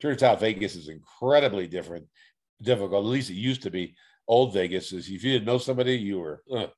[0.00, 2.06] Turns out Vegas is incredibly different,
[2.62, 3.04] difficult.
[3.04, 3.96] At least it used to be.
[4.26, 6.42] Old Vegas is if you didn't know somebody, you were.
[6.54, 6.70] ugh.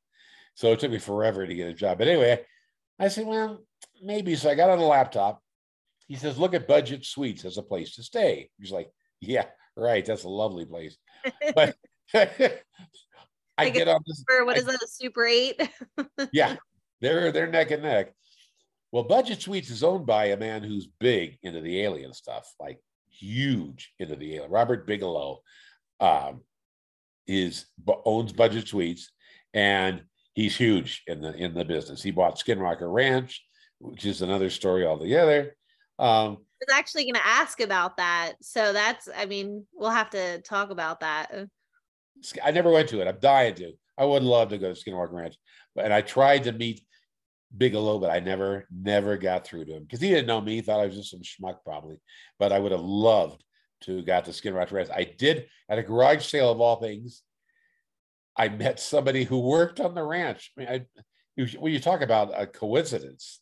[0.55, 1.99] So it took me forever to get a job.
[1.99, 2.45] But anyway,
[2.99, 3.65] I said, "Well,
[4.03, 5.43] maybe." So I got on the laptop.
[6.07, 8.91] He says, "Look at Budget Suites as a place to stay." He's like,
[9.21, 9.47] "Yeah,
[9.77, 10.05] right.
[10.05, 10.97] That's a lovely place."
[11.55, 11.77] But
[12.15, 15.61] I Like get on this Super- what I- is that a super eight
[16.33, 16.57] yeah,
[17.01, 18.13] they're they're neck and neck.
[18.91, 22.79] Well, Budget Suites is owned by a man who's big into the alien stuff, like
[23.11, 24.51] huge into the alien.
[24.51, 25.41] Robert Bigelow
[26.01, 26.43] um,
[27.27, 27.67] is
[28.05, 29.11] owns Budget Suites,
[29.55, 30.03] and
[30.35, 32.03] he's huge in the in the business.
[32.03, 33.43] He bought Skinwalker Ranch,
[33.79, 35.57] which is another story altogether.
[35.99, 38.35] Um, I was actually going to ask about that.
[38.41, 41.31] So that's, I mean, we'll have to talk about that.
[42.43, 43.09] I never went to it.
[43.09, 43.73] I'm dying to.
[43.99, 45.37] I would love to go to Skinwalker Ranch,
[45.77, 46.83] and I tried to meet
[47.57, 50.55] Bigelow, but I never, never got through to him because he didn't know me.
[50.57, 52.01] He thought I was just some schmuck, probably.
[52.39, 53.45] But I would have loved
[53.83, 54.89] to got to Skinwalker Ranch.
[54.95, 57.23] I did at a garage sale of all things.
[58.37, 60.53] I met somebody who worked on the ranch.
[60.57, 63.41] I mean, I, when you talk about a coincidence,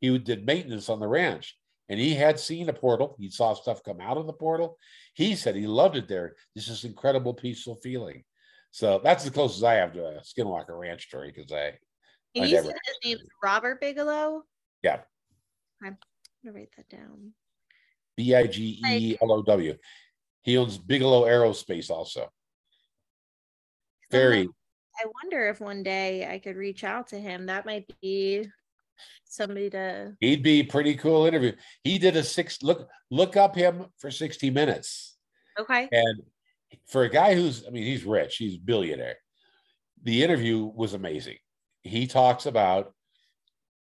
[0.00, 1.56] he did maintenance on the ranch,
[1.92, 3.14] and he had seen a portal.
[3.20, 4.78] He saw stuff come out of the portal.
[5.12, 6.36] He said he loved it there.
[6.54, 8.24] This is incredible, peaceful feeling.
[8.70, 11.78] So that's the closest I have to a Skinwalker Ranch story because I.
[12.34, 14.42] And I you never- said his name's Robert Bigelow?
[14.82, 15.02] Yeah.
[15.84, 15.98] I'm
[16.42, 17.34] gonna write that down.
[18.16, 19.76] B I G E L O W.
[20.44, 22.32] He owns Bigelow Aerospace also.
[24.10, 24.48] Very
[24.98, 27.46] I wonder if one day I could reach out to him.
[27.46, 28.48] That might be
[29.24, 31.52] somebody to He'd be pretty cool interview.
[31.84, 35.16] He did a six look look up him for 60 minutes.
[35.58, 35.88] okay.
[35.90, 36.22] And
[36.86, 39.16] for a guy who's I mean, he's rich, he's billionaire.
[40.04, 41.38] The interview was amazing.
[41.82, 42.92] He talks about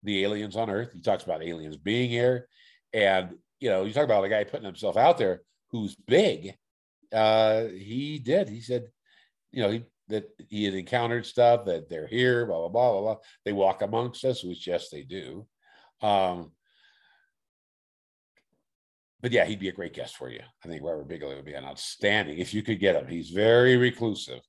[0.02, 0.92] the aliens on Earth.
[0.92, 2.48] He talks about aliens being here.
[2.92, 6.54] And you know, you talk about a guy putting himself out there who's big.
[7.12, 8.48] Uh he did.
[8.48, 8.88] He said,
[9.50, 13.00] you know, he that he had encountered stuff that they're here, blah blah blah blah
[13.00, 13.16] blah.
[13.44, 15.46] They walk amongst us, which yes, they do.
[16.00, 16.52] Um,
[19.20, 20.40] but yeah, he'd be a great guest for you.
[20.64, 23.08] I think Robert Bigelow would be an outstanding if you could get him.
[23.08, 24.40] He's very reclusive,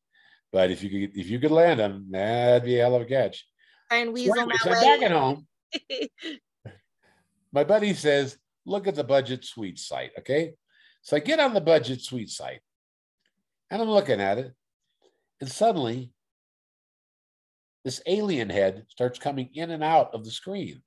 [0.51, 3.05] but if you could if you could land him, that'd be a hell of a
[3.05, 3.45] catch.
[3.91, 5.47] And So weasel anyways, I'm back at home.
[7.51, 10.53] My buddy says, "Look at the budget suite site." Okay,
[11.01, 12.61] so I get on the budget suite site,
[13.71, 14.53] and I'm looking at it,
[15.41, 16.11] and suddenly,
[17.85, 20.81] this alien head starts coming in and out of the screen.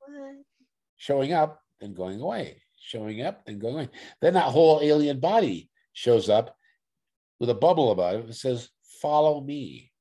[0.00, 0.44] What?
[0.96, 3.88] showing up and going away, showing up and going away.
[4.20, 6.56] Then that whole alien body shows up
[7.40, 8.70] with a bubble above it that says,
[9.02, 9.92] Follow me.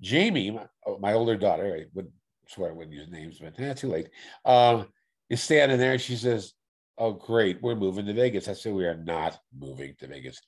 [0.00, 2.12] Jamie, my, oh, my older daughter, I would
[2.48, 4.10] swear I wouldn't use names, but eh, too late,
[4.44, 4.88] um,
[5.30, 5.98] is standing there.
[5.98, 6.52] She says,
[6.98, 8.48] Oh, great, we're moving to Vegas.
[8.48, 10.38] I said, We are not moving to Vegas.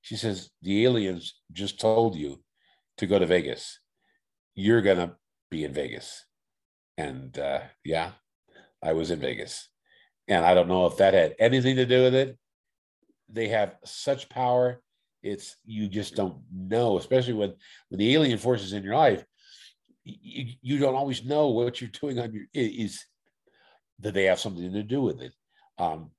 [0.00, 2.42] She says, The aliens just told you
[2.98, 3.78] to go to Vegas.
[4.54, 5.16] You're going to
[5.50, 6.24] be in Vegas.
[6.96, 8.12] And uh, yeah,
[8.82, 9.68] I was in Vegas.
[10.26, 12.38] And I don't know if that had anything to do with it.
[13.28, 14.80] They have such power.
[15.22, 17.54] It's you just don't know, especially when
[17.88, 19.24] when the alien force is in your life.
[20.04, 23.04] You, you don't always know what you're doing on your is
[24.00, 25.32] that they have something to do with it.
[25.76, 26.10] Um,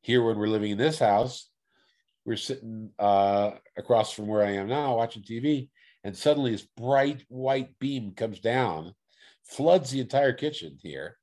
[0.00, 1.49] here, when we're living in this house,
[2.30, 5.68] we're sitting uh, across from where I am now watching TV,
[6.04, 8.94] and suddenly this bright white beam comes down,
[9.42, 11.16] floods the entire kitchen here,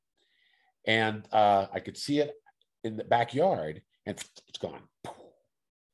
[0.86, 2.34] and uh, I could see it
[2.84, 4.82] in the backyard, and it's gone.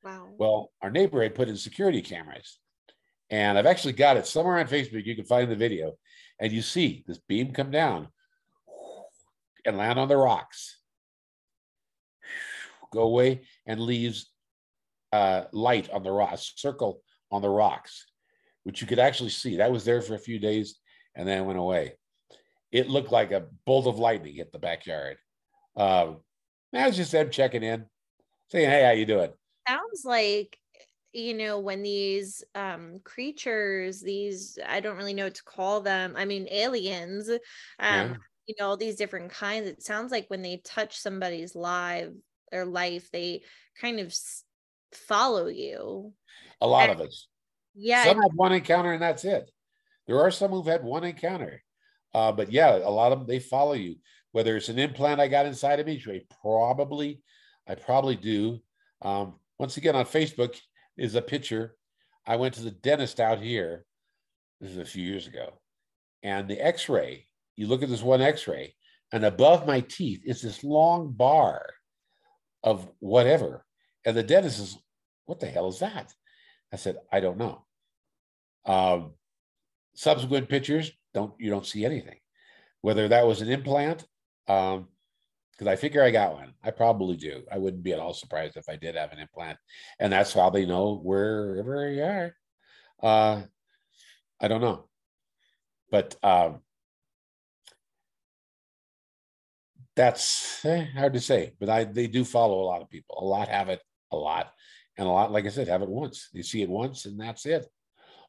[0.04, 0.30] Wow.
[0.36, 2.58] Well, our neighbor had put in security cameras,
[3.30, 5.06] and I've actually got it somewhere on Facebook.
[5.06, 5.94] You can find the video,
[6.40, 8.08] and you see this beam come down
[9.64, 10.80] and land on the rocks,
[12.92, 14.33] go away, and leaves
[15.14, 18.08] uh, light on the rock, circle on the rocks,
[18.64, 19.58] which you could actually see.
[19.58, 20.80] That was there for a few days,
[21.16, 21.98] and then it went away.
[22.72, 25.18] It looked like a bolt of lightning hit the backyard.
[25.76, 26.22] Um,
[26.72, 27.86] that was just them checking in,
[28.50, 29.32] saying, "Hey, how you doing?"
[29.68, 30.58] Sounds like
[31.14, 36.16] you know when these um creatures these i don't really know what to call them
[36.18, 37.40] i mean aliens um
[37.78, 38.14] Yeah.
[38.48, 42.10] you know all these different kinds it sounds like when they touch somebody's life
[42.52, 43.44] their life they
[43.80, 44.12] kind of
[44.96, 46.14] follow you
[46.62, 47.28] A lot of us.
[47.76, 49.50] yeah Some have one encounter and that's it.
[50.08, 51.64] There are some who've had one encounter,
[52.14, 53.96] uh, but yeah, a lot of them they follow you.
[54.34, 57.22] Whether it's an implant I got inside of me, which I probably,
[57.68, 58.60] I probably do.
[59.02, 60.60] Um, once again, on Facebook
[60.98, 61.76] is a picture.
[62.26, 63.86] I went to the dentist out here.
[64.60, 65.60] This is a few years ago,
[66.24, 67.28] and the X-ray.
[67.56, 68.76] You look at this one X-ray,
[69.12, 71.66] and above my teeth is this long bar
[72.64, 73.66] of whatever,
[74.06, 74.78] and the dentist is,
[75.26, 76.14] "What the hell is that?"
[76.72, 77.66] I said, "I don't know."
[78.66, 79.14] Um,
[79.96, 82.20] subsequent pictures don't you don't see anything.
[82.82, 84.06] Whether that was an implant,
[84.48, 84.90] um,
[85.52, 86.54] because I figure I got one.
[86.64, 87.44] I probably do.
[87.52, 89.60] I wouldn't be at all surprised if I did have an implant,
[90.00, 92.36] and that's how they know wherever you are.
[93.02, 93.42] Uh,
[94.42, 94.90] I don't know,
[95.92, 96.62] but um,
[99.96, 101.54] that's eh, hard to say.
[101.60, 103.18] But I they do follow a lot of people.
[103.20, 103.82] A lot have it,
[104.12, 104.52] a lot,
[104.98, 106.30] and a lot, like I said, have it once.
[106.34, 107.66] You see it once, and that's it.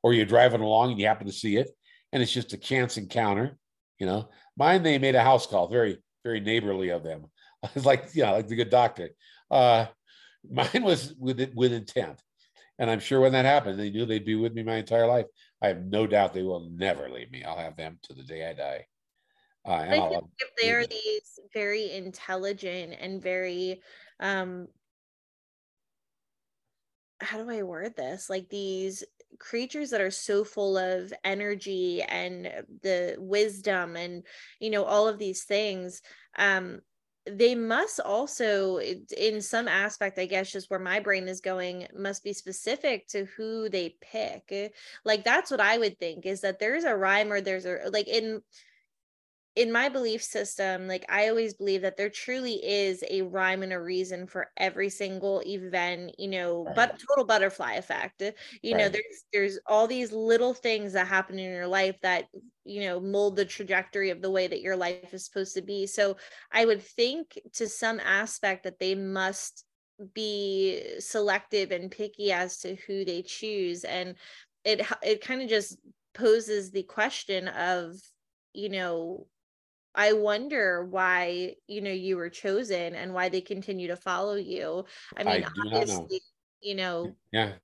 [0.03, 1.70] or you're driving along and you happen to see it,
[2.12, 3.59] and it's just a chance encounter.
[3.99, 7.27] You know, mine they made a house call, very very neighborly of them.
[7.74, 9.11] It's like you know, like the good doctor.
[9.51, 9.86] Uh,
[10.51, 12.20] mine was with with intent,
[12.78, 15.27] and I'm sure when that happened, they knew they'd be with me my entire life.
[15.62, 17.43] I have no doubt they will never leave me.
[17.43, 18.86] I'll have them to the day I die.
[19.66, 23.81] Uh, I think if they are these very intelligent and very
[24.20, 24.69] um
[27.25, 28.31] how do I word this?
[28.31, 29.05] Like these
[29.39, 32.45] creatures that are so full of energy and
[32.83, 34.23] the wisdom and
[34.61, 36.03] you know all of these things
[36.39, 36.81] um
[37.27, 42.23] they must also in some aspect i guess just where my brain is going must
[42.23, 44.73] be specific to who they pick
[45.05, 48.09] like that's what i would think is that there's a rhyme or there's a like
[48.09, 48.41] in
[49.57, 53.73] in my belief system, like I always believe that there truly is a rhyme and
[53.73, 56.75] a reason for every single event, you know, Right.
[56.75, 58.21] but total butterfly effect.
[58.23, 58.33] uh,
[58.63, 62.27] You know, there's there's all these little things that happen in your life that,
[62.65, 65.87] you know, mold the trajectory of the way that your life is supposed to be.
[65.87, 66.17] So
[66.51, 69.65] I would think to some aspect that they must
[70.13, 73.85] be selective and picky as to who they choose.
[73.85, 74.17] And
[74.65, 75.79] it it kind of just
[76.15, 77.97] poses the question of,
[78.53, 79.29] you know,
[79.95, 84.85] I wonder why, you know, you were chosen and why they continue to follow you.
[85.16, 86.11] I I mean, do not know.
[86.11, 86.21] obviously,
[86.61, 87.57] you know, Yeah.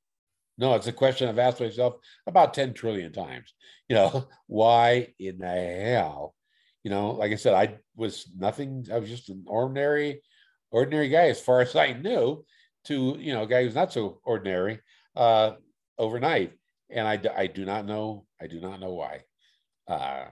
[0.58, 1.96] No, it's a question I've asked myself
[2.26, 3.54] about 10 trillion times.
[3.88, 6.36] You know, why in the hell?
[6.84, 10.22] You know, like I said, I was nothing, I was just an ordinary,
[10.70, 12.44] ordinary guy as far as I knew,
[12.86, 14.80] to you know, a guy who's not so ordinary
[15.16, 15.56] uh
[15.98, 16.58] overnight.
[16.90, 19.24] And I I do not know, I do not know why.
[19.88, 20.30] Uh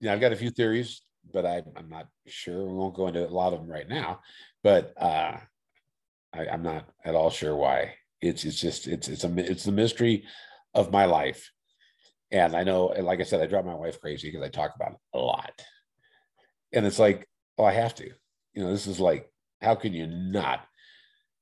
[0.00, 1.02] yeah, I've got a few theories,
[1.32, 2.64] but I, I'm not sure.
[2.64, 4.20] We won't go into a lot of them right now.
[4.62, 5.38] But uh
[6.32, 7.94] I, I'm not at all sure why.
[8.20, 10.24] It's it's just it's it's a it's the mystery
[10.74, 11.50] of my life,
[12.30, 14.92] and I know, like I said, I drive my wife crazy because I talk about
[14.92, 15.62] it a lot,
[16.72, 17.28] and it's like,
[17.58, 18.10] oh, I have to.
[18.54, 20.60] You know, this is like, how can you not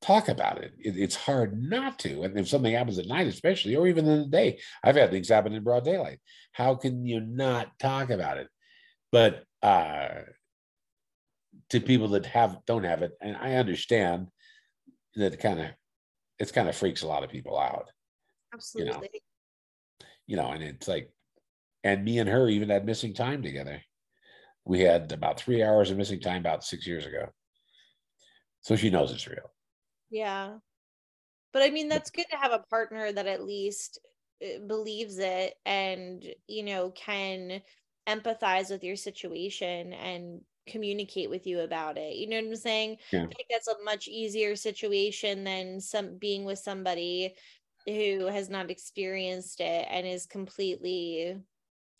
[0.05, 0.73] talk about it?
[0.79, 0.97] it?
[0.97, 4.27] It's hard not to, and if something happens at night, especially, or even in the
[4.27, 6.19] day, I've had things happen in broad daylight.
[6.53, 8.49] How can you not talk about it?
[9.11, 10.23] But uh
[11.71, 14.29] to people that have don't have it, and I understand
[15.17, 15.67] that kind of
[16.39, 17.91] it's kind of freaks a lot of people out,
[18.53, 19.23] absolutely.
[20.27, 21.11] you know, and it's like,
[21.85, 23.81] and me and her even had missing time together.
[24.65, 27.29] We had about three hours of missing time about six years ago.
[28.63, 29.54] So she knows it's real.
[30.15, 30.59] Yeah.
[31.53, 33.99] But I mean, that's good to have a partner that at least
[34.43, 37.63] uh, believes it and, you know, can
[38.09, 42.15] empathize with your situation and communicate with you about it.
[42.15, 42.99] You know what I'm saying?
[43.13, 43.25] Yeah.
[43.25, 47.35] I think that's a much easier situation than some being with somebody
[47.87, 51.37] who has not experienced it and is completely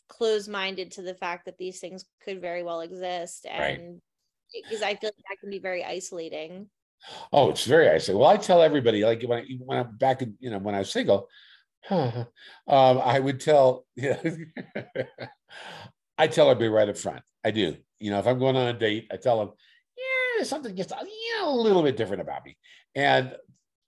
[0.07, 3.45] closed minded to the fact that these things could very well exist.
[3.45, 3.77] Right.
[3.77, 4.01] And
[4.53, 6.69] because I feel like that can be very isolating.
[7.31, 8.19] Oh, it's very isolating.
[8.19, 10.79] Well, I tell everybody, like when I, when I'm back in, you know, when I
[10.79, 11.27] was single,
[11.89, 12.25] um,
[12.67, 14.19] I would tell, yeah,
[16.17, 17.21] I tell everybody right up front.
[17.43, 17.77] I do.
[17.99, 19.51] You know, if I'm going on a date, I tell them,
[19.97, 22.57] yeah, something just yeah, a little bit different about me.
[22.95, 23.35] And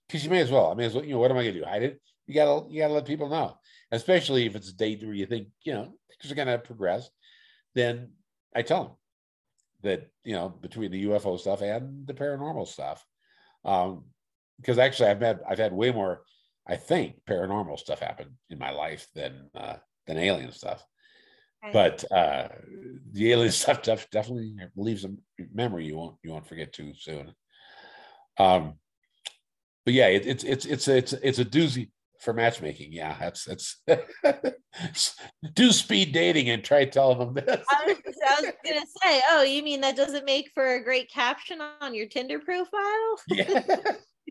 [0.08, 1.60] because you may as well, I may as well, you know, what am I gonna
[1.60, 1.66] do?
[1.66, 2.02] Hide it?
[2.28, 3.58] You gotta you gotta let people know.
[3.92, 7.10] Especially if it's a date where you think, you know, things are gonna progress,
[7.74, 8.12] then
[8.56, 8.92] I tell them
[9.82, 13.06] that, you know, between the UFO stuff and the paranormal stuff.
[13.66, 14.06] Um,
[14.60, 16.24] because actually I've had I've had way more,
[16.68, 19.78] I think, paranormal stuff happen in my life than uh
[20.08, 20.84] than alien stuff
[21.66, 21.74] Okay.
[21.74, 22.48] but uh
[23.12, 25.14] the alien stuff def- definitely leaves a
[25.54, 27.34] memory you won't you won't forget too soon
[28.38, 28.80] um
[29.86, 33.82] but yeah it, it's it's it's it's it's a doozy for matchmaking yeah that's that's
[35.54, 39.44] do speed dating and try telling them this I was, I was gonna say, oh,
[39.44, 43.18] you mean that doesn't make for a great caption on your Tinder profile?
[43.28, 43.62] yeah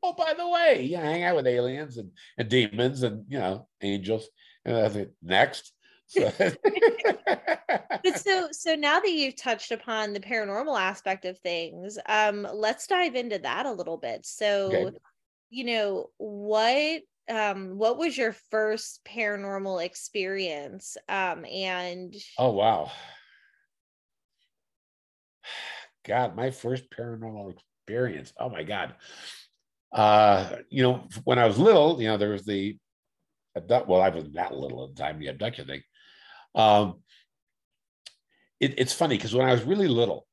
[0.03, 3.67] oh by the way yeah hang out with aliens and, and demons and you know
[3.83, 4.29] angels
[4.65, 5.73] and I think next
[6.07, 6.33] so,
[8.03, 12.87] But so so now that you've touched upon the paranormal aspect of things, um, let's
[12.87, 14.25] dive into that a little bit.
[14.25, 14.97] So, Okay.
[15.51, 20.97] you know, what um what was your first paranormal experience?
[21.09, 22.91] Um, and Oh wow.
[26.07, 28.33] God, my first paranormal experience.
[28.39, 28.95] Oh my God.
[29.93, 32.77] Uh, you know, when I was little, you know, there was the
[33.57, 35.83] abduct well, I wasn't that little at the time, the abduction thing.
[36.55, 37.03] Um
[38.61, 40.27] it, it's funny because when I was really little,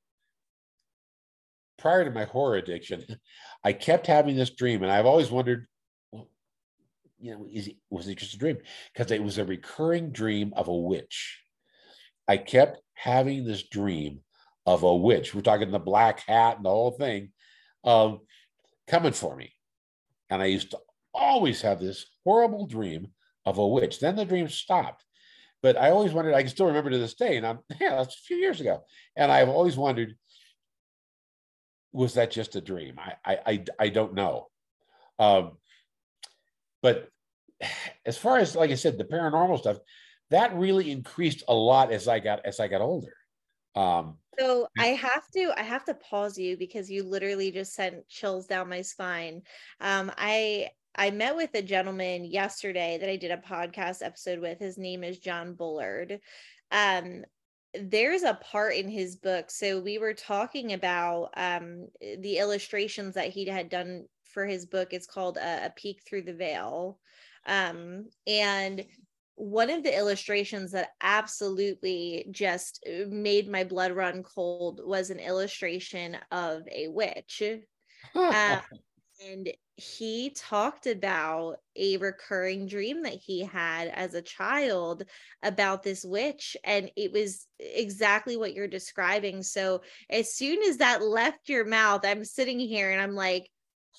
[1.77, 3.03] prior to my horror addiction,
[3.63, 5.67] I kept having this dream, and I've always wondered,
[7.23, 8.57] you know, is was it just a dream?
[8.93, 11.39] Because it was a recurring dream of a witch.
[12.27, 14.19] I kept having this dream
[14.65, 15.33] of a witch.
[15.33, 17.31] We're talking the black hat and the whole thing,
[17.85, 18.19] um,
[18.87, 19.53] coming for me.
[20.29, 20.79] And I used to
[21.13, 23.07] always have this horrible dream
[23.45, 23.99] of a witch.
[23.99, 25.03] Then the dream stopped.
[25.61, 28.15] But I always wondered, I can still remember to this day, and I'm, yeah, that's
[28.15, 28.83] a few years ago.
[29.15, 30.17] And I've always wondered,
[31.93, 32.99] was that just a dream?
[32.99, 34.47] I, I, I, I don't know.
[35.19, 35.53] Um,
[36.81, 37.07] but
[38.05, 39.77] as far as, like I said, the paranormal stuff,
[40.29, 43.13] that really increased a lot as I got, as I got older.
[43.75, 48.07] Um, so I have to I have to pause you because you literally just sent
[48.07, 49.43] chills down my spine.
[49.79, 54.59] Um, I I met with a gentleman yesterday that I did a podcast episode with.
[54.59, 56.19] His name is John Bullard.
[56.71, 57.23] Um,
[57.73, 59.49] there's a part in his book.
[59.49, 64.93] So we were talking about um, the illustrations that he had done for his book.
[64.93, 66.99] It's called a, a Peek Through the Veil.
[67.45, 68.85] Um, and
[69.35, 75.19] one of the illustrations that absolutely just uh, made my blood run cold was an
[75.19, 77.41] illustration of a witch.
[78.15, 78.61] um,
[79.29, 85.03] and he talked about a recurring dream that he had as a child
[85.41, 91.01] about this witch and it was exactly what you're describing so as soon as that
[91.01, 93.49] left your mouth i'm sitting here and i'm like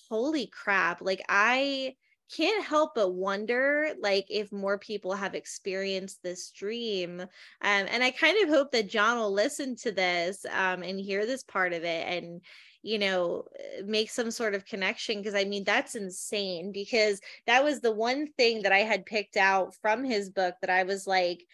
[0.09, 1.93] holy crap like i
[2.35, 7.29] can't help but wonder like if more people have experienced this dream um,
[7.63, 11.43] and i kind of hope that john will listen to this um, and hear this
[11.43, 12.41] part of it and
[12.83, 17.65] you know eh, make some sort of connection because i mean that's insane because that
[17.65, 21.07] was the one thing that i had picked out from his book that i was
[21.07, 21.45] like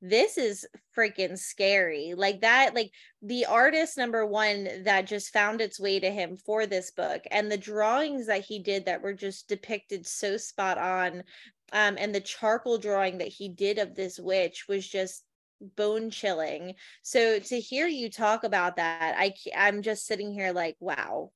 [0.00, 0.66] this is
[0.96, 2.14] freaking scary.
[2.16, 2.90] Like that like
[3.22, 7.50] the artist number one that just found its way to him for this book and
[7.50, 11.22] the drawings that he did that were just depicted so spot on
[11.72, 15.24] um, and the charcoal drawing that he did of this witch was just
[15.76, 16.74] bone chilling.
[17.02, 21.30] So to hear you talk about that i i'm just sitting here like wow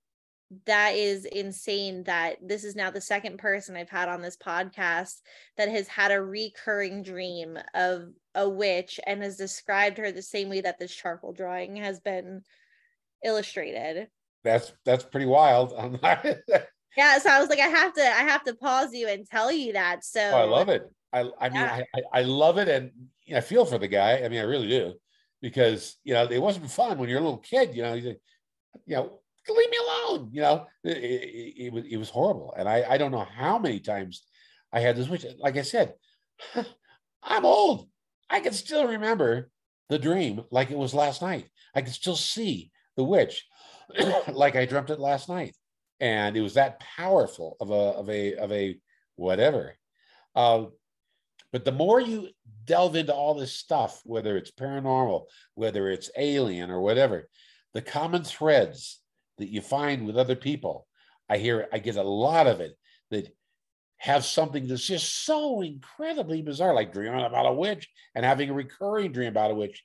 [0.66, 5.20] that is insane that this is now the second person I've had on this podcast
[5.56, 10.48] that has had a recurring dream of a witch and has described her the same
[10.48, 12.42] way that this charcoal drawing has been
[13.24, 14.08] illustrated.
[14.42, 15.72] That's that's pretty wild.
[16.96, 19.50] yeah, so I was like, I have to, I have to pause you and tell
[19.50, 20.04] you that.
[20.04, 20.82] So oh, I love it.
[21.12, 21.80] I, I mean, yeah.
[21.94, 22.90] I, I love it, and
[23.34, 24.22] I feel for the guy.
[24.22, 24.94] I mean, I really do,
[25.40, 27.74] because you know, it wasn't fun when you're a little kid.
[27.74, 28.16] You know, you
[28.88, 29.20] know,
[29.52, 30.30] leave me alone.
[30.32, 33.58] You know, it, it, it, was it was horrible, and I I don't know how
[33.58, 34.24] many times
[34.72, 35.24] I had this wish.
[35.38, 35.94] Like I said,
[37.22, 37.88] I'm old.
[38.30, 39.50] I can still remember
[39.88, 41.48] the dream like it was last night.
[41.74, 43.44] I can still see the witch
[44.32, 45.54] like I dreamt it last night,
[46.00, 48.78] and it was that powerful of a of a of a
[49.16, 49.74] whatever.
[50.34, 50.66] Uh,
[51.52, 52.28] but the more you
[52.64, 57.28] delve into all this stuff, whether it's paranormal, whether it's alien or whatever,
[57.74, 59.00] the common threads
[59.38, 60.86] that you find with other people.
[61.28, 62.76] I hear, I get a lot of it
[63.10, 63.34] that
[63.98, 68.54] have something that's just so incredibly bizarre, like dreaming about a witch and having a
[68.54, 69.82] recurring dream about a witch,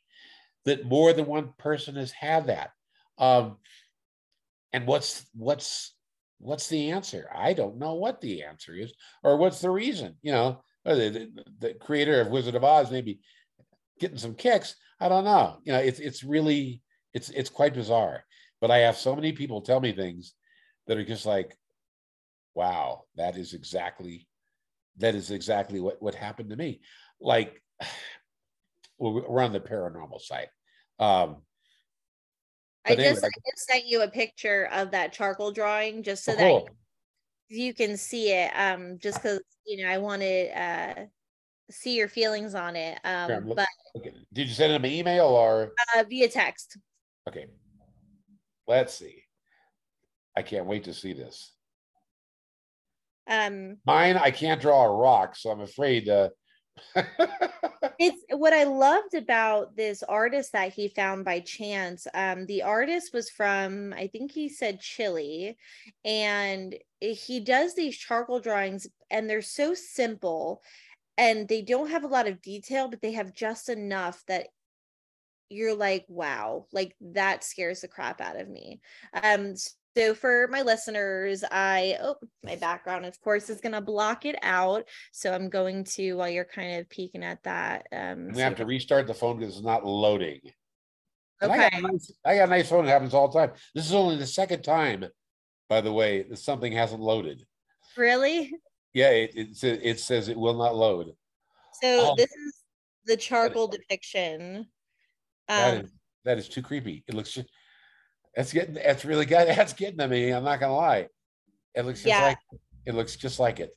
[0.65, 2.71] that more than one person has had that.
[3.17, 3.57] Um,
[4.73, 5.95] and what's what's
[6.39, 7.29] what's the answer?
[7.33, 8.93] I don't know what the answer is,
[9.23, 10.15] or what's the reason.
[10.21, 13.19] You know, the, the, the creator of Wizard of Oz maybe
[13.99, 14.75] getting some kicks.
[14.99, 15.59] I don't know.
[15.63, 16.81] You know, it's it's really
[17.13, 18.25] it's it's quite bizarre.
[18.61, 20.33] But I have so many people tell me things
[20.87, 21.57] that are just like,
[22.55, 24.27] wow, that is exactly
[24.97, 26.81] that is exactly what, what happened to me.
[27.21, 27.61] Like
[28.99, 30.49] we're on the paranormal side.
[30.99, 31.37] Um,
[32.85, 36.33] I just anyway, I just sent you a picture of that charcoal drawing just so
[36.33, 36.63] oh, that
[37.49, 38.51] you can see it.
[38.55, 41.05] Um, just because you know I wanted uh
[41.71, 42.99] see your feelings on it.
[43.03, 43.67] Um, but
[43.97, 44.13] okay.
[44.33, 46.77] did you send them an email or uh, via text?
[47.27, 47.45] Okay,
[48.69, 49.23] Let's see.
[50.37, 51.51] I can't wait to see this.
[53.27, 56.07] Um, Mine, I can't draw a rock, so I'm afraid.
[56.07, 56.29] Uh...
[57.99, 62.05] it's what I loved about this artist that he found by chance.
[62.13, 65.57] Um, the artist was from, I think he said Chile,
[66.05, 70.61] and he does these charcoal drawings, and they're so simple
[71.19, 74.47] and they don't have a lot of detail, but they have just enough that
[75.49, 78.81] you're like, wow, like that scares the crap out of me.
[79.23, 79.55] Um,
[79.97, 84.87] so for my listeners, I oh my background, of course, is gonna block it out.
[85.11, 87.87] So I'm going to while you're kind of peeking at that.
[87.91, 90.39] Um, we have to restart the phone because it's not loading.
[91.41, 91.53] Okay.
[91.73, 92.85] I got, nice, I got a nice phone.
[92.85, 93.51] It happens all the time.
[93.73, 95.05] This is only the second time,
[95.69, 97.45] by the way, that something hasn't loaded.
[97.97, 98.51] Really?
[98.93, 101.13] Yeah, it, it, says, it says it will not load.
[101.81, 102.15] So Oh.
[102.17, 102.55] this is
[103.05, 104.67] the charcoal depiction.
[105.55, 105.91] That Um, is
[106.25, 107.03] that is too creepy.
[107.07, 107.49] It looks just
[108.35, 109.47] that's getting that's really good.
[109.57, 110.29] That's getting to me.
[110.31, 111.07] I'm not gonna lie.
[111.75, 112.27] It looks just Yeah.
[112.27, 112.37] like
[112.85, 113.71] it looks just like it.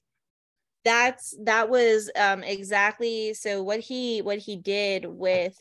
[0.84, 5.56] that's that was um exactly so what he what he did with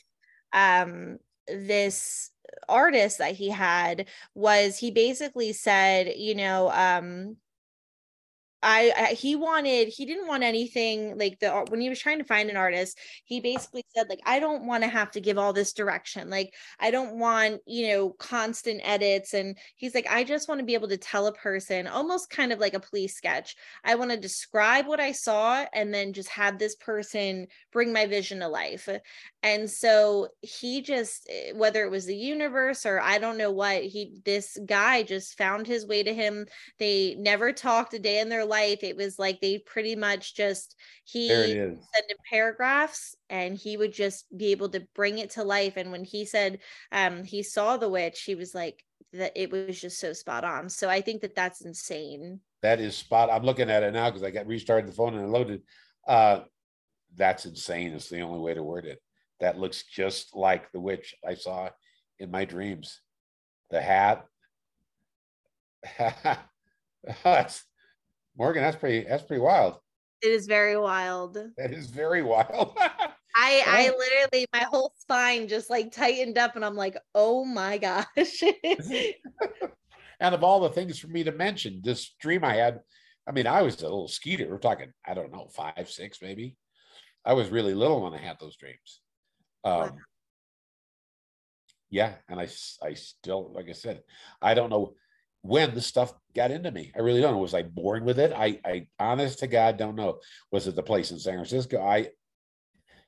[0.54, 1.18] um
[1.48, 2.32] this
[2.68, 7.38] artist that he had was he basically said you know um
[8.64, 12.24] I, I he wanted he didn't want anything like the when he was trying to
[12.24, 15.54] find an artist he basically said like I don't want to have to give all
[15.54, 16.30] this direction.
[16.30, 19.34] Like I don't want you know constant edits.
[19.34, 22.52] And he's like I just want to be able to tell a person almost kind
[22.52, 23.56] of like a police sketch.
[23.84, 28.06] I want to describe what I saw and then just have this person bring my
[28.06, 28.88] vision to life.
[29.44, 33.84] And so he just eh, whether it was the universe or I don't know what
[33.84, 36.46] he this guy just found his way to him.
[36.80, 40.76] They never talked a day in their life it was like they pretty much just
[41.06, 41.80] he There it is.
[41.94, 45.92] send him paragraphs and he would just be able to bring it to life and
[45.92, 46.60] when he said
[46.92, 48.84] um he saw the witch he was like
[49.14, 52.96] that it was just so spot on so i think that that's insane That is
[52.96, 53.30] spot.
[53.32, 55.62] I'm looking at it now because I got restarted the phone and it loaded.
[56.08, 56.42] Uh
[57.18, 57.94] that's insane.
[57.94, 59.00] It's the only way to word it.
[59.40, 61.70] That looks just like the witch I saw
[62.20, 63.02] in my dreams.
[63.72, 64.18] The hat.
[67.24, 67.64] that's
[68.38, 69.80] Morgan, that's pretty that's pretty wild.
[70.22, 72.78] it is very wild That is very wild.
[73.36, 77.78] i i literally my whole spine just like tightened up and i'm like oh my
[77.78, 78.44] gosh
[80.22, 82.82] and of all the things for me to mention, this dream I had,
[83.28, 84.48] I mean, I was a little skeeter.
[84.48, 86.56] We're talking, I don't know, five, six, maybe.
[87.26, 89.02] I was really little when I had those dreams.
[89.64, 89.92] Um, Wow.
[91.90, 92.48] Yeah, and I,
[92.82, 94.02] I still, like I said,
[94.42, 94.94] I don't know
[95.42, 96.92] when the stuff got into me.
[96.96, 97.40] I really don't know.
[97.40, 98.32] Was I born with it?
[98.32, 100.20] I, I, honest to God, don't know.
[100.52, 101.82] Was it the place in San Francisco?
[101.82, 102.10] I,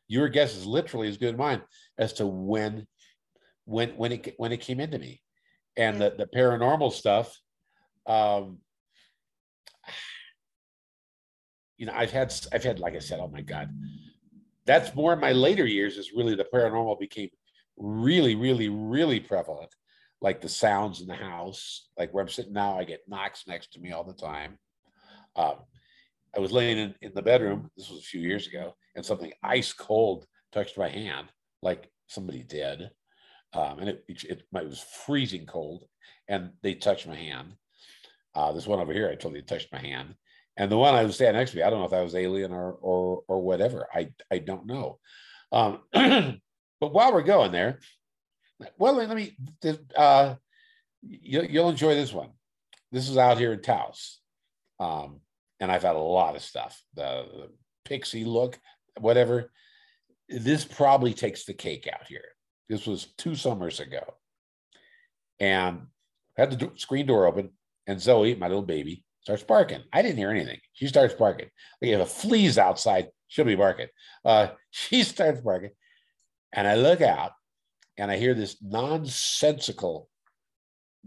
[0.08, 1.62] your guess is literally as good as mine
[1.98, 2.88] as to when,
[3.66, 5.22] when, when it, when it came into me
[5.78, 6.10] and Yeah.
[6.10, 7.40] the, the paranormal stuff
[8.06, 8.60] um
[11.78, 13.70] you know i've had I've had like i said oh my god
[14.66, 17.30] that's more in my later years is really the paranormal became
[17.78, 19.74] really really really prevalent
[20.24, 23.74] like the sounds in the house like where i'm sitting now i get knocks next
[23.74, 24.58] to me all the time
[25.36, 25.58] um
[26.36, 29.32] i was laying in, in the bedroom this was a few years ago and something
[29.44, 31.28] ice cold touched my hand
[31.62, 32.90] like somebody did
[33.54, 35.86] um, and it, it, it, it was freezing cold,
[36.28, 37.54] and they touched my hand.
[38.36, 40.16] Uh, this one over here, I told you, touched my hand,
[40.58, 42.16] and the one I was standing next to me, I don't know if that was
[42.16, 43.88] alien or or or whatever.
[43.94, 45.00] I I don't know.
[45.52, 47.80] Um, but while we're going there,
[48.78, 49.36] well, let me.
[49.96, 50.36] Uh,
[51.02, 52.30] you, you'll enjoy this one.
[52.92, 54.20] This is out here in Taos,
[54.80, 55.20] um,
[55.60, 56.82] and I've had a lot of stuff.
[56.96, 57.50] The, the
[57.86, 58.60] pixie look,
[59.00, 59.52] whatever.
[60.30, 62.24] This probably takes the cake out here.
[62.70, 64.02] This was two summers ago.
[65.40, 65.88] And
[66.38, 67.52] had the screen door open,
[67.88, 69.84] and Zoe, my little baby, starts barking.
[69.92, 70.60] I didn't hear anything.
[70.74, 71.50] She starts barking.
[71.82, 73.88] Like if a flea's outside, she'll be barking.
[74.24, 75.72] Uh, she starts barking.
[76.52, 77.32] And I look out
[77.98, 80.10] and I hear this nonsensical,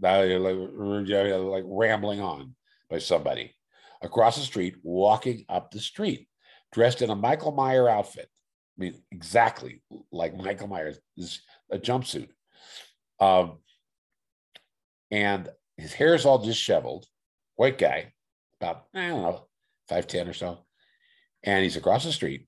[0.01, 2.55] like, rambling on
[2.89, 3.55] by somebody
[4.01, 6.27] across the street, walking up the street,
[6.71, 8.29] dressed in a Michael Meyer outfit.
[8.77, 9.81] I mean, exactly
[10.11, 10.99] like Michael Myers,
[11.71, 12.29] a jumpsuit.
[13.19, 13.57] Um,
[15.09, 17.05] and his hair is all disheveled,
[17.55, 18.13] white guy,
[18.61, 19.47] about, I don't know,
[19.89, 20.59] 5'10 or so.
[21.43, 22.46] And he's across the street.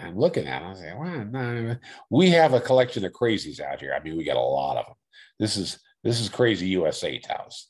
[0.00, 0.70] I'm looking at him.
[0.70, 1.76] I say, well, no,
[2.10, 3.94] we have a collection of crazies out here.
[3.94, 4.94] I mean, we got a lot of them.
[5.38, 7.68] This is this is crazy USA house.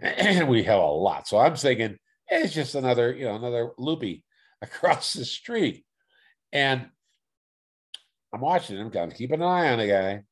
[0.00, 1.26] And we have a lot.
[1.26, 1.98] So I'm thinking,
[2.30, 4.24] eh, it's just another, you know, another loopy
[4.62, 5.84] across the street.
[6.52, 6.88] And
[8.32, 10.22] I'm watching him, kind of keeping an eye on the guy.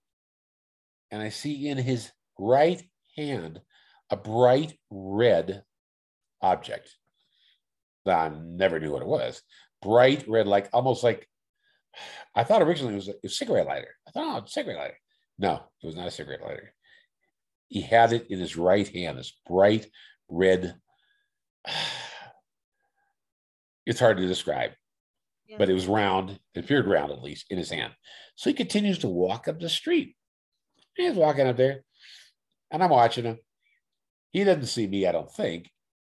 [1.11, 2.83] And I see in his right
[3.17, 3.61] hand
[4.11, 5.63] a bright red
[6.43, 6.97] object
[8.15, 9.43] I never knew what it was.
[9.83, 11.29] Bright red, like almost like
[12.35, 13.95] I thought originally it was a, a cigarette lighter.
[14.07, 14.99] I thought, oh, a cigarette lighter.
[15.39, 16.73] No, it was not a cigarette lighter.
[17.69, 19.87] He had it in his right hand, this bright
[20.29, 20.75] red.
[23.87, 24.73] It's hard to describe
[25.47, 25.59] Yeah.
[25.59, 27.93] but it was round, it appeared round at least in his hand.
[28.35, 30.17] So he continues to walk up the street.
[30.97, 31.85] He's walking up there,
[32.73, 33.39] and I'm watching him.
[34.33, 35.71] He doesn't see me, I don't think.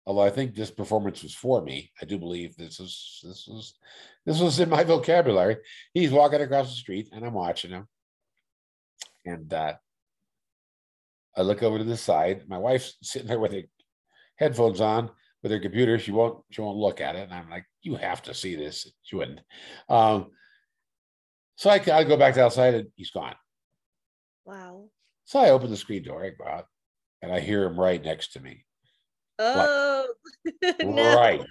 [0.05, 1.91] Although I think this performance was for me.
[2.01, 3.73] I do believe this is this was
[4.25, 5.57] this was in my vocabulary.
[5.93, 7.87] He's walking across the street, and I'm watching him.
[9.25, 9.73] And uh,
[11.37, 12.47] I look over to the side.
[12.47, 13.63] My wife's sitting there with her
[14.37, 15.11] headphones on.
[15.43, 15.99] with her computer.
[15.99, 17.23] She won't she won't look at it.
[17.23, 18.91] And I'm like, you have to see this.
[19.03, 19.41] She wouldn't.
[19.87, 20.31] Um,
[21.55, 23.35] so I, I go back to outside and he's gone.
[24.45, 24.89] Wow.
[25.25, 26.65] So I open the screen door, I go out,
[27.21, 28.65] and I hear him right next to me.
[29.39, 30.07] Oh
[30.83, 31.15] no.
[31.15, 31.41] Right,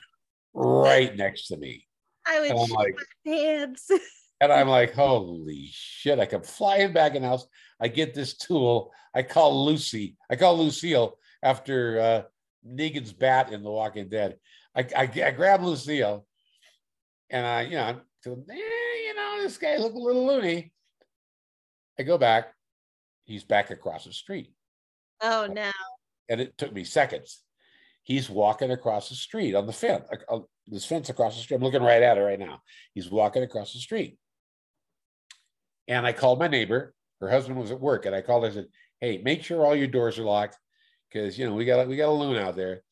[0.55, 1.87] right next to me.
[2.27, 2.95] I was And like-
[3.25, 3.91] my pants.
[4.41, 6.21] And I'm like, holy shit.
[6.21, 7.45] I come flying back in the house.
[7.81, 8.93] I get this tool.
[9.13, 10.17] I call Lucy.
[10.31, 12.23] I call Lucille after uh,
[12.65, 14.37] Negan's bat in The Walking Dead.
[14.77, 16.25] I, I, I grab Lucille
[17.31, 18.55] and I, you know, so, eh,
[19.09, 20.73] you know, this guy look a little loony.
[21.99, 22.53] I go back.
[23.25, 24.53] He's back across the street.
[25.21, 25.73] oh no.
[26.29, 27.43] And it took me seconds.
[28.09, 31.59] He's walking across the street on the fence, uh, this fence across the street.
[31.59, 32.63] I'm looking right at it right now.
[32.95, 34.17] He's walking across the street.
[35.89, 36.95] And I called my neighbor.
[37.21, 38.67] Her husband was at work, and I called her and said,
[38.99, 40.57] Hey, make sure all your doors are locked
[41.13, 42.83] because you know we got we got a loon out there.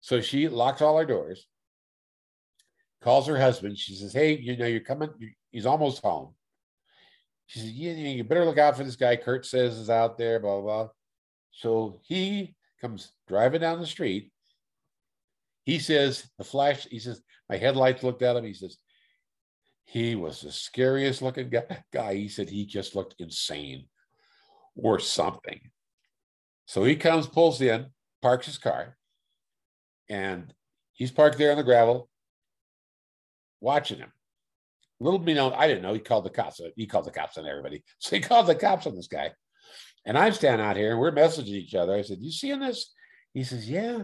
[0.00, 1.46] So she locks all our doors,
[3.02, 3.76] calls her husband.
[3.76, 5.10] She says, Hey, you know, you're coming,
[5.50, 6.34] he's almost home.
[7.46, 9.16] She says, Yeah, you better look out for this guy.
[9.16, 10.88] Kurt says is out there, blah, blah, blah.
[11.50, 14.29] So he comes driving down the street.
[15.70, 18.42] He says, the flash, he says, my headlights looked at him.
[18.44, 18.76] He says,
[19.84, 21.84] he was the scariest looking guy.
[21.92, 22.14] guy.
[22.16, 23.86] He said he just looked insane
[24.74, 25.60] or something.
[26.66, 27.86] So he comes, pulls in,
[28.20, 28.96] parks his car,
[30.08, 30.52] and
[30.92, 32.10] he's parked there on the gravel,
[33.60, 34.12] watching him.
[34.98, 36.60] Little me know, I didn't know he called the cops.
[36.74, 37.84] He called the cops on everybody.
[38.00, 39.30] So he called the cops on this guy.
[40.04, 41.94] And I'm standing out here and we're messaging each other.
[41.94, 42.92] I said, You seeing this?
[43.34, 44.02] He says, Yeah.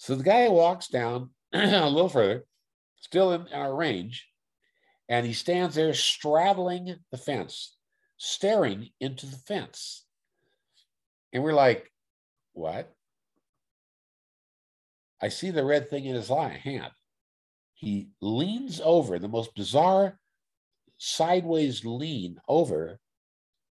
[0.00, 2.46] So the guy walks down a little further,
[3.02, 4.26] still in our range,
[5.10, 7.76] and he stands there straddling the fence,
[8.16, 10.06] staring into the fence.
[11.34, 11.92] And we're like,
[12.54, 12.90] What?
[15.20, 16.92] I see the red thing in his hand.
[17.74, 20.18] He leans over, the most bizarre
[20.96, 22.98] sideways lean over,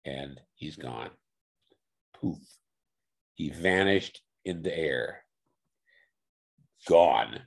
[0.05, 1.13] and he's gone.
[2.13, 2.43] Poof.
[3.33, 5.25] He vanished into air.
[6.87, 7.41] Gone.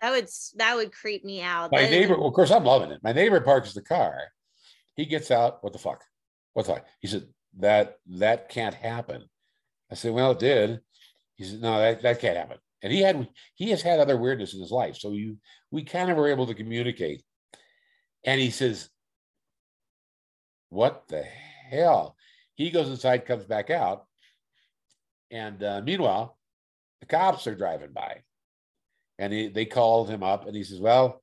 [0.00, 1.70] That would that would creep me out.
[1.72, 3.00] My That neighbor, well, of course, I'm loving it.
[3.02, 4.18] My neighbor parks the car.
[4.96, 5.62] He gets out.
[5.62, 6.02] What the fuck?
[6.54, 6.86] What the fuck?
[7.00, 7.26] He said,
[7.58, 9.24] that that can't happen.
[9.90, 10.80] I said, well, it did.
[11.36, 12.58] He said, no, that, that can't happen.
[12.82, 14.96] And he had he has had other weirdness in his life.
[14.96, 15.38] So you
[15.70, 17.22] we kind of were able to communicate.
[18.24, 18.88] And he says,
[20.68, 22.16] What the hell?
[22.54, 24.06] He goes inside, comes back out.
[25.30, 26.36] And uh, meanwhile,
[27.00, 28.22] the cops are driving by.
[29.22, 31.22] And he, they called him up and he says, Well,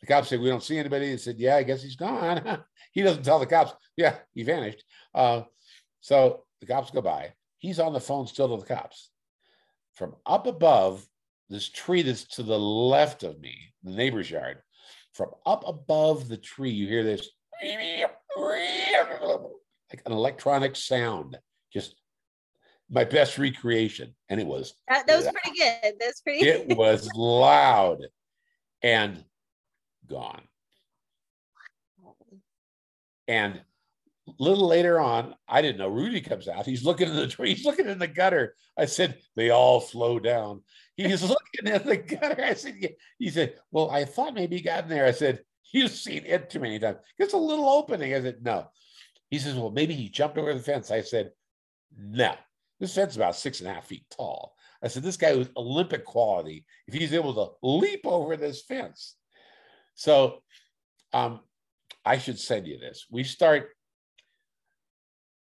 [0.00, 1.10] the cops said, We don't see anybody.
[1.10, 2.62] He said, Yeah, I guess he's gone.
[2.92, 4.84] he doesn't tell the cops, Yeah, he vanished.
[5.12, 5.42] Uh,
[6.00, 7.32] so the cops go by.
[7.58, 9.10] He's on the phone still to the cops.
[9.94, 11.04] From up above
[11.48, 14.58] this tree that's to the left of me, the neighbor's yard,
[15.12, 17.28] from up above the tree, you hear this
[19.92, 21.36] like an electronic sound.
[21.72, 21.99] Just
[22.90, 24.14] my best recreation.
[24.28, 25.94] And it was that, that was pretty good.
[26.00, 26.46] That's pretty.
[26.46, 28.00] it was loud
[28.82, 29.24] and
[30.08, 30.42] gone.
[33.28, 33.60] And
[34.28, 36.66] a little later on, I didn't know Rudy comes out.
[36.66, 38.54] He's looking in the tree, he's looking in the gutter.
[38.76, 40.62] I said, they all slow down.
[40.96, 42.42] He's looking in the gutter.
[42.42, 42.88] I said, yeah.
[43.18, 45.06] he said, Well, I thought maybe he got in there.
[45.06, 45.40] I said,
[45.72, 46.98] You've seen it too many times.
[47.16, 48.12] It's a little opening.
[48.14, 48.66] I said, No.
[49.30, 50.90] He says, Well, maybe he jumped over the fence.
[50.90, 51.30] I said,
[51.96, 52.34] No.
[52.80, 54.54] This is about six and a half feet tall.
[54.82, 59.16] I said, This guy was Olympic quality if he's able to leap over this fence.
[59.94, 60.38] So
[61.12, 61.40] um,
[62.04, 63.06] I should send you this.
[63.10, 63.68] We start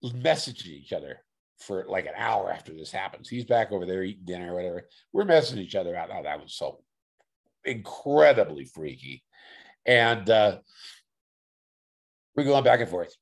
[0.02, 1.18] messaging each other
[1.58, 3.28] for like an hour after this happens.
[3.28, 4.88] He's back over there eating dinner or whatever.
[5.12, 6.08] We're messaging each other out.
[6.10, 6.82] Oh, that was so
[7.64, 9.22] incredibly freaky.
[9.84, 10.58] And uh,
[12.34, 13.14] we're going back and forth.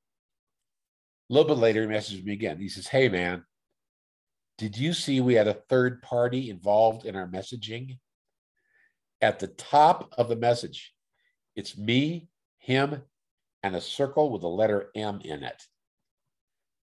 [1.30, 2.58] A little bit later, he messages me again.
[2.58, 3.44] He says, Hey, man,
[4.58, 7.98] did you see we had a third party involved in our messaging?
[9.20, 10.92] At the top of the message,
[11.56, 12.28] it's me,
[12.58, 13.02] him,
[13.62, 15.62] and a circle with the letter M in it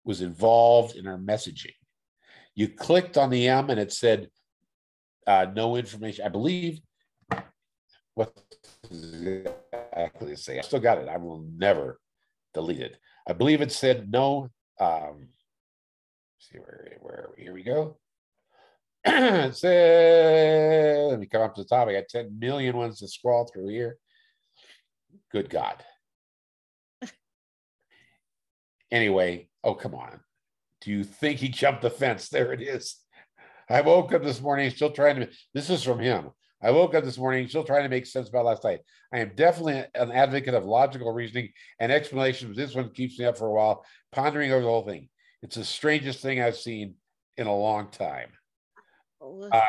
[0.06, 1.74] was involved in our messaging.
[2.56, 4.30] You clicked on the M and it said
[5.26, 6.26] uh, no information.
[6.26, 6.82] I believe
[8.14, 8.34] what
[8.90, 10.60] exactly say.
[10.60, 11.08] I still got it.
[11.08, 12.00] I will never
[12.54, 12.98] delete it.
[13.28, 14.50] I believe it said no.
[14.80, 15.30] Um,
[16.44, 17.44] see where where are we?
[17.44, 17.98] Here we go.
[19.06, 19.64] it
[21.10, 21.88] let me come up to the top.
[21.88, 23.98] I got 10 million ones to scroll through here.
[25.32, 25.84] Good God.
[28.92, 30.22] anyway, oh, come on.
[30.82, 32.30] Do you think he jumped the fence?
[32.30, 32.98] There it is.
[33.70, 35.30] I woke up this morning still trying to.
[35.54, 36.32] This is from him.
[36.62, 38.80] I woke up this morning still trying to make sense about last night.
[39.14, 41.50] I am definitely an advocate of logical reasoning
[41.80, 42.56] and explanations.
[42.56, 45.10] This one keeps me up for a while, pondering over the whole thing.
[45.44, 46.96] It's the strangest thing I've seen
[47.36, 48.30] in a long time.
[49.22, 49.62] Uh,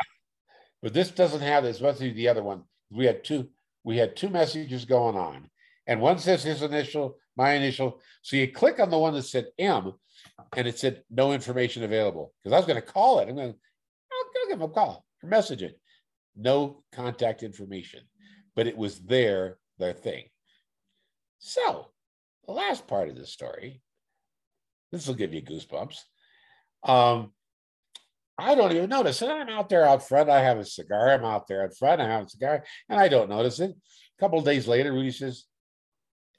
[0.81, 1.81] but this doesn't have this.
[1.81, 2.63] Must be the other one.
[2.89, 3.49] We had two.
[3.83, 5.49] We had two messages going on,
[5.85, 7.99] and one says his initial, my initial.
[8.21, 9.93] So you click on the one that said M,
[10.55, 12.33] and it said no information available.
[12.41, 13.27] Because I was going to call it.
[13.27, 13.53] I'm going.
[13.53, 15.77] I'll give him a call or message it.
[16.37, 18.01] No contact information,
[18.55, 19.57] but it was there.
[19.77, 20.23] Their thing.
[21.39, 21.89] So
[22.45, 23.81] the last part of the story.
[24.95, 25.97] This will give you goosebumps.
[26.81, 27.33] Um,
[28.37, 29.29] I don't even notice it.
[29.29, 30.29] I'm out there out front.
[30.29, 31.11] I have a cigar.
[31.11, 31.99] I'm out there out front.
[31.99, 33.71] I have a cigar, and I don't notice it.
[33.71, 35.43] A couple days later, Rudy says,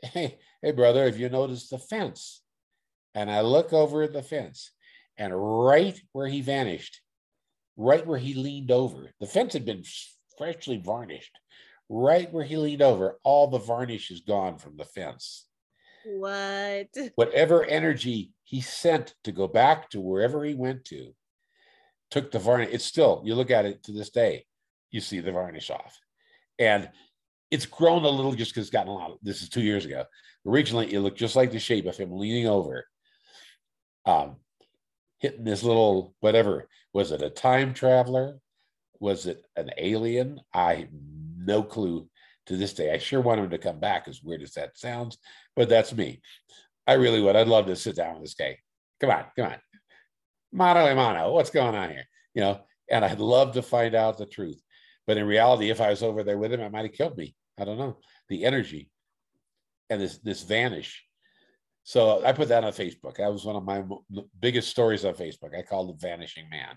[0.02, 2.42] "Hey, hey, brother, have you noticed the fence?"
[3.14, 4.70] And I look over at the fence,
[5.18, 7.02] and right where he vanished,
[7.76, 9.84] right where he leaned over, the fence had been
[10.38, 11.38] freshly varnished.
[11.90, 15.46] Right where he leaned over, all the varnish is gone from the fence.
[16.06, 16.88] What?
[17.16, 21.12] Whatever energy he sent to go back to wherever he went to
[22.10, 22.70] took the varnish.
[22.72, 24.46] It's still, you look at it to this day,
[24.92, 25.98] you see the varnish off.
[26.58, 26.88] And
[27.50, 29.10] it's grown a little just because it's gotten a lot.
[29.10, 30.04] Of, this is two years ago.
[30.46, 32.86] Originally, it looked just like the shape of him leaning over,
[34.04, 34.36] um,
[35.18, 36.68] hitting this little whatever.
[36.92, 38.38] Was it a time traveler?
[39.00, 40.40] Was it an alien?
[40.54, 40.88] I
[41.36, 42.08] no clue
[42.46, 42.92] to this day.
[42.92, 45.18] I sure want him to come back, as weird as that sounds,
[45.54, 46.20] but that's me.
[46.86, 47.36] I really would.
[47.36, 48.58] I'd love to sit down with this guy.
[49.00, 49.58] Come on, come on
[50.56, 52.04] mano a mano, what's going on here?
[52.34, 52.60] You know,
[52.90, 54.60] and I'd love to find out the truth.
[55.06, 57.36] But in reality, if I was over there with him, I might have killed me.
[57.58, 57.98] I don't know.
[58.28, 58.90] The energy
[59.88, 61.04] and this this vanish.
[61.84, 63.18] So I put that on Facebook.
[63.18, 63.84] That was one of my
[64.40, 65.56] biggest stories on Facebook.
[65.56, 66.76] I called it Vanishing Man.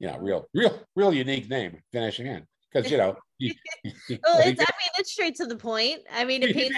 [0.00, 2.46] You know, real, real, real unique name, Vanishing Man.
[2.72, 3.54] Because you know, you,
[3.84, 6.00] well, it's, I mean, it's straight to the point.
[6.10, 6.76] I mean, it paints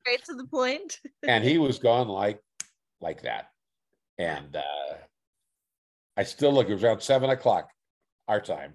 [0.00, 1.00] straight to the point.
[1.28, 2.40] and he was gone like,
[3.00, 3.50] like that,
[4.18, 4.94] and uh,
[6.16, 6.68] I still look.
[6.68, 7.68] It was around seven o'clock,
[8.28, 8.74] our time,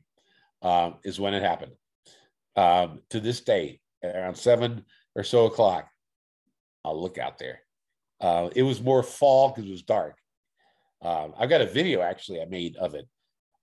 [0.61, 1.73] um, is when it happened.
[2.55, 4.85] Um, to this day, around seven
[5.15, 5.87] or so o'clock,
[6.85, 7.61] I'll look out there.
[8.19, 10.15] Uh, it was more fall because it was dark.
[11.01, 13.07] Um, I've got a video actually I made of it,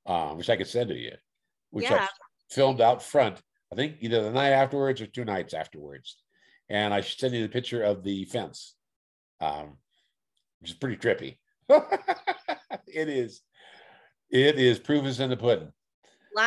[0.06, 1.12] um, which I could send to you,
[1.70, 2.02] which yeah.
[2.02, 2.08] I
[2.50, 3.40] filmed out front.
[3.72, 6.16] I think either the night afterwards or two nights afterwards,
[6.68, 8.74] and I should send you the picture of the fence,
[9.40, 9.76] um,
[10.60, 11.38] which is pretty trippy.
[12.86, 13.42] it is.
[14.30, 15.72] It is proof is in the pudding.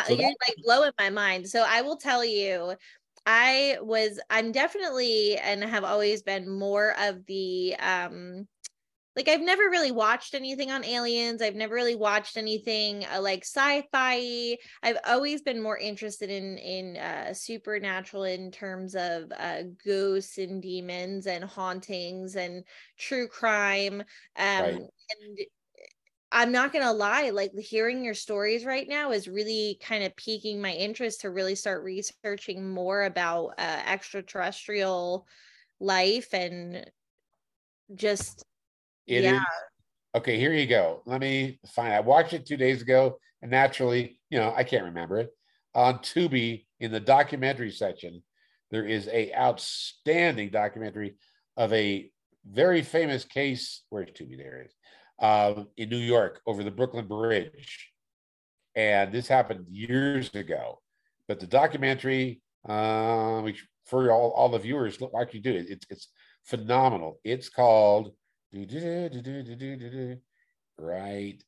[0.07, 1.47] So You're like blowing my mind.
[1.47, 2.75] So I will tell you,
[3.25, 8.47] I was, I'm definitely and have always been more of the um
[9.15, 11.41] like I've never really watched anything on aliens.
[11.41, 14.57] I've never really watched anything uh, like sci-fi.
[14.83, 20.61] I've always been more interested in in uh, supernatural in terms of uh, ghosts and
[20.61, 22.63] demons and hauntings and
[22.97, 24.01] true crime.
[24.37, 24.75] Um, right.
[24.75, 25.39] And
[26.33, 30.15] I'm not going to lie, like hearing your stories right now is really kind of
[30.15, 35.27] piquing my interest to really start researching more about uh, extraterrestrial
[35.81, 36.89] life and
[37.93, 38.45] just,
[39.07, 39.37] it yeah.
[39.37, 39.43] Is,
[40.15, 41.01] okay, here you go.
[41.05, 41.93] Let me find.
[41.93, 45.29] I watched it two days ago, and naturally, you know, I can't remember it.
[45.73, 48.23] On Tubi, in the documentary section,
[48.71, 51.15] there is a outstanding documentary
[51.57, 52.09] of a
[52.45, 53.83] very famous case.
[53.89, 54.37] Where's Tubi?
[54.37, 54.73] There is
[55.19, 57.91] uh, in New York over the Brooklyn Bridge.
[58.75, 60.81] And this happened years ago.
[61.27, 65.85] But the documentary, uh, which for all, all the viewers, like you do, it, it's,
[65.89, 66.07] it's
[66.45, 67.19] phenomenal.
[67.23, 68.13] It's called
[70.77, 71.41] right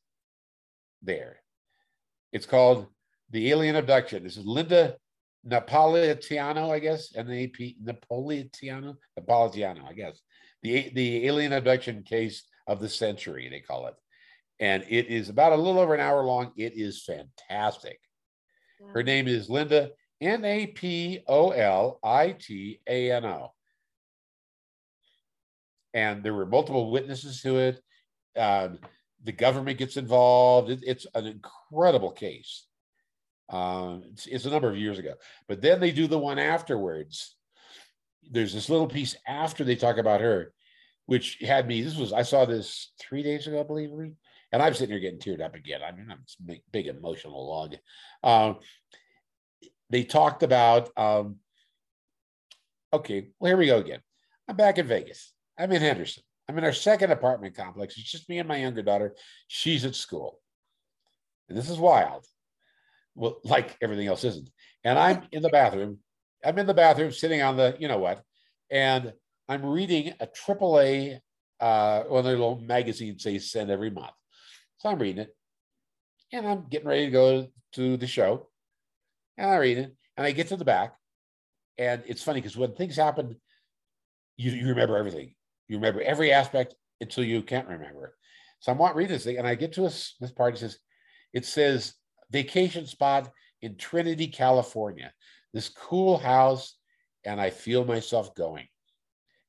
[1.02, 1.36] there.
[2.32, 2.86] It's called
[3.30, 4.22] The Alien Abduction.
[4.22, 4.96] This is Linda
[5.46, 10.20] Napolitano, I guess, and the N-A-P, Napolitano, Napolitano, I guess.
[10.62, 13.94] The, the alien abduction case of the century, they call it.
[14.60, 16.52] And it is about a little over an hour long.
[16.56, 17.98] It is fantastic.
[18.92, 19.90] Her name is Linda,
[20.20, 23.53] N A P O L I T A N O.
[25.94, 27.80] And there were multiple witnesses to it.
[28.34, 30.70] The government gets involved.
[30.70, 32.66] It, it's an incredible case.
[33.48, 35.14] Um, it's, it's, a number of years ago.
[35.48, 37.36] But then they do the one afterwards.
[38.30, 40.52] There's this little piece after they talk about her
[41.06, 41.82] which had me.
[41.82, 45.18] This was I saw this three days ago, I believe, and I'm sitting here getting
[45.18, 45.80] teared up again.
[45.86, 47.74] I mean, I'm big, big emotional log.
[48.22, 48.58] Um,
[49.90, 50.90] they talked about.
[50.96, 51.36] Um,
[52.92, 54.00] okay, well, here we go again.
[54.48, 55.32] I'm back in Vegas.
[55.58, 56.22] I'm in Henderson.
[56.48, 57.96] I'm in our second apartment complex.
[57.96, 59.14] It's just me and my younger daughter.
[59.48, 60.40] She's at school.
[61.48, 62.26] And this is wild.
[63.14, 64.50] Well, like everything else isn't.
[64.82, 65.98] And I'm in the bathroom.
[66.44, 68.22] I'm in the bathroom sitting on the, you know what,
[68.70, 69.12] and
[69.48, 71.18] I'm reading a AAA,
[71.60, 74.12] uh, one of their little magazines they send every month.
[74.78, 75.36] So I'm reading it,
[76.32, 78.48] and I'm getting ready to go to the show,
[79.38, 80.94] and I read it, and I get to the back,
[81.78, 83.36] and it's funny because when things happen,
[84.36, 85.34] you, you remember everything.
[85.68, 88.06] You remember every aspect until you can't remember.
[88.06, 88.12] It.
[88.60, 90.54] So I'm not reading this thing, and I get to this, this part.
[90.54, 90.78] It says,
[91.32, 91.94] it says
[92.30, 93.30] vacation spot
[93.62, 95.12] in Trinity, California.
[95.52, 96.76] This cool house,
[97.24, 98.66] and I feel myself going.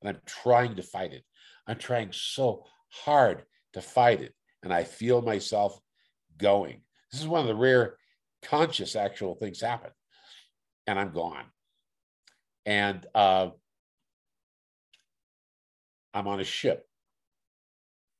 [0.01, 1.23] And I'm trying to fight it.
[1.67, 3.43] I'm trying so hard
[3.73, 4.33] to fight it,
[4.63, 5.79] and I feel myself
[6.37, 6.81] going.
[7.11, 7.97] This is one of the rare
[8.43, 9.91] conscious actual things happen.
[10.87, 11.45] And I'm gone.
[12.65, 13.49] And uh,
[16.15, 16.87] I'm on a ship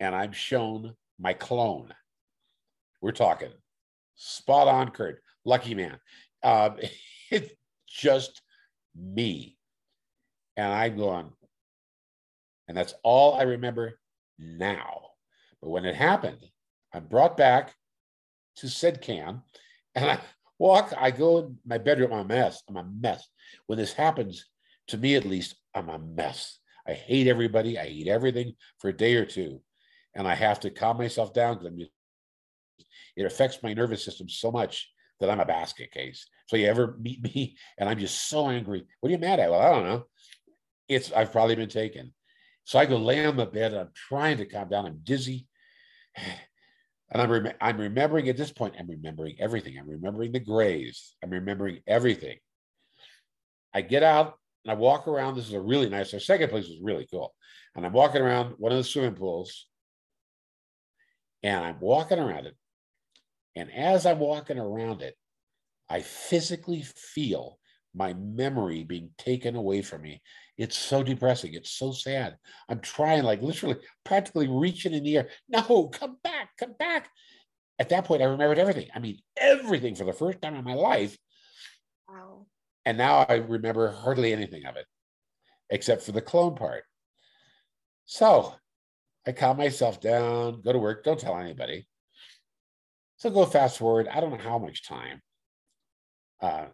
[0.02, 1.94] and I'm shown my clone.
[3.02, 3.52] We're talking
[4.16, 5.22] spot on, Kurt.
[5.46, 5.98] Lucky man.
[6.44, 6.76] Um,
[7.32, 7.54] it's
[7.88, 8.42] just
[8.94, 9.58] me.
[10.58, 11.32] And I'm going,
[12.68, 13.98] and that's all I remember
[14.38, 15.02] now.
[15.62, 16.46] But when it happened,
[16.94, 17.74] I'm brought back
[18.58, 19.42] to SEDCAM
[19.96, 20.20] and I
[20.60, 22.62] walk, I go in my bedroom, I'm a mess.
[22.70, 23.28] I'm a mess.
[23.68, 24.46] When this happens,
[24.88, 26.60] to me at least, I'm a mess.
[26.88, 27.80] I hate everybody.
[27.80, 29.62] I hate everything for a day or two.
[30.14, 31.90] And I have to calm myself down because
[33.16, 34.90] it affects my nervous system so much
[35.20, 36.28] that I'm a basket case.
[36.48, 38.86] So you ever meet me and I'm just so angry.
[39.00, 39.50] What are you mad at?
[39.50, 40.06] Well, I don't know.
[40.88, 42.14] It's I've probably been taken.
[42.64, 44.86] So I go lay on the bed and I'm trying to calm down.
[44.86, 45.48] I'm dizzy.
[47.12, 49.78] And I'm, rem- I'm remembering at this point, I'm remembering everything.
[49.78, 51.16] I'm remembering the graves.
[51.24, 52.40] I'm remembering everything.
[53.76, 55.36] I get out and I walk around.
[55.36, 57.34] This is a really nice, our second place was really cool.
[57.76, 59.68] And I'm walking around one of the swimming pools
[61.44, 62.56] and I'm walking around it.
[63.56, 65.16] And as I'm walking around it,
[65.88, 67.60] I physically feel
[67.94, 70.22] my memory being taken away from me.
[70.58, 71.54] It's so depressing.
[71.54, 72.36] It's so sad.
[72.68, 75.30] I'm trying, like literally, practically reaching in the air.
[75.48, 77.10] No, come back, come back.
[77.78, 78.88] At that point, I remembered everything.
[78.96, 81.18] I mean, everything for the first time in my life.
[82.86, 84.86] And now I remember hardly anything of it,
[85.70, 86.84] except for the clone part.
[88.06, 88.54] So
[89.26, 91.88] I calm myself down, go to work, don't tell anybody.
[93.18, 94.08] So go fast forward.
[94.08, 95.22] I don't know how much time.
[96.42, 96.66] Uh,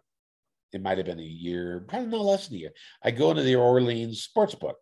[0.72, 2.72] it might have been a year, probably no less than a year.
[3.02, 4.76] I go into the Orleans sports book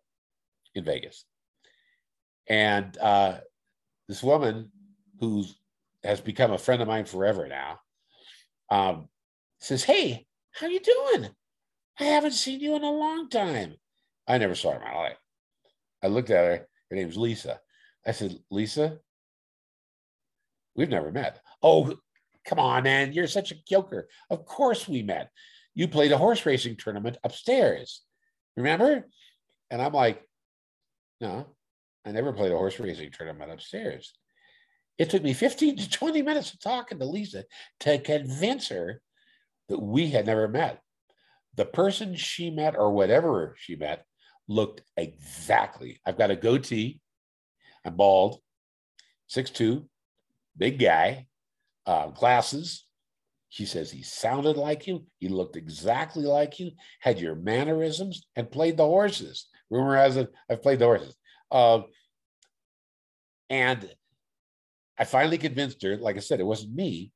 [0.75, 1.25] in Vegas.
[2.47, 3.39] And uh,
[4.07, 4.71] this woman
[5.19, 5.45] who
[6.03, 7.79] has become a friend of mine forever now
[8.69, 9.07] um,
[9.59, 11.29] says, Hey, how you doing?
[11.99, 13.75] I haven't seen you in a long time.
[14.27, 15.17] I never saw her in my life.
[16.03, 16.67] I looked at her.
[16.89, 17.59] Her name's Lisa.
[18.05, 18.97] I said, Lisa,
[20.75, 21.39] we've never met.
[21.61, 21.95] Oh,
[22.45, 23.13] come on, man.
[23.13, 24.07] You're such a joker.
[24.29, 25.29] Of course we met.
[25.73, 28.01] You played a horse racing tournament upstairs.
[28.57, 29.07] Remember?
[29.69, 30.21] And I'm like,
[31.21, 31.45] no,
[32.05, 34.13] I never played a horse racing tournament upstairs.
[34.97, 37.45] It took me 15 to 20 minutes of talking to Lisa
[37.81, 39.01] to convince her
[39.71, 40.79] that we had never met.
[41.55, 44.05] The person she met, or whatever she met,
[44.47, 45.99] looked exactly.
[46.05, 47.01] I've got a goatee.
[47.83, 48.39] I'm bald,
[49.35, 49.85] 6'2,
[50.55, 51.25] big guy,
[51.87, 52.85] uh, glasses,
[53.51, 56.71] she says he sounded like you, he looked exactly like you,
[57.01, 59.47] had your mannerisms, and played the horses.
[59.69, 61.17] Rumor has it, I've played the horses.
[61.51, 61.81] Uh,
[63.49, 63.93] and
[64.97, 67.11] I finally convinced her, like I said, it wasn't me.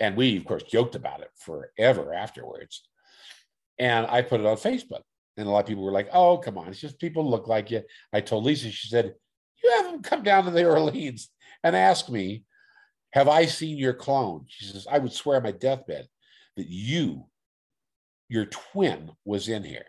[0.00, 2.82] And we, of course, joked about it forever afterwards.
[3.78, 5.02] And I put it on Facebook.
[5.36, 7.70] And a lot of people were like, oh, come on, it's just people look like
[7.70, 7.82] you.
[8.12, 9.14] I told Lisa, she said,
[9.62, 11.28] you have them come down to the Orleans
[11.62, 12.44] and ask me
[13.12, 14.44] have I seen your clone?
[14.48, 16.06] She says, I would swear on my deathbed
[16.56, 17.26] that you,
[18.28, 19.86] your twin, was in here.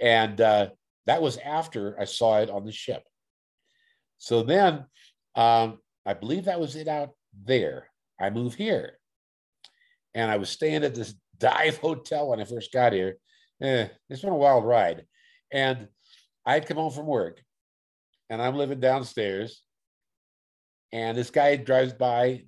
[0.00, 0.68] And uh,
[1.06, 3.02] that was after I saw it on the ship.
[4.18, 4.84] So then
[5.34, 7.10] um, I believe that was it out
[7.44, 7.88] there.
[8.20, 8.98] I move here.
[10.14, 13.18] And I was staying at this dive hotel when I first got here.
[13.60, 15.06] Eh, it's been a wild ride.
[15.52, 15.88] And
[16.46, 17.42] I'd come home from work
[18.28, 19.62] and I'm living downstairs
[20.94, 22.44] and this guy drives by,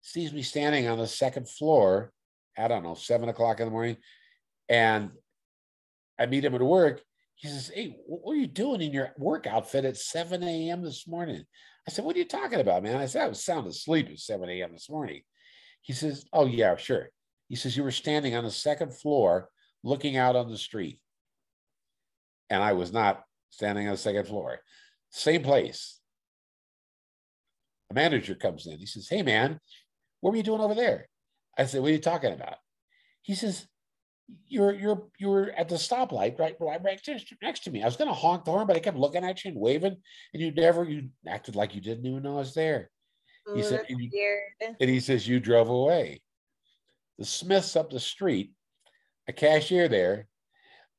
[0.00, 2.12] sees me standing on the second floor,
[2.56, 3.96] I don't know, seven o'clock in the morning.
[4.68, 5.10] And
[6.20, 7.02] I meet him at work.
[7.38, 10.82] He says, Hey, what are you doing in your work outfit at 7 a.m.
[10.82, 11.44] this morning?
[11.86, 12.96] I said, What are you talking about, man?
[12.96, 14.72] I said, I was sound asleep at 7 a.m.
[14.72, 15.22] this morning.
[15.80, 17.10] He says, Oh, yeah, sure.
[17.48, 19.48] He says, You were standing on the second floor
[19.84, 21.00] looking out on the street.
[22.50, 24.58] And I was not standing on the second floor.
[25.10, 26.00] Same place
[27.90, 28.80] a manager comes in.
[28.80, 29.60] He says, Hey, man,
[30.20, 31.08] What were you doing over there?
[31.56, 32.56] I said, What are you talking about?
[33.22, 33.68] He says,
[34.46, 37.00] You're you're you were at the stoplight right, right,
[37.42, 37.82] next to me.
[37.82, 39.96] I was gonna honk the horn, but I kept looking at you and waving,
[40.34, 42.90] and you never you acted like you didn't even know I was there.
[43.54, 44.10] He said, and you-
[44.80, 46.20] And he says, You drove away.
[47.18, 48.52] The Smiths up the street,
[49.26, 50.28] a cashier there.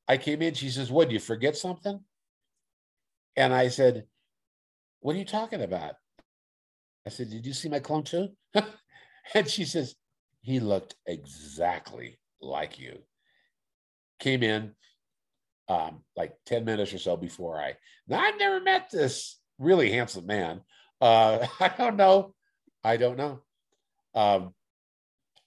[0.08, 0.54] I came in.
[0.54, 2.00] She says, What, did you forget something?
[3.36, 4.06] And I said,
[5.00, 5.94] What are you talking about?
[7.06, 8.30] I said, Did you see my clone too?
[9.34, 9.94] and she says,
[10.42, 12.98] He looked exactly like you.
[14.20, 14.72] Came in
[15.68, 17.74] um, like 10 minutes or so before I.
[18.08, 20.62] Now, I've never met this really handsome man.
[21.00, 22.34] Uh, I don't know.
[22.82, 23.40] I don't know.
[24.14, 24.54] Um,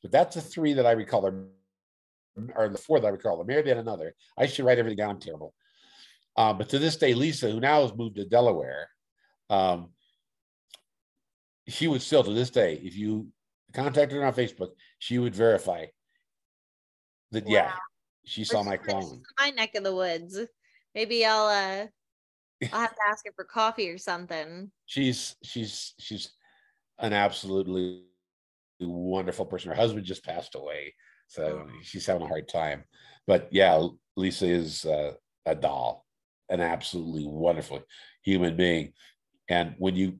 [0.01, 3.37] but that's the three that I recall, or, the four that I recall.
[3.37, 4.15] The married and another.
[4.37, 5.11] I should write everything down.
[5.11, 5.53] I'm terrible.
[6.37, 8.89] Um, but to this day, Lisa, who now has moved to Delaware,
[9.49, 9.89] um,
[11.67, 13.27] she would still to this day, if you
[13.73, 14.69] contacted her on Facebook,
[14.99, 15.85] she would verify
[17.31, 17.73] that yeah, Wow.
[18.25, 19.21] She saw my clone.
[19.39, 20.39] my neck of the woods.
[20.95, 21.87] Maybe I'll uh
[22.71, 24.71] I'll have to ask her for coffee or something.
[24.85, 26.31] She's she's she's
[26.99, 28.03] an absolutely
[28.79, 29.69] wonderful person.
[29.69, 30.93] Her husband just passed away,
[31.27, 32.83] so she's having a hard time.
[33.27, 35.13] But yeah, Lisa is uh,
[35.45, 36.05] a doll,
[36.49, 37.81] an absolutely wonderful
[38.21, 38.93] human being.
[39.49, 40.19] And when you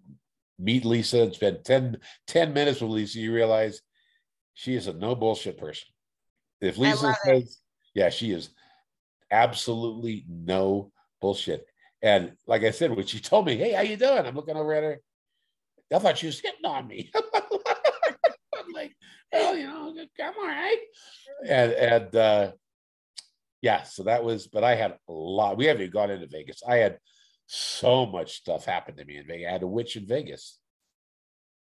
[0.59, 1.97] meet Lisa and spend 10,
[2.27, 3.81] 10 minutes with Lisa, you realize
[4.53, 5.87] she is a no bullshit person.
[6.61, 7.59] If Lisa says,
[7.93, 8.49] yeah, she is
[9.31, 10.91] absolutely no
[11.21, 11.65] bullshit.
[12.01, 14.73] And like I said, when she told me, "Hey, how you doing?" I'm looking over
[14.73, 14.99] at her.
[15.93, 17.11] I thought she was hitting on me.
[17.15, 18.95] I'm like,
[19.31, 20.79] well, you know, I'm all right.
[21.47, 22.51] And and uh,
[23.61, 24.47] yeah, so that was.
[24.47, 25.57] But I had a lot.
[25.57, 26.61] We haven't even gone into Vegas.
[26.67, 26.99] I had
[27.47, 29.47] so much stuff happen to me in Vegas.
[29.47, 30.59] I had a witch in Vegas,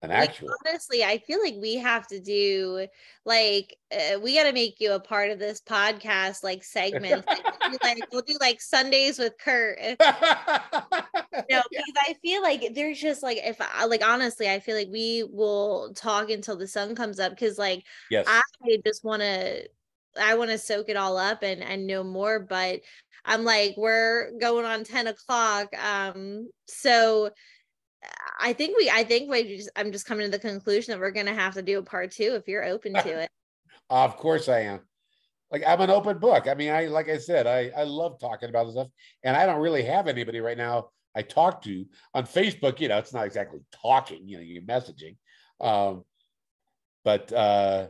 [0.02, 0.34] an Like,
[0.66, 2.88] honestly, I feel like we have to do
[3.26, 7.28] like uh, we got to make you a part of this podcast, like segments.
[7.28, 9.80] Like, we'll, do, like we'll do like Sundays with Kurt.
[9.80, 9.96] uh,
[11.50, 11.82] No, Yeah.
[11.86, 15.24] because I feel like there's just like if I like honestly, I feel like we
[15.30, 18.26] will talk until the sun comes up because like Yes.
[18.28, 18.42] I
[18.86, 19.68] just want to
[20.20, 22.40] I want to soak it all up and and know more.
[22.40, 22.82] But
[23.24, 27.30] I'm like we're going on ten o'clock, um, so
[28.40, 31.12] I think we I think we just I'm just coming to the conclusion that we're
[31.12, 33.30] gonna have to do a part two if you're open to it.
[33.90, 34.80] Of course I am.
[35.52, 36.48] Like I'm an open book.
[36.48, 38.88] I mean, I like I said, I I love talking about this stuff,
[39.26, 42.80] and I don't really have anybody right now I talk to on Facebook.
[42.80, 44.28] You know, it's not exactly talking.
[44.28, 45.18] You know, you're messaging.
[45.60, 46.04] Um,
[47.04, 47.88] but uh,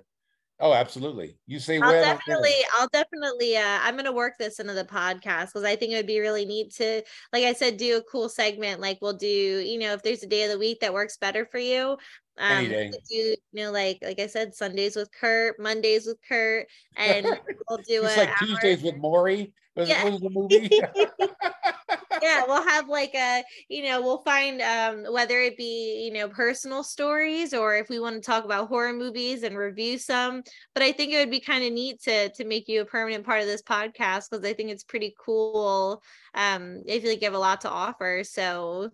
[0.61, 1.35] oh, absolutely.
[1.47, 2.01] You say I'll there.
[2.03, 5.95] definitely, I'll definitely, uh, I'm gonna work this into the podcast because I think it
[5.97, 8.79] would be really neat to, like I said, do a cool segment.
[8.81, 11.45] Like we'll do, you know, if there's a day of the week that works better
[11.45, 11.97] for you.
[12.39, 12.85] Any Um, day.
[12.85, 13.35] we could do, you
[13.65, 16.67] know, like like I said, Sundays with Kurt, Mondays with Kurt,
[16.97, 17.25] and
[17.69, 19.51] we'll do It's like hour- Tuesdays with Morrie.
[19.75, 20.03] Yeah.
[20.03, 20.69] what was the movie?
[22.21, 26.27] yeah we'll have like a you know we'll find um whether it be you know
[26.29, 30.43] personal stories or if we want to talk about horror movies and review some
[30.75, 33.25] but i think it would be kind of neat to to make you a permanent
[33.25, 36.01] part of this podcast because i think it's pretty cool
[36.35, 38.89] um i feel like you have a lot to offer so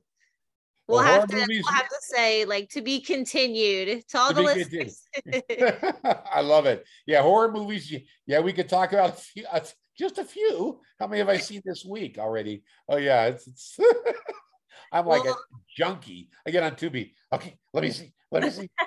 [0.87, 4.29] we'll Well, have to movies- we'll have to say like to be continued to all
[4.29, 5.01] To the listeners
[6.31, 6.85] I love it.
[7.07, 7.91] Yeah, horror movies.
[8.27, 9.59] Yeah, we could talk about a few, uh,
[9.97, 10.79] just a few.
[10.99, 12.63] How many have I seen this week already?
[12.89, 13.47] Oh yeah, it's.
[13.47, 13.77] it's
[14.91, 16.29] I'm like Well- a junkie.
[16.45, 17.11] I get on Tubi.
[17.33, 18.13] Okay, let me see.
[18.31, 18.69] Let me see.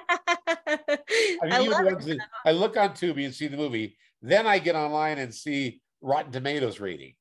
[0.46, 0.88] I,
[1.42, 3.96] mean, I that- I look on Tubi and see the movie.
[4.22, 7.14] Then I get online and see Rotten Tomatoes rating,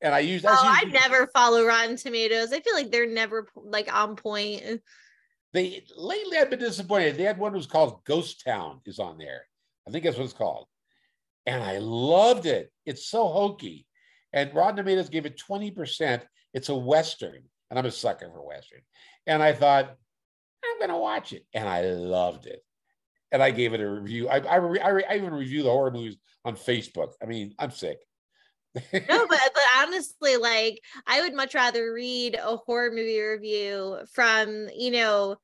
[0.00, 0.44] and I use.
[0.44, 2.52] Oh, I usually- never follow Rotten Tomatoes.
[2.52, 4.80] I feel like they're never like on point.
[5.52, 7.16] They lately I've been disappointed.
[7.16, 9.42] They had one that was called Ghost Town is on there.
[9.86, 10.66] I think that's what it's called.
[11.48, 12.70] And I loved it.
[12.84, 13.86] It's so hokey.
[14.34, 16.20] And Rotten Tomatoes gave it 20%.
[16.52, 17.42] It's a Western.
[17.70, 18.80] And I'm a sucker for Western.
[19.26, 19.96] And I thought,
[20.64, 21.46] I'm gonna watch it.
[21.54, 22.62] And I loved it.
[23.32, 24.28] And I gave it a review.
[24.28, 27.12] I, I, I, I even review the horror movies on Facebook.
[27.22, 27.98] I mean, I'm sick.
[28.74, 34.68] no, but, but honestly, like I would much rather read a horror movie review from,
[34.76, 35.36] you know,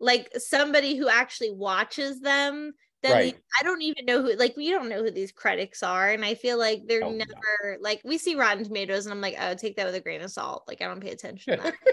[0.00, 2.72] like somebody who actually watches them
[3.02, 3.36] than Right.
[3.58, 6.10] I don't even know who like we don't know who these critics are.
[6.10, 7.24] And I feel like they're Oh, no.
[7.24, 10.22] never like we see Rotten Tomatoes and I'm like, oh, take that with a grain
[10.22, 10.64] of salt.
[10.68, 11.74] Like I don't pay attention to that.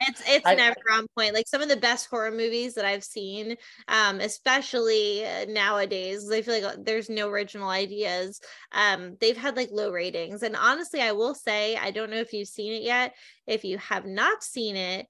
[0.00, 1.34] It's it's I- never on point.
[1.34, 3.56] Like some of the best horror movies that I've seen,
[3.88, 8.40] um, especially uh, nowadays, I feel like there's no original ideas.
[8.72, 12.32] Um, they've had like low ratings, and honestly, I will say I don't know if
[12.32, 13.14] you've seen it yet.
[13.48, 15.06] If you have not seen it,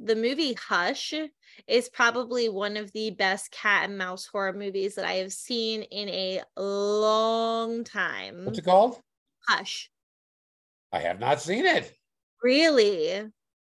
[0.00, 1.14] the movie Hush
[1.66, 5.82] is probably one of the best cat and mouse horror movies that I have seen
[5.82, 8.44] in a long time.
[8.44, 9.00] What's it called?
[9.48, 9.90] Hush.
[10.92, 11.92] I have not seen it.
[12.42, 13.24] Really?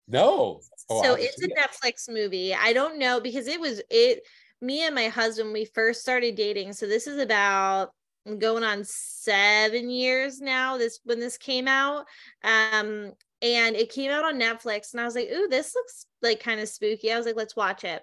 [0.08, 0.62] No.
[0.90, 1.58] Oh, so it's a it.
[1.58, 2.54] Netflix movie.
[2.54, 4.22] I don't know because it was it
[4.62, 6.74] me and my husband we first started dating.
[6.74, 7.92] So this is about
[8.40, 12.06] going on 7 years now this when this came out.
[12.44, 16.40] Um and it came out on Netflix and I was like, "Ooh, this looks like
[16.40, 18.02] kind of spooky." I was like, "Let's watch it."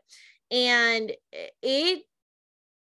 [0.51, 1.12] And
[1.62, 2.02] it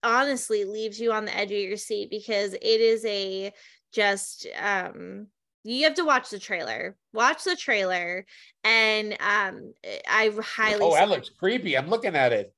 [0.02, 3.52] honestly leaves you on the edge of your seat because it is a
[3.92, 5.26] just um
[5.62, 6.96] you have to watch the trailer.
[7.12, 8.24] Watch the trailer
[8.64, 9.74] and um
[10.08, 11.76] I highly Oh, that looks creepy.
[11.76, 12.54] I'm looking at it.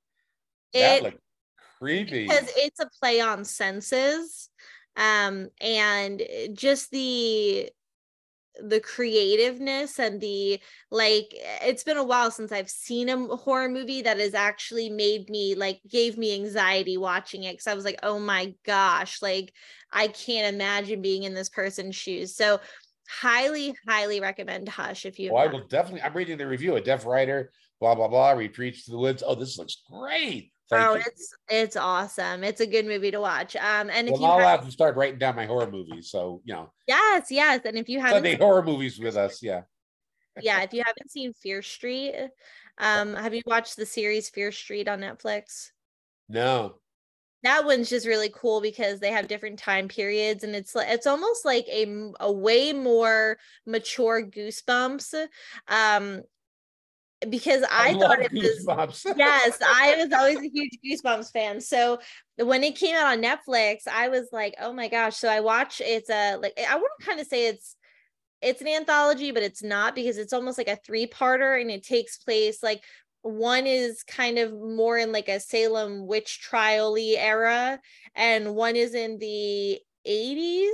[0.72, 1.16] That it looks
[1.78, 2.28] creepy.
[2.28, 4.50] because it's a play on senses
[4.96, 7.70] um and just the
[8.60, 10.60] the creativeness and the
[10.90, 11.26] like
[11.62, 15.54] it's been a while since i've seen a horror movie that has actually made me
[15.54, 19.52] like gave me anxiety watching it because i was like oh my gosh like
[19.90, 22.60] i can't imagine being in this person's shoes so
[23.08, 26.02] highly highly recommend hush if you Oh, I will definitely.
[26.02, 26.76] I'm reading the review.
[26.76, 28.32] A deaf writer, blah blah blah.
[28.32, 29.22] Retreats to the woods.
[29.26, 30.52] Oh, this looks great.
[30.70, 31.02] Thank oh you.
[31.06, 34.60] it's it's awesome it's a good movie to watch um and if you I'll have,
[34.60, 36.10] have to start writing down my horror movies.
[36.10, 39.42] So you know, yes yes and if you haven't Sunday horror movies with us.
[39.42, 39.62] Yeah.
[40.40, 42.14] yeah, if you haven't seen Fear Street,
[42.78, 45.70] um, have you watched the series Fear Street on Netflix?
[46.28, 46.76] No.
[47.42, 51.08] That one's just really cool because they have different time periods and it's like it's
[51.08, 53.36] almost like a a way more
[53.66, 55.26] mature goosebumps.
[55.68, 56.22] Um
[57.30, 61.60] because I, love thought it was yes, I was always a huge Goosebumps fan.
[61.60, 61.98] So
[62.36, 65.16] when it came out on Netflix, I was like, oh my gosh.
[65.16, 67.76] So I watch it's a like I wouldn't kind of say it's
[68.40, 72.18] it's an anthology, but it's not because it's almost like a three-parter and it takes
[72.18, 72.82] place like
[73.22, 77.80] one is kind of more in like a Salem witch trial era,
[78.14, 80.70] and one is in the 80s.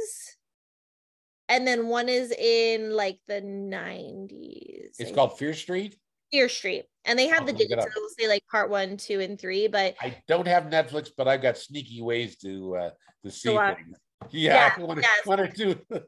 [1.51, 4.97] And then one is in like the 90s.
[4.99, 5.97] It's called Fear Street.
[6.31, 6.85] Fear Street.
[7.05, 7.85] And they have I'll the look it dates.
[7.85, 7.91] up.
[7.97, 9.67] It'll say like part one, two, and three.
[9.69, 12.91] But I don't have Netflix, but I've got sneaky ways to uh
[13.25, 13.77] to see watch.
[13.77, 13.97] things.
[14.31, 15.27] Yeah, Yeah, one, or- yes.
[15.27, 15.81] one or two.
[15.89, 16.03] but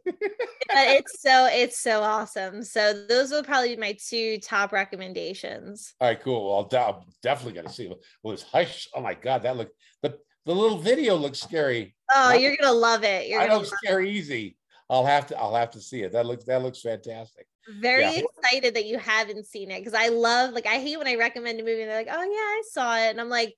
[0.74, 2.62] it's so it's so awesome.
[2.64, 5.94] So those will probably be my two top recommendations.
[6.00, 6.46] All right, cool.
[6.48, 7.86] Well, I'll, I'm definitely gonna see.
[7.86, 7.98] it.
[8.22, 8.88] Well, it's hush.
[8.94, 9.70] Oh my god, that look
[10.02, 11.94] the the little video looks scary.
[12.12, 13.28] Oh, you're gonna love it.
[13.28, 14.56] You're I don't scare easy.
[14.90, 15.38] I'll have to.
[15.38, 16.12] I'll have to see it.
[16.12, 16.44] That looks.
[16.44, 17.46] That looks fantastic.
[17.80, 18.22] Very yeah.
[18.38, 21.60] excited that you haven't seen it because I love like I hate when I recommend
[21.60, 23.10] a movie and they're like, oh yeah, I saw it.
[23.10, 23.54] And I'm like,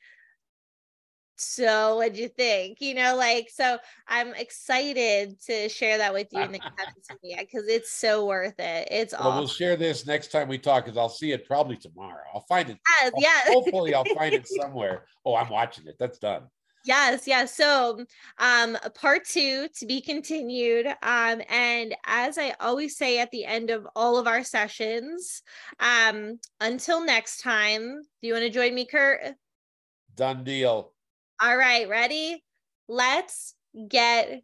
[1.36, 2.80] so what'd you think?
[2.80, 7.04] You know, like so I'm excited to share that with you and that you haven't
[7.04, 8.88] seen it yet because it's so worth it.
[8.90, 12.22] It's Well, we'll share this next time we talk, because I'll see it probably tomorrow.
[12.34, 12.78] I'll find it.
[13.00, 13.52] Yes, I'll- yeah.
[13.52, 15.04] Hopefully, I'll find it somewhere.
[15.24, 15.96] Oh, I'm watching it.
[15.98, 16.44] That's done.
[16.84, 17.56] Yes, yes.
[17.56, 18.04] So,
[18.38, 20.86] um, part two to be continued.
[20.86, 25.42] Um, and as I always say at the end of all of our sessions,
[25.78, 29.20] um, until next time, do you want to join me, Kurt?
[30.16, 30.92] Done deal.
[31.40, 32.42] All right, ready?
[32.88, 33.54] Let's
[33.88, 34.42] get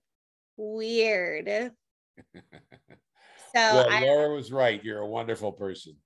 [0.56, 1.73] weird.
[3.55, 4.85] So, well, I, Laura was right.
[4.85, 5.97] You're a wonderful person.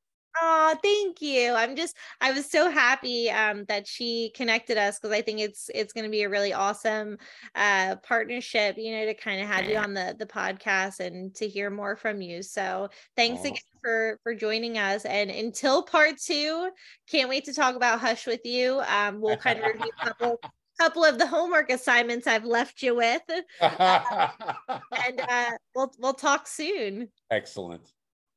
[0.41, 1.53] Oh, thank you.
[1.53, 5.71] I'm just I was so happy um that she connected us because I think it's
[5.75, 7.19] it's going to be a really awesome
[7.55, 11.47] uh partnership, you know, to kind of have you on the the podcast and to
[11.47, 12.43] hear more from you.
[12.43, 13.49] So, thanks Aw.
[13.49, 16.71] again for for joining us and until part 2,
[17.11, 18.81] can't wait to talk about Hush with you.
[18.89, 20.41] Um we'll kind of review a couple
[20.81, 23.23] couple of the homework assignments I've left you with
[23.61, 27.09] and uh we'll we'll talk soon.
[27.31, 27.93] Excellent.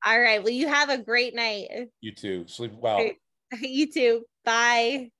[0.05, 0.43] All right.
[0.43, 1.89] Well, you have a great night.
[2.01, 2.45] You too.
[2.47, 3.09] Sleep well.
[3.61, 4.25] You too.
[4.43, 5.11] Bye.